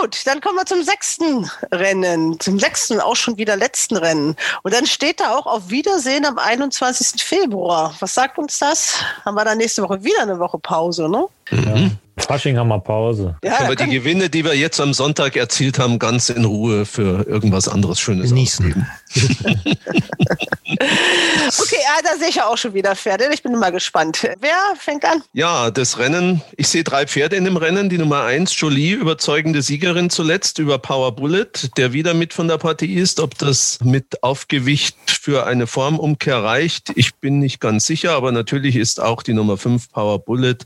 Gut, 0.00 0.26
dann 0.26 0.40
kommen 0.40 0.56
wir 0.56 0.66
zum 0.66 0.82
sechsten 0.82 1.50
Rennen, 1.72 2.38
zum 2.38 2.58
sechsten 2.58 3.00
auch 3.00 3.16
schon 3.16 3.38
wieder 3.38 3.56
letzten 3.56 3.96
Rennen. 3.96 4.36
Und 4.62 4.74
dann 4.74 4.86
steht 4.86 5.20
da 5.20 5.36
auch 5.36 5.46
auf 5.46 5.70
Wiedersehen 5.70 6.24
am 6.24 6.38
21. 6.38 7.22
Februar. 7.22 7.94
Was 8.00 8.14
sagt 8.14 8.38
uns 8.38 8.58
das? 8.58 9.00
Haben 9.24 9.36
wir 9.36 9.44
dann 9.44 9.58
nächste 9.58 9.82
Woche 9.82 10.04
wieder 10.04 10.22
eine 10.22 10.38
Woche 10.38 10.58
Pause, 10.58 11.08
ne? 11.08 11.26
Ja. 11.50 11.90
Fasching 12.18 12.56
haben 12.56 12.68
wir 12.68 12.80
Pause. 12.80 13.36
Ja, 13.44 13.58
können 13.58 13.68
wir 13.68 13.76
die 13.76 13.90
Gewinne, 13.90 14.30
die 14.30 14.44
wir 14.44 14.54
jetzt 14.54 14.80
am 14.80 14.94
Sonntag 14.94 15.36
erzielt 15.36 15.78
haben, 15.78 15.98
ganz 15.98 16.30
in 16.30 16.44
Ruhe 16.46 16.86
für 16.86 17.26
irgendwas 17.28 17.68
anderes 17.68 18.00
Schönes 18.00 18.30
genießen. 18.30 18.86
okay, 20.66 21.76
ja, 21.82 22.02
da 22.02 22.16
sehe 22.18 22.28
ich 22.30 22.36
ja 22.36 22.46
auch 22.46 22.56
schon 22.56 22.72
wieder 22.72 22.96
Pferde. 22.96 23.28
Ich 23.32 23.42
bin 23.42 23.52
mal 23.58 23.70
gespannt. 23.70 24.28
Wer 24.40 24.56
fängt 24.78 25.04
an? 25.04 25.22
Ja, 25.34 25.70
das 25.70 25.98
Rennen. 25.98 26.42
Ich 26.56 26.68
sehe 26.68 26.84
drei 26.84 27.06
Pferde 27.06 27.36
in 27.36 27.44
dem 27.44 27.58
Rennen. 27.58 27.90
Die 27.90 27.98
Nummer 27.98 28.22
eins, 28.22 28.58
Jolie, 28.58 28.94
überzeugende 28.94 29.60
Siegerin 29.60 30.08
zuletzt 30.08 30.58
über 30.58 30.78
Power 30.78 31.14
Bullet, 31.14 31.50
der 31.76 31.92
wieder 31.92 32.14
mit 32.14 32.32
von 32.32 32.48
der 32.48 32.58
Partie 32.58 32.94
ist. 32.94 33.20
Ob 33.20 33.36
das 33.38 33.78
mit 33.84 34.22
Aufgewicht 34.22 34.96
für 35.06 35.46
eine 35.46 35.66
Formumkehr 35.66 36.42
reicht, 36.42 36.92
ich 36.96 37.14
bin 37.16 37.38
nicht 37.38 37.60
ganz 37.60 37.84
sicher. 37.84 38.12
Aber 38.12 38.32
natürlich 38.32 38.76
ist 38.76 39.00
auch 39.00 39.22
die 39.22 39.34
Nummer 39.34 39.58
fünf 39.58 39.90
Power 39.92 40.18
Bullet 40.18 40.56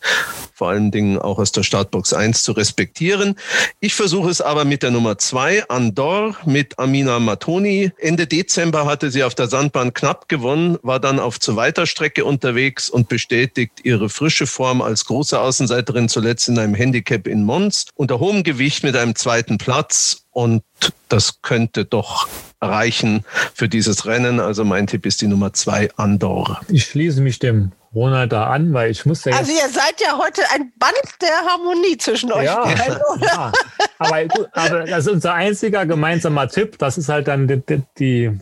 vor 0.55 0.70
allen 0.71 0.91
Dingen 0.91 1.19
auch 1.19 1.39
aus 1.39 1.53
der 1.53 1.63
Startbox 1.63 2.13
1 2.13 2.43
zu 2.43 2.53
respektieren. 2.53 3.37
Ich 3.81 3.95
versuche 3.95 4.31
es 4.31 4.41
aber 4.41 4.65
mit 4.65 4.83
der 4.83 4.91
Nummer 4.91 5.19
2, 5.19 5.69
Andor, 5.69 6.37
mit 6.47 6.79
Amina 6.79 7.19
Matoni. 7.19 7.93
Ende 7.99 8.27
Dezember 8.27 8.87
hatte 8.87 9.11
sie 9.11 9.25
auf 9.25 9.35
der 9.35 9.49
Sandbahn 9.49 9.93
knapp 9.93 10.29
gewonnen, 10.29 10.79
war 10.83 11.01
dann 11.01 11.19
auf 11.19 11.39
zu 11.39 11.57
weiter 11.57 11.87
Strecke 11.87 12.25
unterwegs 12.25 12.89
und 12.89 13.09
bestätigt 13.09 13.81
ihre 13.85 14.09
frische 14.09 14.47
Form 14.47 14.81
als 14.81 15.05
große 15.05 15.39
Außenseiterin 15.39 16.09
zuletzt 16.09 16.49
in 16.49 16.59
einem 16.59 16.75
Handicap 16.75 17.27
in 17.27 17.45
Mons 17.45 17.87
unter 17.95 18.21
hohem 18.21 18.43
Gewicht 18.43 18.83
mit 18.83 18.97
einem 18.97 19.15
zweiten 19.15 19.59
Platz 19.59 20.25
und 20.31 20.63
das 21.09 21.43
könnte 21.43 21.85
doch 21.85 22.29
reichen 22.61 23.25
für 23.55 23.69
dieses 23.69 24.07
Rennen. 24.07 24.41
Also 24.41 24.65
mein 24.65 24.87
Tipp 24.87 25.07
ist 25.07 25.21
die 25.21 25.27
Nummer 25.27 25.53
zwei, 25.53 25.91
Andor. 25.97 26.61
Ich 26.69 26.85
schließe 26.85 27.21
mich 27.21 27.39
dem 27.39 27.73
Ronald 27.95 28.31
da 28.31 28.47
an, 28.47 28.73
weil 28.73 28.91
ich 28.91 29.05
musste 29.05 29.33
Also 29.33 29.51
ihr 29.51 29.69
seid 29.69 30.01
ja 30.01 30.17
heute 30.17 30.43
ein 30.55 30.73
Band 30.79 30.95
der 31.21 31.51
Harmonie 31.51 31.97
zwischen 31.99 32.31
euch 32.33 32.45
ja, 32.45 32.63
oder? 32.63 33.17
Ja. 33.21 33.53
Aber, 33.99 34.17
aber 34.53 34.85
das 34.85 35.07
ist 35.07 35.13
unser 35.13 35.35
einziger 35.35 35.85
gemeinsamer 35.87 36.49
Tipp. 36.49 36.79
Das 36.79 36.97
ist 36.99 37.09
halt 37.09 37.27
dann 37.27 37.49
die, 37.49 37.83
die 37.99 38.39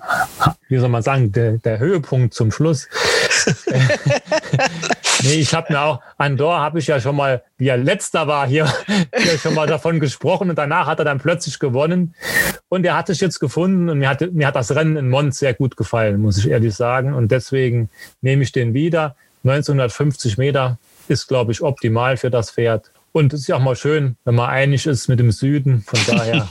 wie 0.69 0.79
soll 0.79 0.91
man 0.91 1.03
sagen, 1.03 1.33
der, 1.33 1.53
der 1.59 1.79
Höhepunkt 1.79 2.35
zum 2.35 2.53
Schluss. 2.53 2.89
nee, 5.23 5.35
ich 5.37 5.55
habe 5.55 5.73
mir 5.73 5.81
auch, 5.81 6.03
Andor 6.19 6.61
habe 6.61 6.79
ich 6.79 6.87
ja 6.87 7.01
schon 7.01 7.17
mal, 7.17 7.43
wie 7.57 7.69
er 7.69 7.79
letzter 7.79 8.27
war, 8.27 8.47
hier, 8.47 8.71
hier 9.17 9.39
schon 9.39 9.55
mal 9.55 9.67
davon 9.67 9.99
gesprochen 9.99 10.51
und 10.51 10.57
danach 10.57 10.87
hat 10.87 10.99
er 10.99 11.07
dann 11.07 11.19
plötzlich 11.19 11.59
gewonnen. 11.59 12.15
Und 12.69 12.85
er 12.85 12.97
hat 12.97 13.07
sich 13.07 13.21
jetzt 13.21 13.41
gefunden 13.41 13.89
und 13.89 13.99
mir 13.99 14.11
hat, 14.11 14.21
mir 14.33 14.47
hat 14.47 14.57
das 14.57 14.75
Rennen 14.75 14.97
in 14.97 15.09
Mons 15.09 15.39
sehr 15.39 15.55
gut 15.55 15.77
gefallen, 15.79 16.21
muss 16.21 16.37
ich 16.37 16.51
ehrlich 16.51 16.75
sagen. 16.75 17.15
Und 17.15 17.33
deswegen 17.33 17.89
nehme 18.21 18.43
ich 18.43 18.53
den 18.53 18.75
wieder. 18.75 19.17
1950 19.45 20.39
Meter 20.39 20.79
ist, 21.09 21.29
glaube 21.29 21.53
ich, 21.53 21.63
optimal 21.63 22.17
für 22.17 22.31
das 22.31 22.51
Pferd. 22.51 22.91
Und 23.13 23.33
es 23.33 23.41
ist 23.41 23.47
ja 23.49 23.57
auch 23.57 23.63
mal 23.63 23.77
schön, 23.77 24.17
wenn 24.25 24.35
man 24.35 24.51
einig 24.51 24.87
ist 24.87 25.09
mit 25.09 25.19
dem 25.19 25.33
Süden. 25.33 25.85
Von 25.87 25.99
daher 26.07 26.49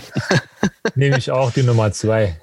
nehme 0.94 1.18
ich 1.18 1.30
auch 1.30 1.52
die 1.52 1.62
Nummer 1.62 1.92
zwei. 1.92 2.40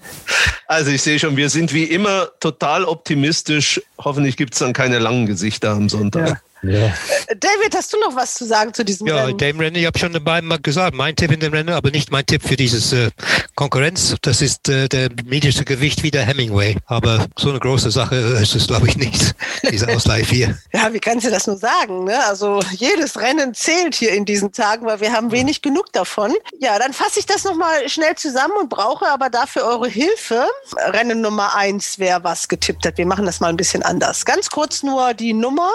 Also 0.68 0.92
ich 0.92 1.02
sehe 1.02 1.20
schon, 1.20 1.36
wir 1.36 1.50
sind 1.50 1.74
wie 1.74 1.84
immer 1.84 2.30
total 2.40 2.86
optimistisch. 2.86 3.82
Hoffentlich 3.98 4.38
gibt 4.38 4.54
es 4.54 4.60
dann 4.60 4.74
keine 4.74 5.00
langen 5.00 5.26
Gesichter 5.26 5.72
am 5.72 5.90
Sonntag. 5.90 6.28
Ja. 6.30 6.38
Ja. 6.64 6.94
David, 7.38 7.76
hast 7.76 7.92
du 7.92 8.00
noch 8.00 8.16
was 8.16 8.36
zu 8.36 8.46
sagen 8.46 8.74
zu 8.74 8.86
diesem 8.86 9.08
ja, 9.08 9.26
Rennen? 9.26 9.38
dem 9.38 9.60
Rennen, 9.60 9.76
ich 9.76 9.86
habe 9.86 10.00
schon 10.00 10.14
dabei 10.14 10.42
mal 10.42 10.60
gesagt, 10.60 10.96
mein 10.96 11.16
Tipp 11.16 11.32
in 11.32 11.42
dem 11.42 11.52
Rennen, 11.52 11.74
aber 11.74 11.92
nicht 11.92 12.10
mein 12.10 12.26
Tipp 12.26 12.42
für 12.42 12.56
dieses 12.56 12.94
äh, 12.94 13.10
Konkurrenz. 13.56 14.16
Das 14.22 14.42
ist 14.42 14.70
äh, 14.70 14.88
der 14.88 15.10
medischste 15.26 15.66
Gewicht 15.66 16.04
wie 16.04 16.12
der 16.12 16.24
Hemingway. 16.24 16.78
Aber 16.86 17.26
so 17.38 17.50
eine 17.50 17.60
große 17.60 17.92
Sache 17.92 18.16
ist 18.16 18.56
es, 18.56 18.68
glaube 18.68 18.88
ich, 18.88 18.96
nicht, 18.96 19.36
dieser 19.72 19.90
Ausleih 19.90 20.24
hier. 20.24 20.58
ja, 20.74 20.94
wie 20.94 21.00
kannst 21.00 21.26
du 21.26 21.32
das 21.32 21.48
nur 21.48 21.58
sagen? 21.58 22.06
Ne? 22.06 22.18
Also 22.28 22.62
jedes 22.72 23.20
Rennen 23.20 23.54
zählt 23.54 23.96
hier 23.96 24.14
in 24.14 24.24
diesen 24.24 24.54
Tagen, 24.54 24.86
weil 24.86 25.02
wir 25.02 25.12
haben 25.12 25.32
wenig 25.32 25.62
genug 25.62 25.92
davon. 25.92 26.34
Ja, 26.60 26.80
dann 26.80 26.94
fasse 26.94 27.20
ich 27.20 27.26
das 27.26 27.44
nochmal 27.44 27.90
schnell 27.90 28.16
zusammen 28.16 28.54
und 28.62 28.70
brauche 28.70 29.08
aber 29.08 29.30
dafür 29.30 29.66
eure 29.66 29.90
Hilfe. 29.90 30.48
Rennen 30.78 31.20
Nummer 31.20 31.56
eins, 31.56 31.96
wer 32.00 32.24
was 32.24 32.48
getippt 32.48 32.86
hat. 32.86 32.98
Wir 32.98 33.06
machen 33.06 33.26
das 33.26 33.42
mal 33.42 33.50
ein 33.50 33.58
bisschen 33.58 33.84
anders. 33.84 34.24
Ganz 34.24 34.50
kurz 34.50 34.82
nur 34.82 35.14
die 35.14 35.34
Nummer 35.34 35.72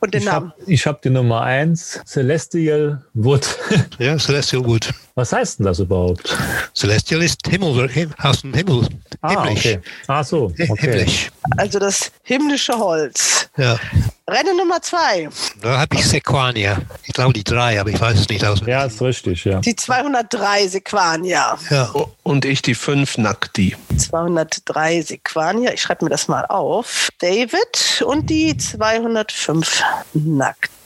und 0.00 0.14
den 0.14 0.27
ich 0.66 0.86
habe 0.86 0.96
hab 0.96 1.02
die 1.02 1.10
Nummer 1.10 1.42
1, 1.42 2.02
Celestial 2.06 3.04
Wood. 3.14 3.46
ja, 3.98 4.16
Celestial 4.18 4.64
Wood. 4.64 4.92
Was 5.18 5.32
heißt 5.32 5.58
denn 5.58 5.66
das 5.66 5.80
überhaupt? 5.80 6.38
Celestial 6.76 7.20
ist 7.24 7.44
Himmel, 7.44 7.90
aus 8.22 8.42
dem 8.42 8.54
Himmel. 8.54 8.86
Ah, 9.20 9.30
himmlisch. 9.30 9.66
Okay. 9.66 9.80
Ach 10.06 10.24
so, 10.24 10.44
okay. 10.44 10.76
Himmlisch. 10.76 11.32
Also 11.56 11.80
das 11.80 12.12
himmlische 12.22 12.78
Holz. 12.78 13.50
Ja. 13.56 13.80
Rennen 14.28 14.56
Nummer 14.56 14.80
zwei. 14.80 15.28
Da 15.60 15.80
habe 15.80 15.96
ich 15.96 16.06
Sequania. 16.06 16.80
Ich 17.02 17.14
glaube 17.14 17.32
die 17.32 17.42
drei, 17.42 17.80
aber 17.80 17.90
ich 17.90 18.00
weiß 18.00 18.16
es 18.16 18.28
nicht 18.28 18.44
aus. 18.44 18.60
Ja, 18.64 18.84
ist 18.84 19.02
richtig, 19.02 19.44
ja. 19.44 19.58
Die 19.58 19.74
203 19.74 20.68
Sequania. 20.68 21.58
Ja. 21.68 21.92
Und 22.22 22.44
ich 22.44 22.62
die 22.62 22.76
fünf 22.76 23.18
Nakti. 23.18 23.74
203 23.96 25.02
Sequania. 25.02 25.72
Ich 25.72 25.82
schreibe 25.82 26.04
mir 26.04 26.10
das 26.10 26.28
mal 26.28 26.46
auf. 26.46 27.08
David 27.18 28.04
und 28.06 28.30
die 28.30 28.56
205 28.56 29.82
Nakti. 30.14 30.77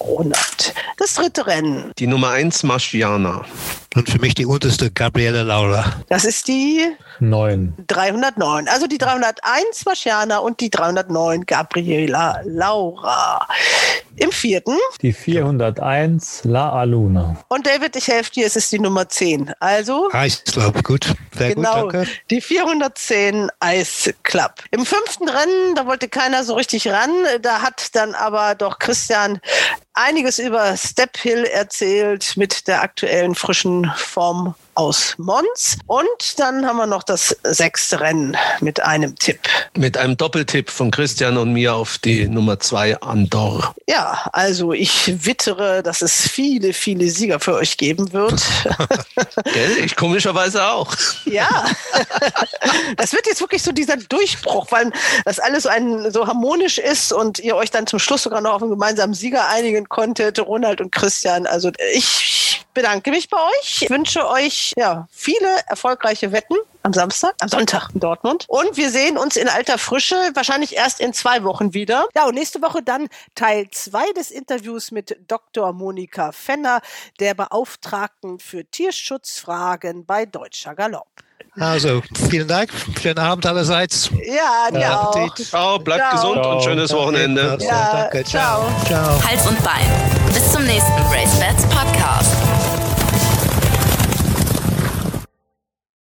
Ronald. 0.00 0.74
Das 0.98 1.14
dritte 1.14 1.46
Rennen. 1.46 1.92
Die 1.98 2.06
Nummer 2.06 2.30
eins 2.30 2.62
Maschiana. 2.62 3.44
Und 3.94 4.10
für 4.10 4.18
mich 4.18 4.34
die 4.34 4.44
unterste 4.44 4.90
Gabriele 4.90 5.42
Laura. 5.42 5.84
Das 6.08 6.24
ist 6.24 6.46
die 6.48 6.86
9. 7.20 7.74
309. 7.86 8.68
Also 8.68 8.86
die 8.86 8.98
301 8.98 9.84
Marciana 9.86 10.38
und 10.38 10.60
die 10.60 10.70
309 10.70 11.46
Gabriela 11.46 12.40
Laura. 12.44 13.46
Im 14.16 14.30
vierten. 14.30 14.76
Die 15.00 15.12
401 15.12 16.42
La 16.44 16.70
Aluna. 16.72 17.36
Und 17.48 17.66
David, 17.66 17.96
ich 17.96 18.08
helfe 18.08 18.32
dir, 18.32 18.46
es 18.46 18.56
ist 18.56 18.70
die 18.72 18.78
Nummer 18.78 19.08
10. 19.08 19.52
Also. 19.60 20.10
Ice 20.12 20.42
Club, 20.44 20.82
gut. 20.84 21.14
Sehr 21.36 21.54
genau, 21.54 21.84
gut, 21.84 21.94
danke. 21.94 22.10
Die 22.30 22.40
410 22.40 23.48
Ice 23.64 24.12
Club. 24.22 24.54
Im 24.70 24.84
fünften 24.84 25.28
Rennen, 25.28 25.74
da 25.76 25.86
wollte 25.86 26.08
keiner 26.08 26.44
so 26.44 26.54
richtig 26.54 26.88
ran. 26.88 27.10
Da 27.42 27.62
hat 27.62 27.94
dann 27.94 28.14
aber 28.14 28.54
doch 28.54 28.78
Christian 28.78 29.40
einiges 29.98 30.38
über 30.38 30.76
Step 30.76 31.16
Hill 31.18 31.44
erzählt 31.44 32.36
mit 32.36 32.68
der 32.68 32.82
aktuellen 32.82 33.34
frischen 33.34 33.90
Form 33.96 34.54
aus 34.78 35.14
Mons. 35.18 35.76
Und 35.86 36.38
dann 36.38 36.64
haben 36.64 36.76
wir 36.76 36.86
noch 36.86 37.02
das 37.02 37.36
sechste 37.42 38.00
Rennen 38.00 38.36
mit 38.60 38.80
einem 38.80 39.16
Tipp. 39.16 39.40
Mit 39.76 39.96
einem 39.96 40.16
Doppeltipp 40.16 40.70
von 40.70 40.92
Christian 40.92 41.36
und 41.36 41.52
mir 41.52 41.74
auf 41.74 41.98
die 41.98 42.28
Nummer 42.28 42.60
zwei 42.60 42.98
Andor. 43.00 43.74
Ja, 43.88 44.30
also 44.32 44.72
ich 44.72 45.24
wittere, 45.26 45.82
dass 45.82 46.00
es 46.00 46.28
viele, 46.28 46.72
viele 46.72 47.08
Sieger 47.10 47.40
für 47.40 47.54
euch 47.54 47.76
geben 47.76 48.12
wird. 48.12 48.40
Gell? 49.52 49.78
Ich 49.84 49.96
komischerweise 49.96 50.64
auch. 50.64 50.94
Ja, 51.24 51.66
das 52.96 53.12
wird 53.12 53.26
jetzt 53.26 53.40
wirklich 53.40 53.64
so 53.64 53.72
dieser 53.72 53.96
Durchbruch, 53.96 54.68
weil 54.70 54.92
das 55.24 55.40
alles 55.40 55.64
so, 55.64 55.70
ein, 55.70 56.12
so 56.12 56.28
harmonisch 56.28 56.78
ist 56.78 57.12
und 57.12 57.40
ihr 57.40 57.56
euch 57.56 57.72
dann 57.72 57.88
zum 57.88 57.98
Schluss 57.98 58.22
sogar 58.22 58.40
noch 58.40 58.52
auf 58.52 58.62
einen 58.62 58.70
gemeinsamen 58.70 59.14
Sieger 59.14 59.48
einigen 59.48 59.88
konntet, 59.88 60.38
Ronald 60.38 60.80
und 60.80 60.92
Christian. 60.92 61.46
Also 61.46 61.72
ich 61.92 62.37
bedanke 62.78 63.10
mich 63.10 63.28
bei 63.28 63.38
euch, 63.38 63.82
ich 63.82 63.90
wünsche 63.90 64.28
euch 64.28 64.72
ja, 64.76 65.08
viele 65.10 65.48
erfolgreiche 65.66 66.30
Wetten 66.30 66.54
am 66.84 66.92
Samstag, 66.92 67.34
am 67.40 67.48
Sonntag 67.48 67.90
in 67.92 67.98
Dortmund. 67.98 68.44
Und 68.46 68.76
wir 68.76 68.90
sehen 68.90 69.18
uns 69.18 69.36
in 69.36 69.48
alter 69.48 69.78
Frische, 69.78 70.14
wahrscheinlich 70.34 70.76
erst 70.76 71.00
in 71.00 71.12
zwei 71.12 71.42
Wochen 71.42 71.74
wieder. 71.74 72.06
Ja, 72.14 72.26
und 72.26 72.34
nächste 72.34 72.62
Woche 72.62 72.80
dann 72.80 73.08
Teil 73.34 73.68
zwei 73.72 74.12
des 74.12 74.30
Interviews 74.30 74.92
mit 74.92 75.18
Dr. 75.26 75.72
Monika 75.72 76.30
Fenner, 76.30 76.80
der 77.18 77.34
Beauftragten 77.34 78.38
für 78.38 78.64
Tierschutzfragen 78.64 80.06
bei 80.06 80.24
Deutscher 80.24 80.76
Galopp. 80.76 81.08
Also, 81.58 82.02
vielen 82.30 82.46
Dank. 82.46 82.70
Schönen 83.02 83.18
Abend 83.18 83.44
allerseits. 83.44 84.10
Ja, 84.24 84.70
dir 84.70 84.80
ja, 84.80 85.00
auch. 85.00 85.34
Ciao, 85.34 85.78
bleibt 85.80 86.10
Ciao. 86.10 86.12
gesund 86.12 86.46
und 86.46 86.62
schönes 86.62 86.92
Wochenende. 86.92 87.58
Ja, 87.60 88.02
danke. 88.02 88.22
Ciao. 88.24 88.68
Ciao. 88.86 89.20
Hals 89.26 89.44
und 89.46 89.60
Bein. 89.64 90.08
Bis 90.32 90.52
zum 90.52 90.64
nächsten 90.64 91.02
Race 91.10 91.38
Bats 91.40 91.64
Podcast. 91.64 92.57